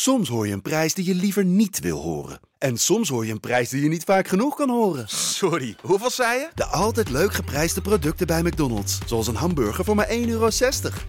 Soms 0.00 0.28
hoor 0.28 0.46
je 0.46 0.52
een 0.52 0.62
prijs 0.62 0.94
die 0.94 1.04
je 1.04 1.14
liever 1.14 1.44
niet 1.44 1.80
wil 1.80 2.00
horen. 2.00 2.40
En 2.58 2.76
soms 2.76 3.08
hoor 3.08 3.26
je 3.26 3.32
een 3.32 3.40
prijs 3.40 3.68
die 3.68 3.82
je 3.82 3.88
niet 3.88 4.04
vaak 4.04 4.28
genoeg 4.28 4.56
kan 4.56 4.70
horen. 4.70 5.08
Sorry, 5.08 5.76
hoeveel 5.82 6.10
zei 6.10 6.38
je? 6.38 6.50
De 6.54 6.64
altijd 6.64 7.10
leuk 7.10 7.32
geprijsde 7.32 7.80
producten 7.80 8.26
bij 8.26 8.42
McDonald's. 8.42 8.98
Zoals 9.06 9.26
een 9.26 9.34
hamburger 9.34 9.84
voor 9.84 9.94
maar 9.94 10.08
1,60 10.08 10.14
euro. 10.14 10.46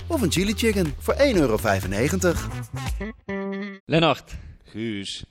Of 0.07 0.21
een 0.21 0.31
chili 0.31 0.53
chicken 0.53 0.93
voor 0.99 1.13
1,95 1.13 1.21
euro. 1.33 1.57
Lennart, 3.85 4.35
Guus. 4.63 5.25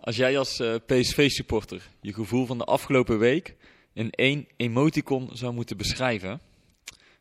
als 0.00 0.16
jij 0.16 0.38
als 0.38 0.60
eh, 0.60 0.74
PSV-supporter 0.86 1.90
je 2.00 2.12
gevoel 2.12 2.46
van 2.46 2.58
de 2.58 2.64
afgelopen 2.64 3.18
week 3.18 3.56
in 3.92 4.10
één 4.10 4.46
emoticon 4.56 5.30
zou 5.32 5.52
moeten 5.52 5.76
beschrijven, 5.76 6.40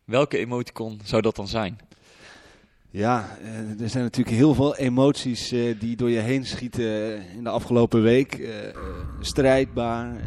welke 0.05 0.37
emoticon 0.37 0.99
zou 1.03 1.21
dat 1.21 1.35
dan 1.35 1.47
zijn? 1.47 1.79
Ja, 2.95 3.37
eh, 3.43 3.83
er 3.83 3.89
zijn 3.89 4.03
natuurlijk 4.03 4.35
heel 4.35 4.53
veel 4.53 4.75
emoties 4.75 5.51
eh, 5.51 5.79
die 5.79 5.95
door 5.95 6.09
je 6.09 6.19
heen 6.19 6.45
schieten 6.45 7.21
in 7.37 7.43
de 7.43 7.49
afgelopen 7.49 8.01
week. 8.01 8.33
Eh, 8.33 8.67
eh, 8.67 8.73
strijdbaar, 9.19 10.15
eh, 10.15 10.21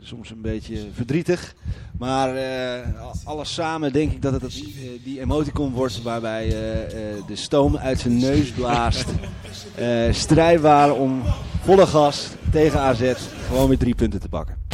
soms 0.00 0.30
een 0.30 0.40
beetje 0.40 0.76
verdrietig. 0.92 1.54
Maar 1.98 2.36
eh, 2.36 2.88
alles 3.24 3.54
samen 3.54 3.92
denk 3.92 4.12
ik 4.12 4.22
dat 4.22 4.32
het 4.32 4.40
dat, 4.40 4.52
eh, 4.52 5.04
die 5.04 5.20
emoticon 5.20 5.72
wordt 5.72 6.02
waarbij 6.02 6.46
eh, 6.46 6.82
eh, 6.82 7.26
de 7.26 7.36
stoom 7.36 7.76
uit 7.76 8.00
zijn 8.00 8.16
neus 8.16 8.50
blaast. 8.50 9.06
Eh, 9.74 10.12
strijdbaar 10.12 10.92
om 10.94 11.22
volle 11.62 11.86
gas 11.86 12.28
tegen 12.50 12.80
AZ 12.80 13.12
gewoon 13.46 13.68
weer 13.68 13.78
drie 13.78 13.94
punten 13.94 14.20
te 14.20 14.28
pakken. 14.28 14.69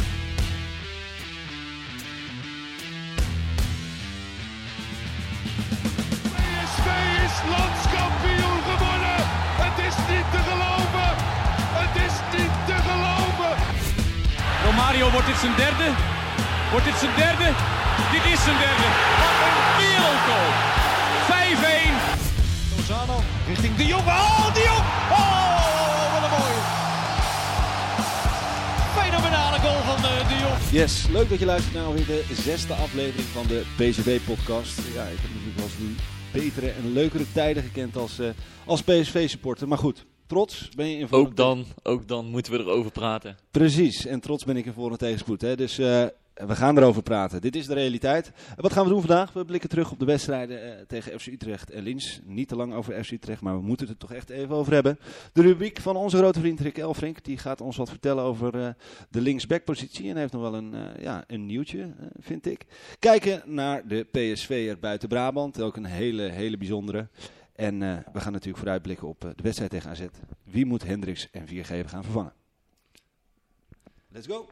Dit 15.37 15.45
zijn 15.45 15.56
derde? 15.69 15.89
Wordt 16.70 16.87
dit 16.87 16.95
zijn 16.95 17.15
derde? 17.17 17.48
Dit 18.12 18.25
is 18.33 18.41
zijn 18.45 18.59
derde. 18.67 18.87
Wat 19.20 19.37
een 19.47 19.59
wereldgoal. 19.81 20.51
5-1. 21.31 22.77
Lozano 22.77 23.17
richting 23.47 23.77
De 23.77 23.87
Jong. 23.87 24.06
Oh, 24.06 24.55
De 24.55 24.62
Jong. 24.70 24.84
Oh, 25.11 26.12
wat 26.12 26.23
een 26.27 26.34
mooie. 26.39 26.62
Fenomenale 28.98 29.59
goal 29.59 29.81
van 29.91 29.97
eh, 30.11 30.28
De 30.28 30.37
Jong. 30.45 30.59
Yes, 30.70 31.06
leuk 31.11 31.28
dat 31.28 31.39
je 31.39 31.47
luistert 31.47 31.75
naar 31.75 31.84
alweer 31.84 32.06
de 32.06 32.25
zesde 32.43 32.75
aflevering 32.75 33.28
van 33.33 33.47
de 33.47 33.62
PSV-podcast. 33.77 34.77
Ja, 34.95 35.05
ik 35.05 35.19
heb 35.21 35.31
natuurlijk 35.34 35.56
wel 35.56 35.65
eens 35.67 35.78
nu 35.78 35.95
betere 36.33 36.71
en 36.71 36.93
leukere 36.93 37.33
tijden 37.33 37.62
gekend 37.62 37.97
als, 37.97 38.19
eh, 38.19 38.28
als 38.65 38.83
PSV-supporter. 38.83 39.69
Maar 39.69 39.78
goed, 39.78 40.06
trots 40.27 40.69
ben 40.69 40.88
je 40.88 40.98
in 40.98 41.08
voor 41.08 41.19
Ook 41.19 41.36
dan, 41.36 41.64
ook 41.82 42.08
dan 42.08 42.27
moeten 42.27 42.52
we 42.52 42.58
erover 42.58 42.91
praten. 42.91 43.36
Precies, 43.50 44.06
en 44.06 44.20
trots 44.20 44.44
ben 44.44 44.56
ik 44.56 44.66
in 44.66 44.72
voor 44.72 44.91
en 44.91 44.98
tegenspoed. 44.98 45.41
Hè? 45.41 45.56
Dus 45.56 45.78
eh, 45.78 46.06
we 46.34 46.56
gaan 46.56 46.78
erover 46.78 47.02
praten. 47.02 47.41
Dit 47.41 47.56
is 47.56 47.66
de 47.66 47.74
realiteit. 47.74 48.32
Wat 48.56 48.72
gaan 48.72 48.84
we 48.84 48.91
doen 48.91 49.00
vandaag? 49.00 49.32
We 49.32 49.44
blikken 49.44 49.69
terug 49.69 49.91
op 49.91 49.98
de 49.98 50.04
wedstrijden 50.04 50.78
eh, 50.78 50.84
tegen 50.86 51.20
FC 51.20 51.27
Utrecht 51.27 51.70
en 51.70 51.82
Lins. 51.82 52.20
Niet 52.24 52.48
te 52.48 52.56
lang 52.56 52.74
over 52.74 53.04
FC 53.04 53.10
Utrecht, 53.10 53.41
maar 53.41 53.56
we 53.56 53.62
moeten 53.62 53.86
het 53.86 53.94
er 53.94 54.08
toch 54.08 54.16
echt 54.16 54.30
even 54.30 54.54
over 54.54 54.72
hebben. 54.72 54.98
De 55.32 55.42
rubriek 55.42 55.80
van 55.80 55.97
onze 55.97 56.16
grote 56.16 56.41
vriend 56.41 56.60
Rick 56.60 56.78
Elfrink. 56.78 57.24
Die 57.24 57.38
gaat 57.38 57.60
ons 57.60 57.77
wat 57.77 57.88
vertellen 57.88 58.24
over 58.24 58.60
eh, 58.60 58.69
de 59.10 59.20
linksbackpositie. 59.20 60.10
En 60.10 60.16
heeft 60.16 60.32
nog 60.32 60.42
wel 60.42 60.54
een, 60.54 60.74
ja, 61.00 61.24
een 61.27 61.47
nieuwtje, 61.47 61.94
vind 62.20 62.47
ik. 62.47 62.66
Kijken 62.98 63.42
naar 63.44 63.86
de 63.88 64.06
PSV'er 64.10 64.78
buiten 64.78 65.08
Brabant. 65.08 65.60
Ook 65.60 65.77
een 65.77 65.84
hele, 65.84 66.22
hele 66.22 66.56
bijzondere. 66.56 67.08
En 67.57 67.83
eh, 67.83 67.99
we 68.12 68.21
gaan 68.21 68.33
natuurlijk 68.33 68.59
vooruitblikken 68.59 69.09
op 69.09 69.25
eh, 69.25 69.31
de 69.37 69.43
wedstrijd 69.43 69.71
tegen 69.71 69.91
AZ. 69.91 70.07
Wie 70.45 70.67
moet 70.67 70.85
Hendricks 70.85 71.31
en 71.31 71.47
4G 71.47 71.87
gaan 71.87 72.03
vervangen? 72.03 72.33
Let's 74.09 74.27
go! 74.27 74.49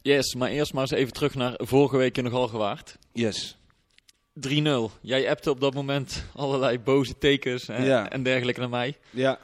Yes, 0.00 0.34
maar 0.34 0.50
eerst 0.50 0.72
maar 0.72 0.82
eens 0.82 0.90
even 0.90 1.12
terug 1.12 1.34
naar 1.34 1.54
vorige 1.56 1.96
week 1.96 2.18
in 2.18 2.24
de 2.24 2.30
Galgenwaard. 2.30 2.98
Yes. 3.12 3.56
3-0. 4.48 4.98
Jij 5.00 5.30
appte 5.30 5.50
op 5.50 5.60
dat 5.60 5.74
moment 5.74 6.24
allerlei 6.34 6.78
boze 6.78 7.18
tekens 7.18 7.68
en, 7.68 7.84
Ja. 7.84 8.10
en 8.10 8.22
dergelijke 8.22 8.60
naar 8.60 8.68
mij. 8.68 8.98
Ja. 9.10 9.38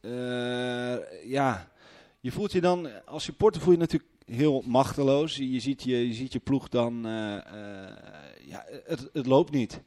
Eh, 0.00 1.30
ja. 1.30 1.70
Je 2.20 2.32
voelt 2.32 2.52
je 2.52 2.60
dan, 2.60 2.88
als 3.06 3.24
supporter 3.24 3.60
voel 3.60 3.72
je 3.72 3.78
je 3.78 3.84
natuurlijk 3.84 4.10
heel 4.26 4.62
machteloos. 4.66 5.36
Je 5.36 5.60
ziet 5.60 5.82
je, 5.82 6.08
je, 6.08 6.14
ziet 6.14 6.32
je 6.32 6.38
ploeg 6.38 6.68
dan, 6.68 7.02
ja, 8.44 8.64
het, 8.84 9.08
het 9.12 9.26
loopt 9.26 9.50
niet. 9.52 9.80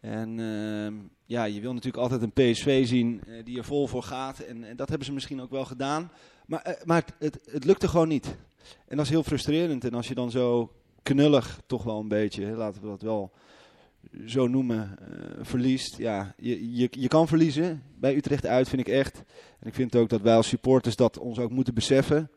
En 0.00 0.40
ehm, 0.40 0.94
ja, 1.24 1.44
je 1.44 1.60
wil 1.60 1.72
natuurlijk 1.72 2.02
altijd 2.02 2.22
een 2.22 2.32
PSV 2.32 2.86
zien 2.86 3.20
eh, 3.26 3.44
die 3.44 3.58
er 3.58 3.64
vol 3.64 3.86
voor 3.86 4.02
gaat. 4.02 4.38
En, 4.38 4.64
en 4.64 4.76
dat 4.76 4.88
hebben 4.88 5.06
ze 5.06 5.12
misschien 5.12 5.40
ook 5.40 5.50
wel 5.50 5.64
gedaan. 5.64 6.10
Maar, 6.46 6.62
eh, 6.62 6.84
maar 6.84 7.04
het, 7.18 7.40
het, 7.50 7.64
lukte 7.64 7.88
gewoon 7.88 8.08
niet. 8.08 8.36
En 8.86 8.96
dat 8.96 9.04
is 9.04 9.10
heel 9.10 9.22
frustrerend. 9.22 9.84
En 9.84 9.94
als 9.94 10.08
je 10.08 10.14
dan 10.14 10.30
zo 10.30 10.72
knullig, 11.02 11.60
toch 11.66 11.82
wel 11.82 12.00
een 12.00 12.08
beetje, 12.08 12.44
hè, 12.44 12.56
laten 12.56 12.82
we 12.82 12.88
dat 12.88 13.02
wel 13.02 13.32
zo 14.26 14.46
noemen, 14.46 14.98
eh, 14.98 15.44
verliest. 15.44 15.96
Ja, 15.96 16.34
je, 16.36 16.76
je, 16.76 16.88
je 16.90 17.08
kan 17.08 17.28
verliezen. 17.28 17.82
Bij 17.94 18.16
Utrecht 18.16 18.46
uit 18.46 18.68
vind 18.68 18.80
ik 18.80 18.88
echt. 18.88 19.22
En 19.60 19.66
ik 19.66 19.74
vind 19.74 19.96
ook 19.96 20.08
dat 20.08 20.20
wij 20.20 20.36
als 20.36 20.48
supporters 20.48 20.96
dat 20.96 21.18
ons 21.18 21.38
ook 21.38 21.50
moeten 21.50 21.74
beseffen. 21.74 22.30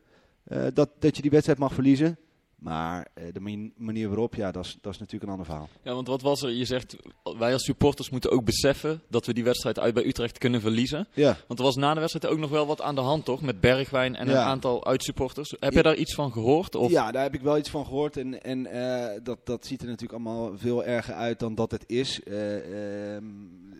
dat, 0.74 0.90
dat 0.98 1.16
je 1.16 1.22
die 1.22 1.30
wedstrijd 1.30 1.58
mag 1.58 1.74
verliezen. 1.74 2.18
Maar 2.62 3.06
eh, 3.14 3.24
de 3.32 3.40
mani- 3.40 3.72
manier 3.76 4.08
waarop, 4.08 4.34
ja, 4.34 4.50
dat 4.50 4.64
is, 4.64 4.78
dat 4.80 4.92
is 4.92 4.98
natuurlijk 4.98 5.24
een 5.24 5.30
ander 5.38 5.46
verhaal. 5.46 5.68
Ja, 5.82 5.94
want 5.94 6.06
wat 6.06 6.22
was 6.22 6.42
er? 6.42 6.50
Je 6.50 6.64
zegt, 6.64 6.96
wij 7.38 7.52
als 7.52 7.64
supporters 7.64 8.10
moeten 8.10 8.30
ook 8.30 8.44
beseffen 8.44 9.02
dat 9.08 9.26
we 9.26 9.32
die 9.34 9.44
wedstrijd 9.44 9.78
uit 9.78 9.94
bij 9.94 10.06
Utrecht 10.06 10.38
kunnen 10.38 10.60
verliezen. 10.60 11.06
Ja. 11.12 11.36
Want 11.46 11.58
er 11.60 11.64
was 11.66 11.76
na 11.76 11.94
de 11.94 12.00
wedstrijd 12.00 12.34
ook 12.34 12.38
nog 12.40 12.50
wel 12.50 12.66
wat 12.66 12.80
aan 12.80 12.94
de 12.94 13.00
hand, 13.00 13.24
toch? 13.24 13.40
Met 13.42 13.60
Bergwijn 13.60 14.16
en 14.16 14.28
een 14.28 14.36
aantal 14.36 14.86
uitsupporters. 14.86 15.50
Heb 15.50 15.70
Ja. 15.72 15.76
je 15.76 15.82
daar 15.82 15.96
iets 15.96 16.14
van 16.14 16.32
gehoord? 16.32 16.74
Of? 16.74 16.90
Ja, 16.90 17.10
daar 17.12 17.22
heb 17.22 17.34
ik 17.34 17.40
wel 17.40 17.58
iets 17.58 17.70
van 17.70 17.84
gehoord. 17.84 18.16
En, 18.16 18.42
en 18.42 18.66
eh, 18.66 19.20
dat, 19.22 19.38
dat 19.46 19.66
ziet 19.66 19.80
er 19.82 19.86
natuurlijk 19.88 20.12
allemaal 20.24 20.58
veel 20.58 20.84
erger 20.84 21.14
uit 21.14 21.38
dan 21.38 21.54
dat 21.54 21.70
het 21.70 21.84
is. 21.86 22.22
Eh, 22.22 23.14
ehm, 23.16 23.24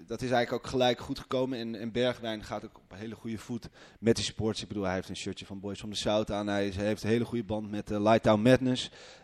dat 0.07 0.23
is 0.23 0.31
eigenlijk 0.31 0.65
ook 0.65 0.71
gelijk 0.71 0.99
goed 1.01 1.19
gekomen. 1.19 1.59
En, 1.59 1.75
en 1.75 1.93
Bergwijn 1.93 2.45
gaat 2.45 2.65
ook 2.65 2.77
op 2.77 2.93
een 2.93 2.99
hele 2.99 3.15
goede 3.15 3.39
voet 3.39 3.69
met 3.99 4.17
die 4.17 4.25
supporters. 4.25 4.63
Ik 4.63 4.69
bedoel, 4.69 4.85
hij 4.85 4.95
heeft 4.95 5.09
een 5.09 5.17
shirtje 5.17 5.47
van 5.47 5.61
Boys 5.61 5.79
from 5.79 5.91
the 5.93 5.97
South 5.99 6.31
aan. 6.31 6.47
Hij 6.47 6.73
heeft 6.75 7.03
een 7.03 7.09
hele 7.09 7.25
goede 7.25 7.45
band 7.45 7.71
met 7.71 7.91
uh, 7.91 8.01
Lighttown 8.03 8.41
Madness. 8.43 8.72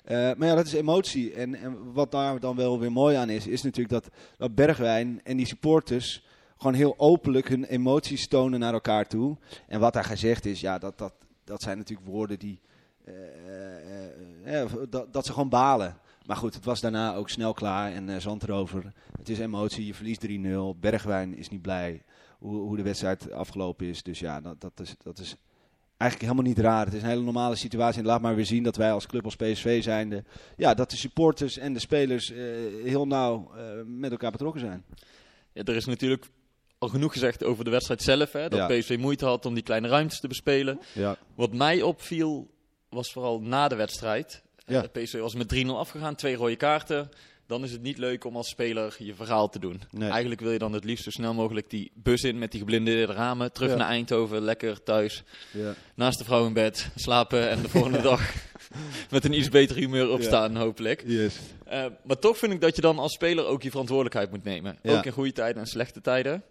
Eh, 0.04 0.16
maar 0.36 0.48
ja, 0.48 0.54
dat 0.54 0.66
is 0.66 0.72
emotie. 0.72 1.32
En, 1.32 1.54
en 1.54 1.92
wat 1.92 2.10
daar 2.10 2.40
dan 2.40 2.56
wel 2.56 2.78
weer 2.78 2.92
mooi 2.92 3.16
aan 3.16 3.30
is, 3.30 3.46
is 3.46 3.62
natuurlijk 3.62 3.90
dat, 3.90 4.08
dat 4.36 4.54
Bergwijn 4.54 5.20
en 5.24 5.36
die 5.36 5.46
supporters 5.46 6.26
gewoon 6.56 6.74
heel 6.74 6.94
openlijk 6.96 7.48
hun 7.48 7.64
emoties 7.64 8.28
tonen 8.28 8.60
naar 8.60 8.72
elkaar 8.72 9.06
toe. 9.06 9.36
En 9.66 9.80
wat 9.80 9.92
daar 9.92 10.04
gezegd 10.04 10.46
is, 10.46 10.60
ja, 10.60 10.78
dat, 10.78 10.98
dat, 10.98 11.12
dat 11.44 11.62
zijn 11.62 11.78
natuurlijk 11.78 12.08
woorden 12.08 12.38
die... 12.38 12.60
eh, 13.04 14.62
eh, 14.62 14.70
dat, 14.88 15.12
dat 15.12 15.26
ze 15.26 15.32
gewoon 15.32 15.48
balen. 15.48 15.96
Maar 16.26 16.36
goed, 16.36 16.54
het 16.54 16.64
was 16.64 16.80
daarna 16.80 17.14
ook 17.14 17.28
snel 17.28 17.52
klaar. 17.52 17.92
En 17.92 18.08
erover. 18.08 18.92
Het 19.18 19.28
is 19.28 19.38
emotie. 19.38 19.86
Je 19.86 19.94
verliest 19.94 20.26
3-0. 20.26 20.80
Bergwijn 20.80 21.36
is 21.36 21.48
niet 21.48 21.62
blij 21.62 22.02
hoe, 22.38 22.56
hoe 22.56 22.76
de 22.76 22.82
wedstrijd 22.82 23.32
afgelopen 23.32 23.86
is. 23.86 24.02
Dus 24.02 24.18
ja, 24.18 24.40
dat, 24.40 24.60
dat, 24.60 24.80
is, 24.80 24.94
dat 25.02 25.18
is 25.18 25.36
eigenlijk 25.98 26.30
helemaal 26.32 26.52
niet 26.52 26.64
raar. 26.64 26.84
Het 26.84 26.94
is 26.94 27.02
een 27.02 27.08
hele 27.08 27.22
normale 27.22 27.56
situatie. 27.56 28.00
En 28.00 28.06
laat 28.06 28.20
maar 28.20 28.34
weer 28.34 28.46
zien 28.46 28.62
dat 28.62 28.76
wij 28.76 28.92
als 28.92 29.06
club, 29.06 29.24
als 29.24 29.36
PSV 29.36 29.82
zijnde... 29.82 30.24
Ja, 30.56 30.74
dat 30.74 30.90
de 30.90 30.96
supporters 30.96 31.58
en 31.58 31.72
de 31.72 31.78
spelers 31.78 32.30
eh, 32.32 32.38
heel 32.84 33.06
nauw 33.06 33.50
eh, 33.56 33.62
met 33.86 34.10
elkaar 34.10 34.30
betrokken 34.30 34.60
zijn. 34.60 34.84
Ja, 35.52 35.62
er 35.64 35.76
is 35.76 35.84
natuurlijk 35.84 36.26
al 36.78 36.88
genoeg 36.88 37.12
gezegd 37.12 37.44
over 37.44 37.64
de 37.64 37.70
wedstrijd 37.70 38.02
zelf. 38.02 38.32
Hè, 38.32 38.48
dat 38.48 38.70
Ja. 38.70 38.78
PSV 38.78 38.96
moeite 39.00 39.24
had 39.24 39.46
om 39.46 39.54
die 39.54 39.62
kleine 39.62 39.88
ruimtes 39.88 40.20
te 40.20 40.28
bespelen. 40.28 40.80
Ja. 40.92 41.16
Wat 41.34 41.52
mij 41.52 41.82
opviel 41.82 42.50
was 42.88 43.12
vooral 43.12 43.40
na 43.40 43.68
de 43.68 43.76
wedstrijd. 43.76 44.42
Ja. 44.66 44.82
Eh, 44.92 45.02
PSV 45.02 45.20
was 45.20 45.34
met 45.34 45.48
3-0 45.48 45.78
afgegaan, 45.78 46.14
twee 46.14 46.36
rode 46.36 46.56
kaarten. 46.56 47.08
Dan 47.48 47.64
is 47.64 47.72
het 47.72 47.82
niet 47.82 47.98
leuk 47.98 48.24
om 48.24 48.36
als 48.36 48.48
speler 48.48 48.96
je 48.98 49.14
verhaal 49.14 49.48
te 49.48 49.58
doen. 49.58 49.80
Nee. 49.90 50.08
Eigenlijk 50.10 50.40
wil 50.40 50.50
je 50.52 50.58
dan 50.58 50.72
het 50.72 50.84
liefst 50.84 51.04
zo 51.04 51.10
snel 51.10 51.34
mogelijk 51.34 51.70
die 51.70 51.90
bus 51.94 52.22
in 52.22 52.38
met 52.38 52.50
die 52.50 52.60
geblindeerde 52.60 53.12
ramen. 53.12 53.52
Terug 53.52 53.70
Ja. 53.70 53.76
naar 53.76 53.88
Eindhoven, 53.88 54.40
lekker 54.40 54.82
thuis. 54.82 55.22
Ja. 55.52 55.74
Naast 55.94 56.18
de 56.18 56.24
vrouw 56.24 56.46
in 56.46 56.52
bed, 56.52 56.90
slapen 56.96 57.48
en 57.50 57.62
de 57.62 57.68
volgende 57.68 58.00
dag 58.10 58.34
met 59.10 59.24
een 59.24 59.32
iets 59.32 59.48
beter 59.48 59.76
humeur 59.76 60.10
opstaan 60.10 60.56
hopelijk. 60.56 61.02
Yes. 61.06 61.36
Eh, 61.64 61.84
maar 62.04 62.18
toch 62.18 62.38
vind 62.38 62.52
ik 62.52 62.60
dat 62.60 62.76
je 62.76 62.82
dan 62.82 62.98
als 62.98 63.12
speler 63.12 63.46
ook 63.46 63.62
je 63.62 63.70
verantwoordelijkheid 63.70 64.30
moet 64.30 64.44
nemen. 64.44 64.78
Ja. 64.82 64.96
Ook 64.96 65.04
in 65.04 65.12
goede 65.12 65.32
tijden 65.32 65.62
en 65.62 65.68
slechte 65.68 66.00
tijden. 66.00 66.42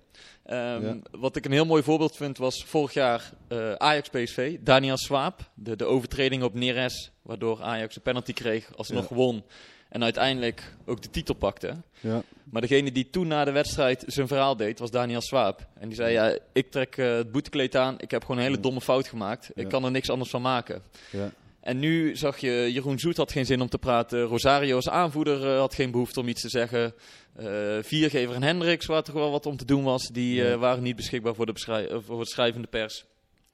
Ehm, 0.46 0.86
Ja. 0.86 0.98
Wat 1.12 1.36
ik 1.36 1.46
een 1.46 1.52
heel 1.52 1.66
mooi 1.66 1.84
voorbeeld 1.84 2.16
vind 2.16 2.38
was 2.38 2.64
vorig 2.64 2.94
jaar 2.94 3.32
eh, 3.48 3.74
Ajax-PSV. 3.74 4.58
Daniel 4.60 4.98
Swaap, 4.98 5.50
de, 5.54 5.76
de 5.76 5.86
overtreding 5.86 6.44
op 6.44 6.54
Neres, 6.54 7.12
waardoor 7.22 7.62
Ajax 7.62 7.96
een 7.96 8.02
penalty 8.02 8.34
kreeg, 8.34 8.70
alsnog 8.76 9.10
Ja. 9.10 9.16
won. 9.16 9.44
En 9.90 10.04
uiteindelijk 10.04 10.74
ook 10.86 11.02
de 11.02 11.10
titel 11.10 11.34
pakte. 11.36 11.74
Ja. 12.00 12.22
Maar 12.50 12.62
degene 12.62 12.92
die 12.92 13.10
toen 13.10 13.28
na 13.28 13.46
de 13.46 13.52
wedstrijd 13.52 14.04
zijn 14.08 14.28
verhaal 14.28 14.56
deed, 14.56 14.80
was 14.80 14.92
Daniel 14.92 15.22
Swaap. 15.22 15.68
En 15.80 15.88
die 15.88 15.96
zei, 15.98 16.12
ja, 16.14 16.38
ik 16.54 16.72
trek 16.72 16.98
eh, 16.98 17.16
het 17.16 17.32
boetekleed 17.32 17.76
aan, 17.76 17.96
ik 18.00 18.12
heb 18.12 18.22
gewoon 18.22 18.38
een 18.38 18.44
hele 18.44 18.56
Ja. 18.56 18.62
domme 18.62 18.82
fout 18.82 19.08
gemaakt. 19.08 19.50
Ik 19.54 19.64
Ja. 19.64 19.70
kan 19.70 19.86
er 19.86 19.92
niks 19.92 20.10
anders 20.10 20.30
van 20.30 20.42
maken. 20.42 20.82
Ja. 21.12 21.32
En 21.62 21.80
nu 21.80 22.16
zag 22.16 22.38
je, 22.38 22.70
Jeroen 22.74 23.00
Zoet 23.00 23.18
had 23.18 23.32
geen 23.32 23.46
zin 23.46 23.62
om 23.62 23.70
te 23.70 23.78
praten. 23.78 24.22
Rosario 24.24 24.76
als 24.76 24.90
aanvoerder 24.90 25.48
eh, 25.54 25.58
had 25.60 25.74
geen 25.74 25.92
behoefte 25.92 26.20
om 26.20 26.28
iets 26.28 26.42
te 26.42 26.50
zeggen. 26.50 26.94
Eh, 27.36 27.46
Viergever 27.82 28.36
en 28.36 28.44
Hendricks, 28.44 28.86
waar 28.86 29.04
toch 29.04 29.16
wel 29.16 29.32
wat 29.32 29.46
om 29.46 29.58
te 29.58 29.66
doen 29.66 29.84
was, 29.84 30.08
die 30.08 30.44
waren 30.56 30.84
niet 30.84 30.96
beschikbaar 30.96 31.36
voor 31.36 31.46
de, 31.46 31.54
voor 32.06 32.20
de 32.24 32.30
schrijvende 32.30 32.68
pers. 32.68 33.06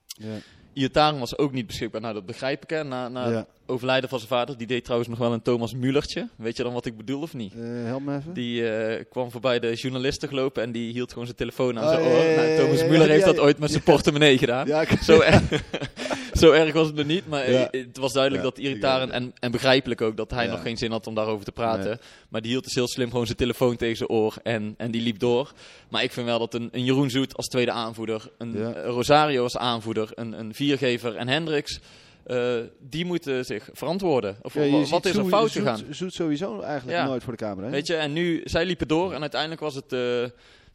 Ja. 0.06 0.38
Iataren 0.74 1.20
was 1.20 1.38
ook 1.38 1.52
niet 1.52 1.68
beschikbaar. 1.68 2.02
Nou, 2.02 2.14
dat 2.14 2.26
begrijp 2.26 2.64
ik 2.64 2.70
hè. 2.70 2.84
Na, 2.84 3.08
na 3.10 3.30
Ja. 3.30 3.36
het 3.36 3.46
overlijden 3.66 4.10
van 4.10 4.18
zijn 4.20 4.32
vader, 4.32 4.58
die 4.58 4.68
deed 4.68 4.84
trouwens 4.84 5.10
nog 5.10 5.20
wel 5.20 5.34
een 5.34 5.42
Thomas 5.42 5.74
Mullertje. 5.74 6.28
Weet 6.36 6.58
je 6.58 6.64
dan 6.64 6.74
wat 6.74 6.86
ik 6.86 6.98
bedoel 6.98 7.22
of 7.22 7.34
niet? 7.34 7.54
Eh, 7.54 7.60
help 7.86 8.02
me 8.02 8.16
even. 8.18 8.34
Die 8.34 8.70
eh, 8.70 9.04
kwam 9.10 9.32
voorbij 9.32 9.60
de 9.60 9.74
journalisten 9.74 10.28
gelopen 10.30 10.64
en 10.64 10.72
die 10.72 10.92
hield 10.94 11.10
gewoon 11.10 11.26
zijn 11.26 11.38
telefoon 11.38 11.80
aan 11.80 11.84
Oh, 11.84 11.90
zijn 11.90 12.02
oor. 12.06 12.36
Nou, 12.46 12.58
Thomas 12.58 12.80
ja, 12.82 12.88
Muller 12.88 13.10
heeft 13.10 13.26
dat 13.26 13.40
ooit 13.40 13.60
met 13.60 13.72
zijn 13.72 13.84
portemonnee 13.84 14.38
gedaan. 14.38 14.68
Ja, 14.68 14.82
ik- 14.82 14.90
Zo, 15.02 15.22
zo 16.34 16.52
erg 16.52 16.74
was 16.74 16.88
het 16.88 16.96
nog 16.96 17.06
niet, 17.06 17.28
maar 17.28 17.52
Ja. 17.52 17.70
eh, 17.70 17.82
het 17.86 17.98
was 17.98 18.14
duidelijk 18.14 18.44
Ja, 18.44 18.50
dat 18.50 18.60
irritarend 18.60 19.12
en, 19.12 19.34
en 19.40 19.52
begrijpelijk 19.52 20.02
ook 20.02 20.18
dat 20.18 20.32
hij 20.32 20.48
nog 20.48 20.62
geen 20.62 20.78
zin 20.78 20.92
had 20.92 21.08
om 21.08 21.16
daarover 21.16 21.46
te 21.46 21.52
praten. 21.52 21.86
Nee. 21.86 21.98
Maar 22.30 22.42
die 22.42 22.52
hield 22.52 22.64
dus 22.64 22.76
heel 22.76 22.88
slim 22.88 23.10
gewoon 23.10 23.26
zijn 23.26 23.38
telefoon 23.38 23.76
tegen 23.76 23.98
zijn 23.98 24.10
oor 24.10 24.36
en, 24.44 24.74
en 24.78 24.92
die 24.92 25.02
liep 25.02 25.20
door. 25.20 25.52
Maar 25.90 26.04
ik 26.04 26.12
vind 26.12 26.26
wel 26.26 26.40
dat 26.40 26.54
een, 26.54 26.70
een 26.72 26.84
Jeroen 26.84 27.10
Zoet 27.10 27.36
als 27.38 27.46
tweede 27.46 27.72
aanvoerder, 27.72 28.30
een 28.38 28.74
Rosario 28.84 29.44
als 29.44 29.58
aanvoerder, 29.58 30.10
een, 30.16 30.40
een 30.40 30.54
Viergever 30.54 31.16
en 31.16 31.28
Hendricks, 31.28 31.80
eh, 32.24 32.54
die 32.80 33.06
moeten 33.06 33.46
zich 33.46 33.70
verantwoorden. 33.74 34.38
Of 34.42 34.54
Ja, 34.54 34.70
wat 34.90 35.06
is 35.06 35.12
er 35.16 35.22
Zoet- 35.22 35.28
fout 35.30 35.52
Zoet- 35.52 35.62
gegaan? 35.64 35.82
Zoet 35.90 36.14
sowieso 36.14 36.62
eigenlijk 36.62 36.98
Ja. 36.98 37.06
nooit 37.06 37.24
voor 37.24 37.34
de 37.38 37.44
camera. 37.44 37.66
hè? 37.66 37.72
Weet 37.72 37.88
je, 37.88 37.96
en 37.96 38.14
nu, 38.14 38.42
zij 38.44 38.66
liepen 38.66 38.88
door 38.88 39.14
en 39.14 39.22
uiteindelijk 39.22 39.62
was 39.62 39.76
het 39.76 39.94
eh, 39.94 40.00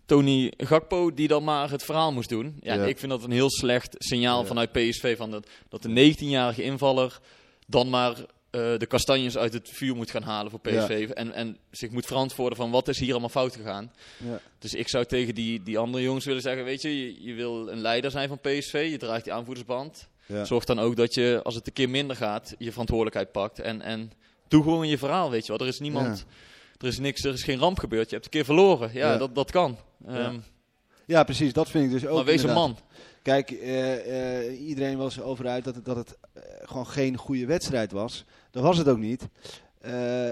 Tony 0.08 0.52
Gakpo 0.56 1.14
die 1.14 1.28
dan 1.28 1.44
maar 1.44 1.70
het 1.70 1.84
verhaal 1.84 2.12
moest 2.12 2.28
doen. 2.28 2.56
Ja, 2.60 2.74
Ja. 2.74 2.84
Ik 2.84 2.98
vind 2.98 3.10
dat 3.10 3.24
een 3.24 3.30
heel 3.30 3.50
slecht 3.50 3.94
signaal 3.98 4.40
Ja. 4.40 4.46
vanuit 4.46 4.72
PSV, 4.72 5.16
van 5.16 5.30
dat, 5.30 5.48
dat 5.68 5.82
de 5.82 5.88
19-jarige 6.14 6.62
invaller 6.62 7.18
dan 7.66 7.90
maar 7.90 8.12
eh, 8.50 8.78
de 8.78 8.86
kastanjes 8.88 9.36
uit 9.36 9.52
het 9.52 9.68
vuur 9.72 9.96
moet 9.96 10.10
gaan 10.10 10.22
halen 10.22 10.50
voor 10.50 10.60
PSV. 10.60 11.10
En, 11.14 11.32
en 11.32 11.56
zich 11.70 11.90
moet 11.90 12.06
verantwoorden 12.06 12.58
van 12.58 12.70
wat 12.70 12.88
is 12.88 12.98
hier 12.98 13.10
allemaal 13.10 13.28
fout 13.28 13.56
gegaan. 13.56 13.92
Ja. 14.24 14.40
Dus 14.58 14.74
ik 14.74 14.88
zou 14.88 15.04
tegen 15.04 15.34
die, 15.34 15.62
die 15.62 15.78
andere 15.78 16.02
jongens 16.04 16.24
willen 16.24 16.42
zeggen, 16.42 16.64
weet 16.64 16.82
je, 16.82 16.98
je, 16.98 17.22
je 17.22 17.34
wil 17.34 17.68
een 17.68 17.80
leider 17.80 18.10
zijn 18.10 18.28
van 18.28 18.38
PSV, 18.40 18.88
je 18.90 18.98
draagt 18.98 19.24
die 19.24 19.32
aanvoerdersband. 19.32 20.08
Zorg 20.42 20.64
dan 20.64 20.78
ook 20.78 20.96
dat 20.96 21.14
je, 21.14 21.40
als 21.42 21.54
het 21.54 21.66
een 21.66 21.72
keer 21.72 21.88
minder 21.90 22.16
gaat, 22.16 22.54
je 22.58 22.70
verantwoordelijkheid 22.70 23.32
pakt. 23.32 23.58
En, 23.60 23.82
en 23.82 24.12
doe 24.48 24.62
gewoon 24.62 24.88
je 24.88 24.98
verhaal, 24.98 25.30
weet 25.30 25.46
je 25.46 25.52
wel. 25.52 25.60
Er 25.60 25.72
is 25.72 25.80
niemand, 25.80 26.24
er 26.78 26.86
is 26.88 26.98
niks, 26.98 27.24
er 27.24 27.32
is 27.32 27.42
geen 27.42 27.58
ramp 27.58 27.78
gebeurd. 27.78 28.08
Je 28.08 28.12
hebt 28.12 28.24
een 28.24 28.30
keer 28.30 28.44
verloren. 28.44 28.90
Ja, 28.92 29.12
Ja. 29.12 29.16
Dat, 29.16 29.34
dat 29.34 29.50
kan. 29.50 29.76
Ja. 30.06 30.14
Ehm, 30.14 30.38
Ja, 31.06 31.24
precies. 31.24 31.52
Dat 31.52 31.70
vind 31.70 31.84
ik 31.84 31.90
dus 31.90 32.06
ook. 32.06 32.16
maar 32.16 32.24
wees 32.24 32.42
een 32.42 32.54
man. 32.54 32.76
Kijk, 33.22 33.50
eh, 33.50 34.46
eh, 34.46 34.60
iedereen 34.68 34.96
was 34.96 35.20
over 35.20 35.48
uit 35.48 35.64
dat 35.64 35.74
het, 35.74 35.84
dat 35.84 35.96
het 35.96 36.18
eh, 36.32 36.42
gewoon 36.62 36.86
geen 36.86 37.16
goede 37.16 37.46
wedstrijd 37.46 37.92
was. 37.92 38.24
Dat 38.50 38.62
was 38.62 38.78
het 38.78 38.88
ook 38.88 38.98
niet. 38.98 39.28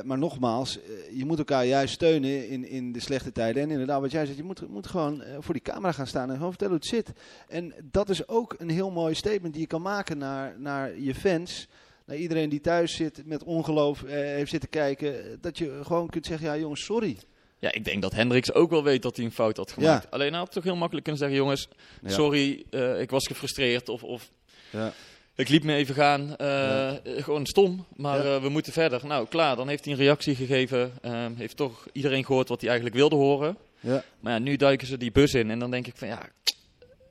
Maar 0.04 0.18
nogmaals, 0.18 0.78
je 1.12 1.24
moet 1.24 1.38
elkaar 1.38 1.66
juist 1.66 1.94
steunen 1.94 2.48
in, 2.48 2.68
in 2.68 2.92
de 2.92 3.00
slechte 3.00 3.32
tijden. 3.32 3.62
En 3.62 3.70
inderdaad, 3.70 4.00
wat 4.00 4.10
jij 4.10 4.26
zegt, 4.26 4.36
je 4.38 4.44
moet, 4.44 4.68
moet 4.68 4.86
gewoon 4.86 5.22
voor 5.40 5.54
die 5.54 5.62
camera 5.62 5.92
gaan 5.92 6.06
staan 6.06 6.28
en 6.28 6.34
gewoon 6.34 6.50
vertellen 6.50 6.74
hoe 6.74 6.82
het 6.82 7.06
zit. 7.06 7.12
En 7.48 7.74
dat 7.90 8.08
is 8.08 8.28
ook 8.28 8.54
een 8.58 8.70
heel 8.70 8.90
mooi 8.90 9.14
statement 9.14 9.52
die 9.52 9.62
je 9.62 9.68
kan 9.68 9.82
maken 9.82 10.18
naar, 10.18 10.54
naar 10.58 10.98
je 10.98 11.14
fans. 11.14 11.68
Naar 12.06 12.16
iedereen 12.16 12.48
die 12.48 12.60
thuis 12.60 12.94
zit 12.96 13.22
met 13.26 13.44
ongeloof 13.44 14.02
eh, 14.02 14.10
heeft 14.12 14.50
zitten 14.50 14.68
kijken. 14.70 15.38
Dat 15.40 15.58
je 15.58 15.80
gewoon 15.82 16.08
kunt 16.08 16.26
zeggen, 16.26 16.46
ja 16.46 16.56
jongens, 16.56 16.84
sorry. 16.84 17.16
Ja, 17.58 17.72
ik 17.72 17.84
denk 17.84 18.02
dat 18.02 18.12
Hendricks 18.14 18.52
ook 18.52 18.70
wel 18.70 18.82
weet 18.84 19.02
dat 19.02 19.16
hij 19.16 19.24
een 19.24 19.32
fout 19.32 19.56
had 19.56 19.72
gemaakt. 19.72 20.10
Alleen 20.10 20.30
hij 20.30 20.38
had 20.38 20.52
toch 20.52 20.64
heel 20.64 20.76
makkelijk 20.76 21.04
kunnen 21.04 21.22
zeggen, 21.22 21.38
jongens, 21.38 21.68
Ja. 22.02 22.08
sorry, 22.08 22.64
eh, 22.70 23.00
ik 23.00 23.10
was 23.10 23.26
gefrustreerd. 23.26 23.88
Of, 23.88 24.02
of 24.02 24.30
Ja. 24.70 24.92
ik 25.34 25.48
liep 25.48 25.62
me 25.64 25.74
even 25.74 25.94
gaan. 25.94 26.36
eh, 26.36 26.46
Ja. 26.48 27.00
Gewoon 27.04 27.46
stom, 27.46 27.86
maar 27.96 28.26
Ja. 28.26 28.40
we 28.40 28.48
moeten 28.48 28.72
verder. 28.72 29.06
Nou, 29.06 29.26
klaar, 29.28 29.56
dan 29.56 29.68
heeft 29.68 29.84
hij 29.84 29.92
een 29.94 29.98
reactie 30.00 30.34
gegeven. 30.34 30.92
ehm, 31.02 31.34
heeft 31.34 31.56
toch 31.56 31.86
iedereen 31.92 32.24
gehoord 32.24 32.48
wat 32.48 32.60
hij 32.60 32.68
eigenlijk 32.70 32.98
wilde 32.98 33.16
horen. 33.16 33.56
Ja. 33.80 34.04
Maar 34.20 34.32
ja, 34.32 34.38
nu 34.38 34.56
duiken 34.56 34.86
ze 34.86 34.96
die 34.96 35.12
bus 35.12 35.34
in 35.34 35.50
en 35.50 35.58
dan 35.58 35.70
denk 35.70 35.86
ik 35.86 35.96
van 35.96 36.08
ja, 36.08 36.28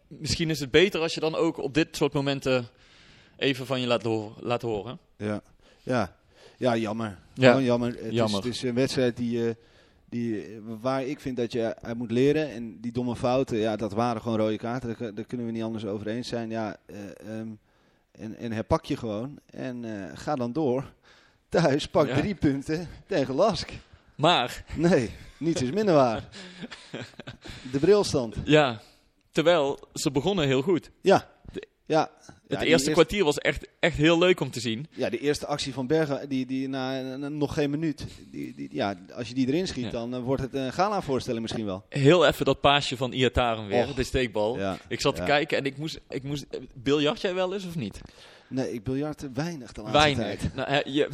misschien 0.07 0.50
is 0.50 0.59
het 0.59 0.71
beter 0.71 1.01
als 1.01 1.13
je 1.13 1.19
dan 1.19 1.36
ook 1.36 1.57
op 1.57 1.74
dit 1.74 1.95
soort 1.95 2.13
momenten 2.13 2.68
even 3.38 3.66
van 3.66 3.82
je 3.82 3.88
laat, 3.88 4.04
horen. 4.04 4.34
Laat 4.40 4.62
horen. 4.62 5.00
Ja, 5.18 5.42
ja. 5.84 6.16
ja 6.58 6.76
jammer. 6.78 7.18
Ja. 7.34 7.50
Gewoon 7.50 7.64
jammer. 7.64 7.90
Het, 8.04 8.14
Jammer. 8.14 8.40
Is, 8.40 8.46
het 8.46 8.56
is 8.56 8.62
een 8.62 8.76
wedstrijd 8.76 9.18
die, 9.18 9.48
eh, 9.48 9.54
die, 10.10 10.42
eh, 10.42 10.58
waar 10.82 11.04
ik 11.04 11.20
vind 11.20 11.38
dat 11.38 11.52
je 11.52 11.76
uit 11.82 11.98
moet 11.98 12.12
leren. 12.12 12.50
En 12.52 12.82
die 12.82 12.92
domme 12.92 13.16
fouten, 13.16 13.58
ja, 13.58 13.76
dat 13.76 13.94
waren 13.94 14.22
gewoon 14.22 14.38
rode 14.38 14.58
kaarten. 14.58 14.96
Daar, 15.00 15.14
daar 15.14 15.26
kunnen 15.26 15.46
we 15.46 15.52
niet 15.52 15.64
anders 15.64 15.86
over 15.86 16.08
eens 16.08 16.28
zijn. 16.28 16.50
Ja, 16.50 16.78
ehm, 17.18 17.50
en, 18.12 18.36
en 18.38 18.52
herpak 18.52 18.86
je 18.86 18.98
gewoon. 18.98 19.40
En 19.46 19.86
ga 20.16 20.36
dan 20.36 20.54
door. 20.54 20.94
Thuis, 21.50 21.88
pak 21.88 22.08
Ja. 22.08 22.16
drie 22.16 22.36
punten 22.36 22.88
tegen 23.08 23.36
Lask. 23.36 23.72
Maar 24.16 24.64
Nee, 24.76 25.10
niets 25.38 25.62
is 25.62 25.72
minder 25.72 25.94
waar. 25.94 26.28
De 27.72 27.80
brilstand. 27.80 28.36
ja, 28.44 28.82
terwijl 29.32 29.80
ze 29.94 30.12
begonnen 30.12 30.46
heel 30.46 30.62
goed. 30.62 30.92
Ja. 31.02 31.30
Ja. 31.86 32.10
Het 32.47 32.59
Ja, 32.59 32.65
eerste 32.65 32.92
kwartier 32.92 33.24
was 33.24 33.38
echt, 33.38 33.68
echt 33.80 33.97
heel 33.97 34.18
leuk 34.18 34.39
om 34.39 34.51
te 34.51 34.59
zien. 34.59 34.88
Ja, 34.92 35.09
de 35.09 35.19
eerste 35.19 35.45
actie 35.45 35.74
van 35.74 35.88
Bergen, 35.88 36.30
die, 36.30 36.45
die 36.45 36.68
na, 36.69 37.01
na- 37.01 37.30
nog 37.30 37.53
geen 37.53 37.69
minuut. 37.69 38.06
Die, 38.31 38.53
die, 38.56 38.69
ja, 38.71 38.95
als 39.13 39.27
je 39.27 39.33
die 39.33 39.47
erin 39.47 39.68
schiet, 39.68 39.83
Ja. 39.83 39.89
dan 39.92 40.13
eh, 40.15 40.19
wordt 40.21 40.42
het 40.42 40.53
een 40.53 40.74
gala-voorstelling 40.74 41.42
misschien 41.42 41.65
wel. 41.65 41.86
Heel 41.89 42.25
even 42.27 42.45
dat 42.45 42.62
paasje 42.62 42.97
van 42.97 43.12
Iataren 43.12 43.68
weer, 43.68 43.88
de 43.95 44.03
steekbal. 44.03 44.57
Ja. 44.57 44.77
Ik 44.88 45.01
zat 45.01 45.15
te 45.15 45.24
kijken 45.24 45.57
en 45.57 45.65
ik 45.65 45.77
moest, 45.77 46.00
ik 46.09 46.24
moest... 46.24 46.45
Biljart 46.74 47.21
jij 47.21 47.33
wel 47.33 47.53
eens 47.53 47.65
of 47.65 47.75
niet? 47.75 48.01
Nee, 48.48 48.74
ik 48.74 48.83
biljart 48.83 49.25
weinig 49.33 49.71
de 49.71 49.81
laatste 49.81 49.98
Weinig. 50.00 50.39
tijd. 50.39 50.56
Nou, 50.56 50.89
je... 50.91 51.07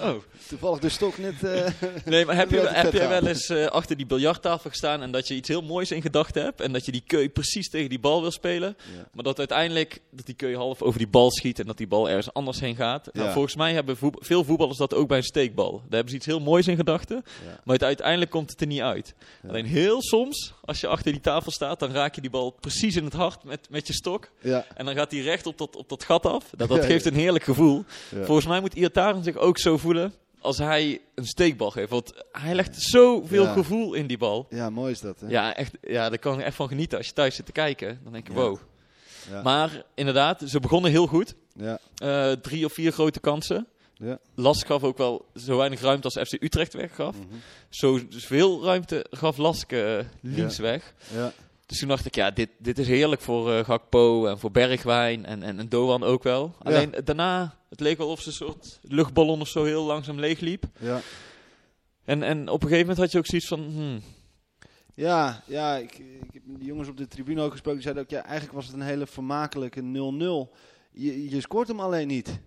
oh, 0.02 0.14
Toevallig 0.48 0.78
de 0.78 0.88
stok 0.88 1.18
net... 1.18 1.42
eh, 1.44 1.66
nee, 2.04 2.24
maar 2.24 2.36
heb, 2.36 2.50
je, 2.50 2.60
heb 2.60 2.92
jij 2.92 3.08
wel 3.08 3.26
eens 3.26 3.48
eh, 3.48 3.66
achter 3.66 3.96
die 3.96 4.06
biljarttafel 4.06 4.70
gestaan 4.70 5.02
en 5.02 5.10
dat 5.10 5.28
je 5.28 5.34
iets 5.34 5.48
heel 5.48 5.62
moois 5.62 5.90
in 5.90 6.02
gedachten 6.02 6.42
hebt 6.42 6.60
en 6.60 6.72
dat 6.72 6.84
je 6.84 6.92
die 6.92 7.02
keu 7.06 7.28
precies 7.28 7.70
tegen 7.70 7.88
die 7.88 7.98
bal 7.98 8.20
wil 8.20 8.30
spelen, 8.30 8.76
maar 9.12 9.24
dat 9.24 9.36
uiteindelijk 9.50 10.00
dat 10.10 10.26
die 10.26 10.34
keu 10.34 10.54
half 10.56 10.82
over 10.82 10.98
die 10.98 11.08
bal 11.08 11.30
schiet 11.30 11.58
en 11.58 11.66
dat 11.66 11.76
die 11.76 11.86
bal 11.86 12.08
ergens 12.08 12.32
anders 12.34 12.60
heen 12.60 12.76
gaat. 12.76 13.08
Nou, 13.12 13.32
volgens 13.32 13.54
mij 13.56 13.72
hebben 13.72 13.96
voet- 13.96 14.16
veel 14.20 14.44
voetballers 14.44 14.78
dat 14.78 14.94
ook 14.94 15.08
bij 15.08 15.16
een 15.16 15.22
steekbal. 15.22 15.72
Daar 15.72 15.80
hebben 15.90 16.08
ze 16.10 16.16
iets 16.16 16.26
heel 16.26 16.40
moois 16.40 16.66
in 16.66 16.76
gedachten, 16.76 17.16
Ja. 17.46 17.60
maar 17.64 17.78
uiteindelijk 17.80 18.30
komt 18.30 18.50
het 18.50 18.60
er 18.60 18.66
niet 18.66 18.80
uit. 18.80 19.14
Ja. 19.42 19.48
Alleen 19.48 19.66
heel 19.66 20.02
soms, 20.02 20.52
als 20.64 20.80
je 20.80 20.86
achter 20.86 21.12
die 21.12 21.20
tafel 21.20 21.50
staat, 21.52 21.78
dan 21.78 21.90
raak 21.92 22.14
je 22.14 22.20
die 22.20 22.30
bal 22.30 22.50
precies 22.50 22.96
in 22.96 23.04
het 23.04 23.12
hart 23.14 23.44
met, 23.44 23.66
met 23.70 23.86
je 23.86 23.92
stok. 23.92 24.28
ja, 24.40 24.64
En 24.74 24.84
dan 24.84 24.94
gaat 24.94 25.10
hij 25.10 25.20
recht 25.20 25.46
op 25.46 25.58
dat, 25.58 25.76
op 25.76 25.88
dat 25.88 26.04
gat 26.04 26.26
af. 26.26 26.50
Dat, 26.56 26.68
dat 26.68 26.84
geeft 26.84 27.04
een 27.06 27.14
heerlijk 27.14 27.44
gevoel. 27.44 27.84
Volgens 28.22 28.46
mij 28.46 28.60
moet 28.60 28.74
Iataren 28.74 29.22
zich 29.24 29.36
ook 29.36 29.58
zo 29.58 29.76
voelen 29.78 30.14
als 30.40 30.58
hij 30.58 31.00
een 31.14 31.24
steekbal 31.26 31.70
geeft. 31.70 31.90
Want 31.90 32.12
hij 32.32 32.54
legt 32.54 32.82
zoveel 32.82 33.42
Ja. 33.44 33.52
gevoel 33.52 33.94
in 33.94 34.06
die 34.06 34.18
bal. 34.18 34.46
ja, 34.50 34.70
mooi 34.70 34.92
is 34.92 35.00
dat. 35.00 35.20
Hè? 35.20 35.26
Ja, 35.28 35.56
echt, 35.56 35.76
ja, 35.82 36.08
daar 36.08 36.18
kan 36.18 36.38
ik 36.38 36.44
echt 36.44 36.56
van 36.56 36.68
genieten. 36.68 36.98
Als 36.98 37.06
je 37.06 37.12
thuis 37.12 37.34
zit 37.34 37.46
te 37.46 37.52
kijken, 37.52 38.00
dan 38.02 38.12
denk 38.12 38.26
je 38.26 38.32
Ja. 38.32 38.38
wow. 38.38 38.58
Ja. 39.30 39.42
Maar 39.42 39.82
inderdaad, 39.94 40.42
ze 40.46 40.60
begonnen 40.60 40.90
heel 40.90 41.06
goed. 41.06 41.34
Ja, 41.54 41.78
Eh, 41.96 42.32
drie 42.32 42.64
of 42.64 42.72
vier 42.72 42.92
grote 42.92 43.20
kansen. 43.20 43.66
ja. 43.94 44.18
Last 44.34 44.66
gaf 44.66 44.82
ook 44.82 44.98
wel 44.98 45.26
zo 45.34 45.56
weinig 45.56 45.80
ruimte 45.80 46.04
als 46.14 46.28
FC 46.28 46.42
Utrecht 46.42 46.72
weggaf. 46.74 47.16
Mhm. 47.16 47.34
Zo 47.68 48.00
veel 48.10 48.64
ruimte 48.64 49.06
gaf 49.10 49.36
Lask 49.36 49.72
eh, 49.72 49.98
links 50.20 50.56
Ja. 50.56 50.62
weg. 50.62 50.94
ja. 51.14 51.32
Dus 51.66 51.78
toen 51.78 51.88
dacht 51.88 52.06
ik, 52.06 52.14
ja, 52.14 52.30
dit, 52.30 52.48
dit 52.58 52.78
is 52.78 52.86
heerlijk 52.86 53.20
voor 53.20 53.52
eh, 53.52 53.64
Gakpo 53.64 54.26
en 54.26 54.38
voor 54.38 54.50
Bergwijn 54.50 55.26
en, 55.26 55.42
en, 55.42 55.58
en 55.58 55.68
Doan 55.68 56.02
ook 56.04 56.22
wel. 56.22 56.54
Alleen 56.62 56.94
daarna, 57.04 57.54
het 57.68 57.80
leek 57.80 57.98
wel 57.98 58.08
of 58.08 58.20
ze 58.20 58.28
een 58.28 58.34
soort 58.34 58.78
luchtballon 58.82 59.40
of 59.40 59.48
zo 59.48 59.64
heel 59.64 59.84
langzaam 59.84 60.18
leegliep. 60.20 60.64
ja. 60.80 61.00
En, 62.04 62.22
en 62.22 62.48
op 62.48 62.62
een 62.62 62.68
gegeven 62.68 62.78
moment 62.80 62.98
had 62.98 63.12
je 63.12 63.18
ook 63.18 63.26
zoiets 63.26 63.48
van, 63.48 63.60
hmm, 63.60 64.02
Ja, 64.98 65.42
ja 65.46 65.76
ik, 65.76 65.98
ik 65.98 66.32
heb 66.32 66.42
die 66.46 66.66
jongens 66.66 66.88
op 66.88 66.96
de 66.96 67.06
tribune 67.06 67.42
ook 67.42 67.50
gesproken. 67.50 67.80
Die 67.80 67.82
zeiden 67.82 68.02
ook, 68.02 68.10
ja, 68.10 68.24
eigenlijk 68.24 68.54
was 68.54 68.66
het 68.66 68.74
een 68.74 68.80
hele 68.80 69.06
vermakelijke 69.06 69.80
0-0. 69.80 69.84
Je, 70.90 71.30
je 71.30 71.40
scoort 71.40 71.68
hem 71.68 71.80
alleen 71.80 72.06
niet. 72.06 72.40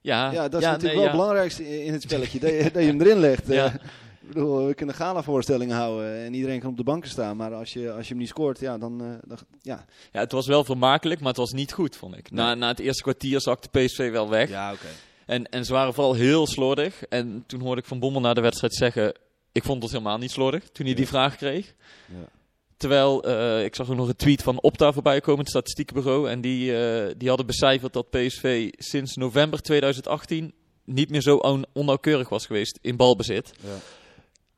ja, 0.00 0.32
Ja, 0.32 0.48
dat 0.48 0.60
is 0.60 0.66
natuurlijk 0.66 0.82
nee, 0.82 0.92
wel 0.94 1.02
ja. 1.02 1.08
het 1.08 1.18
belangrijkste 1.18 1.84
in 1.84 1.92
het 1.92 2.02
spelletje. 2.02 2.38
dat, 2.40 2.50
je, 2.50 2.62
dat 2.72 2.82
je 2.82 2.88
hem 2.88 3.00
erin 3.00 3.18
legt. 3.18 3.46
Ja. 3.46 3.64
Eh, 3.64 3.74
ik 4.20 4.28
bedoel, 4.28 4.66
we 4.66 4.74
kunnen 4.74 4.94
gala-voorstellingen 4.94 5.76
houden 5.76 6.24
en 6.24 6.34
iedereen 6.34 6.60
kan 6.60 6.70
op 6.70 6.76
de 6.76 6.84
banken 6.84 7.10
staan. 7.10 7.36
Maar 7.36 7.54
als 7.54 7.72
je, 7.72 7.92
als 7.92 8.02
je 8.02 8.08
hem 8.10 8.18
niet 8.18 8.28
scoort, 8.28 8.60
ja, 8.60 8.78
dan... 8.78 9.00
eh, 9.00 9.06
dan 9.24 9.38
ja. 9.60 9.84
Ja, 10.12 10.20
het 10.20 10.32
was 10.32 10.46
wel 10.46 10.64
vermakelijk, 10.64 11.20
maar 11.20 11.28
het 11.28 11.36
was 11.36 11.52
niet 11.52 11.72
goed, 11.72 11.96
vond 11.96 12.16
ik. 12.16 12.30
Na, 12.30 12.54
na 12.54 12.68
het 12.68 12.80
eerste 12.80 13.02
kwartier 13.02 13.40
zakte 13.40 13.68
PSV 13.68 14.10
wel 14.10 14.28
weg. 14.28 14.48
ja, 14.48 14.72
oké. 14.72 14.86
En, 15.26 15.48
en 15.48 15.64
ze 15.64 15.72
waren 15.72 15.94
vooral 15.94 16.14
heel 16.14 16.46
slordig. 16.46 17.04
En 17.04 17.44
toen 17.46 17.60
hoorde 17.60 17.80
ik 17.80 17.86
Van 17.86 17.98
Bommel 17.98 18.20
na 18.20 18.34
de 18.34 18.40
wedstrijd 18.40 18.74
zeggen, 18.74 19.14
ik 19.54 19.64
vond 19.64 19.82
het 19.82 19.92
helemaal 19.92 20.18
niet 20.18 20.30
slordig, 20.30 20.68
toen 20.68 20.86
hij 20.86 20.94
die 20.94 21.06
vraag 21.08 21.36
kreeg. 21.36 21.74
Ja. 22.08 22.28
Terwijl, 22.76 23.22
eh, 23.24 23.64
ik 23.64 23.74
zag 23.74 23.90
ook 23.90 23.96
nog 23.96 24.08
een 24.08 24.16
tweet 24.16 24.42
van 24.42 24.60
Opta 24.60 24.92
voorbij 24.92 25.20
komen, 25.20 25.40
het 25.40 25.48
statistiekenbureau. 25.48 26.28
En 26.30 26.40
die, 26.40 26.76
eh, 26.76 27.14
die 27.16 27.28
hadden 27.28 27.46
becijferd 27.46 27.92
dat 27.92 28.10
PSV 28.10 28.70
sinds 28.78 29.16
november 29.16 29.62
2018 29.62 30.54
niet 30.84 31.10
meer 31.10 31.20
zo 31.22 31.36
on- 31.36 31.66
onnauwkeurig 31.72 32.28
was 32.28 32.46
geweest 32.46 32.78
in 32.82 32.96
balbezit. 32.96 33.52
Ja. 33.62 33.68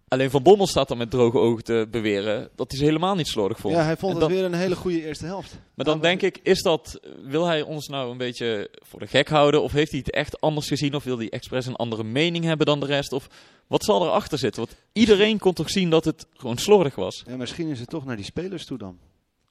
Alleen 0.09 0.31
Van 0.31 0.43
Bommel 0.43 0.67
staat 0.67 0.89
dan 0.89 0.99
met 0.99 1.11
droge 1.11 1.39
ogen 1.39 1.65
te 1.65 1.89
beweren 1.91 2.49
dat 2.55 2.71
hij 2.71 2.79
ze 2.79 2.85
helemaal 2.85 3.15
niet 3.15 3.27
slordig 3.27 3.59
vond. 3.59 3.75
Ja, 3.75 3.83
hij 3.85 3.97
vond 3.97 4.17
het 4.21 4.27
weer 4.31 4.45
een 4.45 4.55
hele 4.55 4.77
goede 4.77 5.03
eerste 5.07 5.25
helft. 5.27 5.59
Maar 5.75 5.85
dan 5.85 6.01
denk 6.01 6.23
ik, 6.23 6.39
is 6.43 6.63
dat, 6.63 7.01
wil 7.23 7.45
hij 7.47 7.63
ons 7.63 7.89
nou 7.89 8.11
een 8.11 8.17
beetje 8.17 8.71
voor 8.83 9.01
de 9.01 9.07
gek 9.07 9.29
houden? 9.29 9.63
Of 9.63 9.73
heeft 9.73 9.91
hij 9.91 10.01
het 10.01 10.11
echt 10.11 10.41
anders 10.41 10.69
gezien? 10.69 10.95
Of 10.95 11.05
wil 11.05 11.19
hij 11.19 11.29
expres 11.31 11.67
een 11.67 11.77
andere 11.77 12.05
mening 12.05 12.45
hebben 12.45 12.67
dan 12.67 12.81
de 12.81 12.87
rest? 12.87 13.13
Of 13.13 13.27
wat 13.67 13.85
zal 13.85 14.05
erachter 14.07 14.39
zitten? 14.39 14.65
Want 14.67 14.77
iedereen 14.93 15.39
kon 15.39 15.53
toch 15.53 15.71
zien 15.71 15.91
dat 15.91 16.05
het 16.05 16.27
gewoon 16.35 16.59
slordig 16.59 16.95
was? 16.95 17.23
Ja, 17.27 17.37
misschien 17.37 17.69
is 17.69 17.81
het 17.81 17.89
toch 17.89 18.05
naar 18.05 18.17
die 18.17 18.25
spelers 18.25 18.65
toe 18.67 18.79
dan. 18.79 18.99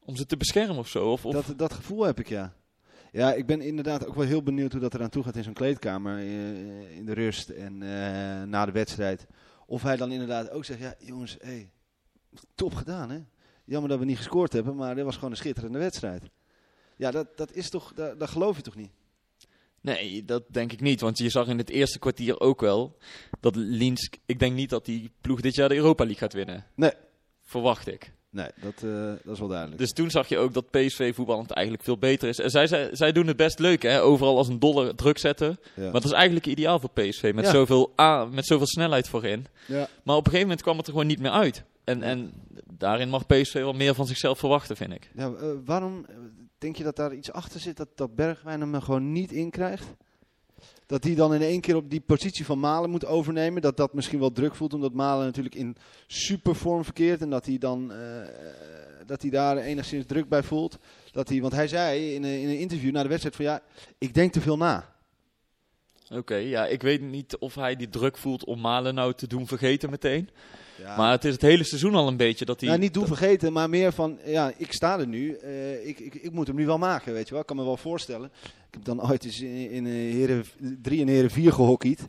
Om 0.05 0.15
ze 0.15 0.25
te 0.25 0.37
beschermen 0.37 0.77
of 0.77 0.87
zo? 0.87 1.11
Of, 1.11 1.25
of, 1.25 1.33
Dat, 1.33 1.53
dat 1.57 1.73
gevoel 1.73 2.03
heb 2.03 2.19
ik, 2.19 2.29
ja. 2.29 2.53
Ja, 3.11 3.33
ik 3.33 3.45
ben 3.45 3.61
inderdaad 3.61 4.07
ook 4.07 4.15
wel 4.15 4.25
heel 4.25 4.43
benieuwd 4.43 4.71
hoe 4.71 4.81
dat 4.81 4.93
eraan 4.93 5.09
toe 5.09 5.23
gaat 5.23 5.35
in 5.35 5.43
zo'n 5.43 5.53
kleedkamer. 5.53 6.17
eh, 6.17 6.97
in 6.97 7.05
de 7.05 7.13
rust 7.13 7.49
en 7.49 7.81
eh, 7.81 8.47
na 8.47 8.65
de 8.65 8.71
wedstrijd. 8.71 9.27
Of 9.65 9.81
hij 9.81 9.97
dan 9.97 10.11
inderdaad 10.11 10.49
ook 10.49 10.65
zegt, 10.65 10.79
ja 10.79 10.95
jongens, 10.99 11.35
hey, 11.39 11.69
top 12.55 12.73
gedaan 12.73 13.09
hè. 13.09 13.19
Jammer 13.65 13.89
dat 13.89 13.99
we 13.99 14.05
niet 14.05 14.17
gescoord 14.17 14.53
hebben, 14.53 14.75
maar 14.75 14.95
dit 14.95 15.03
was 15.03 15.15
gewoon 15.15 15.31
een 15.31 15.37
schitterende 15.37 15.77
wedstrijd. 15.77 16.23
Ja, 16.95 17.11
dat, 17.11 17.37
dat 17.37 17.51
is 17.51 17.69
toch, 17.69 17.93
dat, 17.93 18.29
geloof 18.29 18.55
je 18.55 18.61
toch 18.61 18.75
niet? 18.75 18.91
Nee, 19.81 20.25
dat 20.25 20.43
denk 20.47 20.71
ik 20.71 20.81
niet. 20.81 21.01
Want 21.01 21.17
je 21.17 21.29
zag 21.29 21.47
in 21.47 21.57
het 21.57 21.69
eerste 21.69 21.99
kwartier 21.99 22.39
ook 22.39 22.61
wel 22.61 22.97
dat 23.39 23.55
Linsk... 23.55 24.17
Ik 24.25 24.39
denk 24.39 24.55
niet 24.55 24.69
dat 24.69 24.85
die 24.85 25.11
ploeg 25.21 25.41
dit 25.41 25.55
jaar 25.55 25.69
de 25.69 25.75
Europa 25.75 26.03
League 26.03 26.21
gaat 26.21 26.33
winnen. 26.33 26.65
Nee. 26.75 26.91
Verwacht 27.41 27.87
ik. 27.87 28.14
Nee, 28.35 28.47
dat, 28.61 28.73
eh, 28.83 29.11
dat 29.23 29.33
is 29.33 29.39
wel 29.39 29.47
duidelijk. 29.47 29.77
Dus 29.79 29.91
toen 29.93 30.09
zag 30.09 30.27
je 30.27 30.37
ook 30.37 30.53
dat 30.53 30.69
PSV 30.71 31.15
voetballend 31.15 31.51
eigenlijk 31.51 31.85
veel 31.85 31.97
beter 31.97 32.29
is. 32.29 32.39
En 32.39 32.49
zij, 32.49 32.67
zij, 32.67 32.89
zij 32.91 33.11
doen 33.11 33.27
het 33.27 33.37
best 33.37 33.59
leuk, 33.59 33.81
hè? 33.81 34.01
Overal 34.01 34.37
als 34.37 34.47
een 34.47 34.59
dolle 34.59 34.95
druk 34.95 35.17
zetten. 35.17 35.59
ja. 35.75 35.83
Maar 35.83 35.91
dat 35.91 36.03
is 36.03 36.11
eigenlijk 36.11 36.45
ideaal 36.45 36.79
voor 36.79 36.89
PSV. 36.89 37.31
Met, 37.35 37.45
Ja. 37.45 37.51
zoveel, 37.51 37.93
A, 38.01 38.25
met 38.25 38.45
zoveel 38.45 38.67
snelheid 38.67 39.07
voorin. 39.09 39.45
ja. 39.67 39.87
Maar 40.03 40.15
op 40.15 40.25
een 40.25 40.31
gegeven 40.31 40.41
moment 40.41 40.61
kwam 40.61 40.77
het 40.77 40.85
er 40.85 40.91
gewoon 40.91 41.07
niet 41.07 41.19
meer 41.19 41.31
uit. 41.31 41.63
En, 41.83 42.03
en 42.03 42.33
daarin 42.77 43.09
mag 43.09 43.25
PSV 43.25 43.53
wel 43.53 43.73
meer 43.73 43.95
van 43.95 44.07
zichzelf 44.07 44.39
verwachten, 44.39 44.75
vind 44.75 44.91
ik. 44.93 45.09
Ja, 45.15 45.31
eh, 45.31 45.47
waarom 45.65 46.05
eh, 46.09 46.15
denk 46.57 46.75
je 46.75 46.83
dat 46.83 46.95
daar 46.95 47.13
iets 47.13 47.31
achter 47.31 47.59
zit 47.59 47.77
dat, 47.77 47.87
dat 47.95 48.15
Bergwijn 48.15 48.59
hem 48.61 48.73
er 48.75 48.81
gewoon 48.81 49.11
niet 49.11 49.31
in 49.31 49.49
krijgt? 49.49 49.85
Dat 50.85 51.03
hij 51.03 51.15
dan 51.15 51.33
in 51.33 51.41
één 51.41 51.61
keer 51.61 51.75
op 51.75 51.89
die 51.89 52.01
positie 52.01 52.45
van 52.45 52.59
Malen 52.59 52.89
moet 52.89 53.05
overnemen. 53.05 53.61
Dat 53.61 53.77
dat 53.77 53.93
misschien 53.93 54.19
wel 54.19 54.31
druk 54.31 54.55
voelt, 54.55 54.73
omdat 54.73 54.93
Malen 54.93 55.25
natuurlijk 55.25 55.55
in 55.55 55.75
supervorm 56.07 56.83
verkeert. 56.83 57.21
En 57.21 57.29
dat 57.29 57.45
hij 57.45 57.57
dan 57.57 57.91
eh, 57.91 58.27
dat 59.05 59.21
hij 59.21 59.31
daar 59.31 59.57
enigszins 59.57 60.05
druk 60.05 60.29
bij 60.29 60.43
voelt. 60.43 60.77
Dat 61.11 61.29
hij, 61.29 61.41
want 61.41 61.53
hij 61.53 61.67
zei 61.67 62.13
in 62.13 62.23
een, 62.23 62.39
in 62.39 62.49
een 62.49 62.59
interview 62.59 62.91
na 62.91 63.01
de 63.01 63.09
wedstrijd 63.09 63.35
van 63.35 63.45
ja, 63.45 63.61
ik 63.97 64.13
denk 64.13 64.31
te 64.31 64.41
veel 64.41 64.57
na. 64.57 64.93
Oké, 66.09 66.35
ja, 66.35 66.65
ik 66.65 66.81
weet 66.81 67.01
niet 67.01 67.37
of 67.37 67.55
hij 67.55 67.75
die 67.75 67.89
druk 67.89 68.17
voelt 68.17 68.45
om 68.45 68.61
Malen 68.61 68.95
nou 68.95 69.13
te 69.13 69.27
doen 69.27 69.47
vergeten 69.47 69.89
meteen. 69.89 70.29
Ja. 70.81 70.97
Maar 70.97 71.11
het 71.11 71.25
is 71.25 71.33
het 71.33 71.41
hele 71.41 71.63
seizoen 71.63 71.95
al 71.95 72.07
een 72.07 72.17
beetje 72.17 72.45
dat 72.45 72.59
hij... 72.59 72.69
Nou, 72.69 72.81
niet 72.81 72.93
doen 72.93 73.07
vergeten, 73.07 73.53
maar 73.53 73.69
meer 73.69 73.91
van, 73.93 74.17
ja, 74.25 74.51
ik 74.57 74.73
sta 74.73 74.99
er 74.99 75.07
nu. 75.07 75.33
eh, 75.35 75.87
ik, 75.87 75.99
ik, 75.99 76.13
ik 76.15 76.31
moet 76.31 76.47
hem 76.47 76.55
nu 76.55 76.65
wel 76.65 76.77
maken, 76.77 77.13
weet 77.13 77.25
je 77.25 77.31
wel. 77.31 77.41
Ik 77.41 77.47
kan 77.47 77.55
me 77.55 77.63
wel 77.63 77.77
voorstellen. 77.77 78.31
Ik 78.43 78.71
heb 78.71 78.85
dan 78.85 79.09
ooit 79.09 79.23
eens 79.25 79.41
in, 79.41 79.69
in 79.71 79.85
eh, 79.85 79.91
heren 79.91 80.45
3 80.81 81.01
en 81.01 81.07
heren 81.07 81.31
4 81.31 81.53
gehockeyd. 81.53 81.99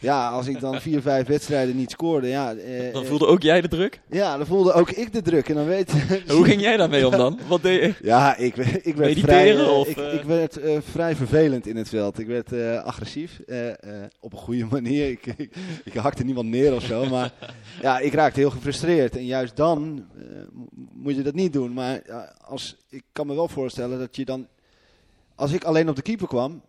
Ja, 0.00 0.28
als 0.28 0.46
ik 0.46 0.60
dan 0.60 0.80
vier, 0.80 1.00
vijf 1.02 1.26
wedstrijden 1.26 1.76
niet 1.76 1.90
scoorde, 1.90 2.28
ja. 2.28 2.54
eh, 2.54 2.92
Dan 2.92 3.02
eh, 3.02 3.08
voelde 3.08 3.26
ook 3.26 3.42
jij 3.42 3.60
de 3.60 3.68
druk? 3.68 4.00
Ja, 4.10 4.36
dan 4.36 4.46
voelde 4.46 4.72
ook 4.72 4.90
ik 4.90 5.12
de 5.12 5.22
druk. 5.22 5.48
En 5.48 5.54
dan 5.54 5.66
weet 5.66 5.92
Hoe 6.28 6.44
ging 6.44 6.60
jij 6.60 6.76
daarmee 6.76 7.06
om 7.06 7.10
dan? 7.12 7.38
Wat 7.48 7.62
deed 7.62 7.80
je? 7.82 7.94
Ja, 8.02 8.36
ik, 8.36 8.56
ik 8.56 8.94
werd 8.96 8.96
Mediteren 8.96 9.24
vrij, 9.24 9.56
eh, 9.58 9.78
of, 9.78 9.88
ik, 9.88 9.96
eh? 9.96 10.14
ik 10.14 10.22
werd 10.22 10.56
eh, 10.56 10.78
vrij 10.90 11.16
vervelend 11.16 11.66
in 11.66 11.76
het 11.76 11.88
veld. 11.88 12.18
Ik 12.18 12.26
werd 12.26 12.52
eh, 12.52 12.82
agressief, 12.84 13.40
eh, 13.46 13.68
eh, 13.68 13.74
op 14.20 14.32
een 14.32 14.38
goede 14.38 14.66
manier. 14.80 15.08
Ik, 15.10 15.26
ik, 15.36 15.54
ik 15.84 15.92
hakte 15.94 16.24
niemand 16.24 16.48
neer 16.48 16.74
of 16.74 16.82
zo, 16.84 17.04
maar 17.06 17.32
ja, 17.82 17.98
ik 18.08 18.14
raakte 18.14 18.40
heel 18.40 18.50
gefrustreerd. 18.50 19.16
En 19.16 19.24
juist 19.24 19.56
dan 19.56 20.06
eh, 20.18 20.22
mo- 20.52 20.68
moet 20.92 21.16
je 21.16 21.22
dat 21.22 21.34
niet 21.34 21.52
doen. 21.52 21.72
Maar 21.72 22.02
als, 22.44 22.76
ik 22.88 23.02
kan 23.12 23.26
me 23.26 23.34
wel 23.34 23.48
voorstellen 23.48 23.98
dat 23.98 24.16
je 24.16 24.24
dan, 24.24 24.46
als 25.34 25.52
ik 25.52 25.64
alleen 25.64 25.88
op 25.88 25.96
de 25.96 26.02
keeper 26.02 26.26
kwam 26.28 26.62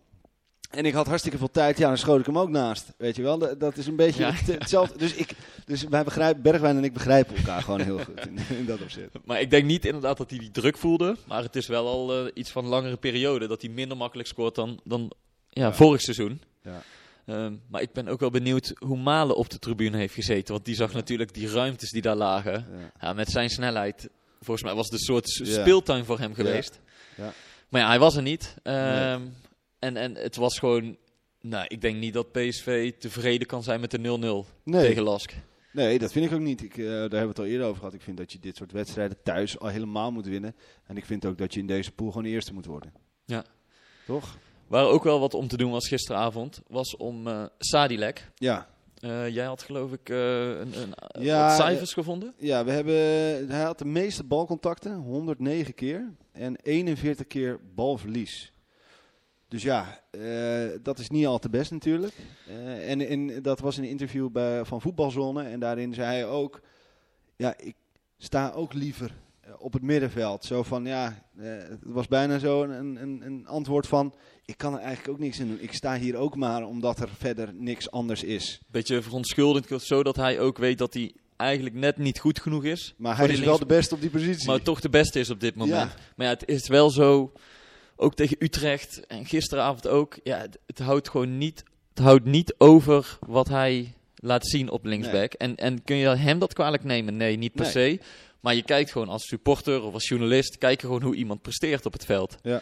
en 0.70 0.84
ik 0.84 0.92
had 0.94 1.06
hartstikke 1.06 1.38
veel 1.38 1.50
tijd, 1.50 1.78
ja, 1.78 1.88
dan 1.88 1.98
schoot 1.98 2.20
ik 2.20 2.26
hem 2.26 2.38
ook 2.38 2.48
naast. 2.48 2.92
Weet 2.96 3.16
je 3.16 3.22
wel, 3.22 3.38
dat, 3.38 3.60
dat 3.60 3.76
is 3.76 3.86
een 3.86 3.96
beetje 3.96 4.22
Ja. 4.22 4.32
het- 4.32 4.58
hetzelfde. 4.58 4.98
Dus, 4.98 5.14
ik, 5.14 5.32
dus 5.64 5.82
wij 5.84 6.04
begrijpen, 6.04 6.42
Bergwijn 6.42 6.76
en 6.76 6.84
ik 6.84 6.92
begrijpen 6.92 7.36
elkaar 7.36 7.62
gewoon 7.62 7.80
heel 7.80 7.98
goed 7.98 8.26
in, 8.26 8.38
in 8.58 8.66
dat 8.66 8.80
opzicht. 8.82 9.08
Maar 9.24 9.40
ik 9.40 9.50
denk 9.50 9.64
niet 9.64 9.84
inderdaad 9.84 10.16
dat 10.16 10.30
hij 10.30 10.38
die 10.38 10.50
druk 10.50 10.76
voelde. 10.76 11.16
Maar 11.26 11.42
het 11.42 11.56
is 11.56 11.66
wel 11.66 11.86
al 11.86 12.14
eh, 12.26 12.30
iets 12.34 12.50
van 12.50 12.66
langere 12.66 12.96
periode 12.96 13.46
dat 13.46 13.62
hij 13.62 13.70
minder 13.70 13.96
makkelijk 13.96 14.28
scoort 14.28 14.54
dan, 14.54 14.80
dan 14.84 15.10
ja, 15.48 15.62
Ja. 15.66 15.72
vorig 15.72 16.00
seizoen. 16.00 16.40
Ja. 16.62 16.82
Ehm, 17.26 17.54
maar 17.68 17.82
ik 17.82 17.92
ben 17.92 18.08
ook 18.08 18.20
wel 18.20 18.30
benieuwd 18.30 18.72
hoe 18.78 18.98
Malen 18.98 19.36
op 19.36 19.50
de 19.50 19.58
tribune 19.58 19.96
heeft 19.96 20.14
gezeten. 20.14 20.52
Want 20.54 20.64
die 20.64 20.74
zag 20.74 20.92
natuurlijk 20.92 21.34
die 21.34 21.48
ruimtes 21.50 21.90
die 21.90 22.02
daar 22.02 22.16
lagen. 22.16 22.52
Ja. 22.52 22.92
Ja, 23.00 23.12
met 23.12 23.28
zijn 23.30 23.50
snelheid. 23.50 24.08
Volgens 24.40 24.62
mij 24.62 24.74
was 24.74 24.84
het 24.84 24.92
een 24.92 24.98
soort 24.98 25.28
speeltuin 25.28 26.04
voor 26.04 26.18
hem 26.18 26.34
geweest. 26.34 26.80
Ja. 27.16 27.32
Maar 27.68 27.80
ja, 27.80 27.86
hij 27.88 27.98
was 27.98 28.16
er 28.16 28.22
niet. 28.22 28.54
Ehm, 28.62 29.20
en, 29.78 29.96
en 29.96 30.14
het 30.14 30.36
was 30.36 30.58
gewoon... 30.58 30.96
Nou, 31.40 31.64
ik 31.68 31.80
denk 31.80 31.96
niet 31.96 32.14
dat 32.14 32.32
PSV 32.32 32.92
tevreden 32.98 33.46
kan 33.46 33.62
zijn 33.62 33.80
met 33.80 33.90
de 33.90 33.98
0-0 33.98 34.46
Nee. 34.64 34.86
tegen 34.86 35.02
Lask. 35.02 35.34
Nee, 35.72 35.98
dat 35.98 36.12
vind 36.12 36.26
ik 36.26 36.32
ook 36.32 36.40
niet. 36.40 36.62
Ik, 36.62 36.76
eh, 36.78 36.84
daar 36.86 36.98
hebben 37.00 37.20
we 37.20 37.26
het 37.26 37.38
al 37.38 37.44
eerder 37.44 37.66
over 37.66 37.78
gehad. 37.78 37.94
Ik 37.94 38.02
vind 38.02 38.16
dat 38.16 38.32
je 38.32 38.38
dit 38.38 38.56
soort 38.56 38.72
wedstrijden 38.72 39.16
thuis 39.22 39.58
al 39.58 39.68
helemaal 39.68 40.12
moet 40.12 40.26
winnen. 40.26 40.54
En 40.86 40.96
ik 40.96 41.04
vind 41.04 41.26
ook 41.26 41.38
dat 41.38 41.54
je 41.54 41.60
in 41.60 41.66
deze 41.66 41.92
pool 41.92 42.10
gewoon 42.10 42.24
eerste 42.26 42.54
moet 42.54 42.66
worden. 42.66 42.92
Ja. 43.24 43.44
Toch? 44.06 44.36
Waar 44.70 44.86
ook 44.86 45.04
wel 45.04 45.20
wat 45.20 45.34
om 45.34 45.48
te 45.48 45.56
doen 45.56 45.70
was 45.70 45.88
gisteravond, 45.88 46.60
was 46.66 46.96
om 46.96 47.26
eh 47.26 47.44
Sadilek. 47.58 48.30
Ja. 48.34 48.68
Eh, 49.00 49.28
jij 49.28 49.44
had 49.44 49.62
geloof 49.62 49.92
ik 49.92 50.08
eh, 50.08 50.48
een, 50.48 50.72
een, 50.80 51.22
Ja, 51.22 51.46
wat 51.46 51.56
cijfers 51.56 51.92
gevonden. 51.92 52.34
Ja, 52.38 52.64
we 52.64 52.70
hebben, 52.70 52.94
hij 53.50 53.62
had 53.62 53.78
de 53.78 53.84
meeste 53.84 54.24
balcontacten, 54.24 54.94
109 54.94 55.74
keer. 55.74 56.12
En 56.32 56.56
41 56.62 57.26
keer 57.26 57.60
balverlies. 57.74 58.52
Dus 59.48 59.62
ja, 59.62 60.00
dat 60.82 60.98
is 60.98 61.08
niet 61.08 61.26
al 61.26 61.38
te 61.38 61.50
best 61.50 61.70
natuurlijk. 61.70 62.14
En, 62.86 63.00
en 63.00 63.42
dat 63.42 63.60
was 63.60 63.76
een 63.76 63.84
interview 63.84 64.30
bij, 64.30 64.64
van 64.64 64.80
Voetbalzone. 64.80 65.42
En 65.42 65.60
daarin 65.60 65.94
zei 65.94 66.06
hij 66.06 66.26
ook, 66.26 66.60
ja, 67.36 67.54
ik 67.58 67.74
sta 68.16 68.50
ook 68.50 68.72
liever 68.72 69.14
op 69.58 69.72
het 69.72 69.82
middenveld. 69.82 70.44
Zo 70.44 70.62
van, 70.62 70.84
ja, 70.84 71.22
eh, 71.38 71.44
het 71.46 71.78
was 71.82 72.08
bijna 72.08 72.38
zo 72.38 72.62
een, 72.62 73.02
een, 73.02 73.22
een 73.24 73.46
antwoord 73.46 73.86
van, 73.86 74.14
ik 74.44 74.56
kan 74.56 74.74
er 74.74 74.80
eigenlijk 74.80 75.08
ook 75.08 75.18
niks 75.18 75.38
in 75.38 75.46
doen. 75.46 75.58
Ik 75.60 75.72
sta 75.72 75.96
hier 75.98 76.16
ook 76.16 76.36
maar 76.36 76.62
omdat 76.66 77.00
er 77.00 77.08
verder 77.18 77.54
niks 77.54 77.90
anders 77.90 78.22
is. 78.22 78.60
Beetje 78.66 79.02
verontschuldigend, 79.02 79.82
zodat 79.82 80.16
hij 80.16 80.40
ook 80.40 80.58
weet 80.58 80.78
dat 80.78 80.94
hij 80.94 81.12
eigenlijk 81.36 81.74
net 81.74 81.96
niet 81.96 82.18
goed 82.18 82.40
genoeg 82.40 82.64
is. 82.64 82.94
Maar 82.96 83.16
hij 83.16 83.28
is 83.28 83.40
wel 83.40 83.58
de 83.58 83.66
beste 83.66 83.94
op 83.94 84.00
die 84.00 84.10
positie. 84.10 84.46
Maar 84.46 84.62
toch 84.62 84.80
de 84.80 84.88
beste 84.88 85.20
is 85.20 85.30
op 85.30 85.40
dit 85.40 85.54
moment. 85.54 85.90
Ja. 85.90 85.96
Maar 86.16 86.26
ja, 86.26 86.32
het 86.32 86.48
is 86.48 86.68
wel 86.68 86.90
zo, 86.90 87.32
ook 87.96 88.14
tegen 88.14 88.36
Utrecht 88.38 89.06
en 89.06 89.26
gisteravond 89.26 89.88
ook. 89.88 90.18
Ja, 90.22 90.38
het, 90.38 90.58
het 90.66 90.78
houdt 90.78 91.08
gewoon 91.08 91.38
niet, 91.38 91.64
het 91.94 92.04
houdt 92.04 92.24
niet 92.24 92.54
over 92.58 93.18
wat 93.26 93.48
hij 93.48 93.94
laat 94.14 94.46
zien 94.46 94.70
op 94.70 94.84
linksback. 94.84 95.32
En, 95.32 95.56
en 95.56 95.84
kun 95.84 95.96
je 95.96 96.08
hem 96.08 96.38
dat 96.38 96.52
kwalijk 96.52 96.84
nemen? 96.84 97.16
Nee, 97.16 97.36
niet 97.36 97.52
per 97.52 97.74
Nee. 97.74 97.98
se. 97.98 98.00
Maar 98.40 98.54
je 98.54 98.62
kijkt 98.62 98.92
gewoon 98.92 99.08
als 99.08 99.26
supporter 99.26 99.82
of 99.82 99.94
als 99.94 100.08
journalist, 100.08 100.58
kijk 100.58 100.80
je 100.80 100.86
gewoon 100.86 101.02
hoe 101.02 101.14
iemand 101.14 101.42
presteert 101.42 101.86
op 101.86 101.92
het 101.92 102.04
veld. 102.04 102.36
Ja. 102.42 102.60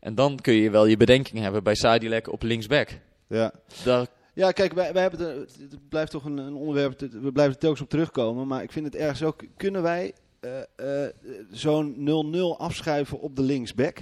En 0.00 0.14
dan 0.14 0.36
kun 0.36 0.54
je 0.54 0.70
wel 0.70 0.86
je 0.86 0.96
bedenking 0.96 1.38
hebben 1.38 1.62
bij 1.62 1.74
Sadilek 1.74 2.32
op 2.32 2.42
linksback. 2.42 2.88
ja. 3.26 3.52
Daar, 3.84 4.06
Ja, 4.34 4.50
kijk, 4.52 4.72
wij, 4.72 4.92
wij 4.92 5.02
hebben 5.02 5.20
het, 5.38 5.56
het 5.70 5.88
blijft 5.88 6.10
toch 6.10 6.24
een, 6.24 6.36
een 6.38 6.54
onderwerp, 6.54 7.00
het- 7.00 7.20
we 7.20 7.32
blijven 7.32 7.54
er 7.54 7.60
telkens 7.60 7.80
op 7.82 7.88
terugkomen. 7.88 8.46
Maar 8.46 8.62
ik 8.62 8.72
vind 8.72 8.84
het 8.86 8.94
ergens 8.96 9.22
ook, 9.22 9.42
kunnen 9.56 9.82
wij 9.82 10.12
eh, 10.40 10.60
eh, 11.04 11.12
zo'n 11.50 11.94
0-0 11.96 12.56
afschuiven 12.60 13.20
op 13.20 13.36
de 13.36 13.42
linksback? 13.42 13.98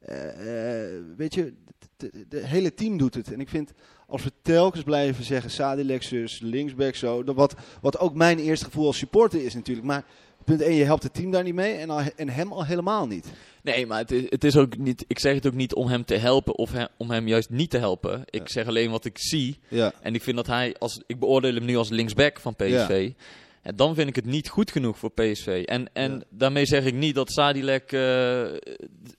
Eh, 0.00 0.14
weet 1.16 1.34
je, 1.34 1.54
het 1.98 2.30
de 2.30 2.46
hele 2.46 2.74
team 2.74 2.96
doet 2.98 3.14
het. 3.14 3.32
En 3.32 3.40
ik 3.40 3.48
vind, 3.48 3.72
als 4.06 4.24
we 4.24 4.32
telkens 4.42 4.82
blijven 4.82 5.24
zeggen, 5.24 5.50
Sadilek 5.50 6.02
zus, 6.02 6.40
linksback 6.40 6.94
zo, 6.94 7.24
dat 7.24 7.34
wat, 7.34 7.54
wat 7.80 7.98
ook 7.98 8.14
mijn 8.14 8.38
eerste 8.38 8.64
gevoel 8.64 8.86
als 8.86 8.98
supporter 8.98 9.44
is 9.44 9.54
natuurlijk. 9.54 9.86
Maar 9.86 10.04
punt 10.56 10.62
1, 10.68 10.74
je 10.76 10.84
helpt 10.84 11.02
het 11.02 11.14
team 11.14 11.30
daar 11.30 11.42
niet 11.42 11.54
mee 11.54 11.74
en, 11.74 11.90
al, 11.90 12.00
en 12.16 12.28
hem 12.28 12.52
al 12.52 12.64
helemaal 12.64 13.06
niet. 13.06 13.26
Nee, 13.62 13.86
maar 13.86 13.98
het 13.98 14.10
is, 14.10 14.22
het 14.28 14.44
is 14.44 14.56
ook 14.56 14.76
niet. 14.78 15.04
Ik 15.06 15.18
zeg 15.18 15.34
het 15.34 15.46
ook 15.46 15.54
niet 15.54 15.74
om 15.74 15.86
hem 15.86 16.04
te 16.04 16.14
helpen 16.14 16.56
of 16.56 16.72
he- 16.72 16.84
om 16.96 17.10
hem 17.10 17.28
juist 17.28 17.50
niet 17.50 17.70
te 17.70 17.78
helpen. 17.78 18.22
Ik 18.24 18.40
Ja. 18.48 18.52
zeg 18.52 18.66
alleen 18.66 18.90
wat 18.90 19.04
ik 19.04 19.18
zie. 19.18 19.58
Ja, 19.68 19.92
En 20.02 20.14
ik 20.14 20.22
vind 20.22 20.36
dat 20.36 20.46
hij, 20.46 20.74
als, 20.78 21.02
ik 21.06 21.18
beoordeel 21.18 21.54
hem 21.54 21.64
nu 21.64 21.76
als 21.76 21.88
linksback 21.88 22.40
van 22.40 22.54
PSV. 22.56 23.10
En 23.62 23.76
dan 23.76 23.94
vind 23.94 24.08
ik 24.08 24.16
het 24.16 24.24
niet 24.24 24.48
goed 24.48 24.70
genoeg 24.70 24.98
voor 24.98 25.10
PSV. 25.10 25.62
En, 25.66 25.88
en 25.92 26.12
Ja. 26.12 26.20
daarmee 26.30 26.66
zeg 26.66 26.84
ik 26.84 26.94
niet 26.94 27.14
dat 27.14 27.32
Sadilek 27.32 27.92
eh, 27.92 28.42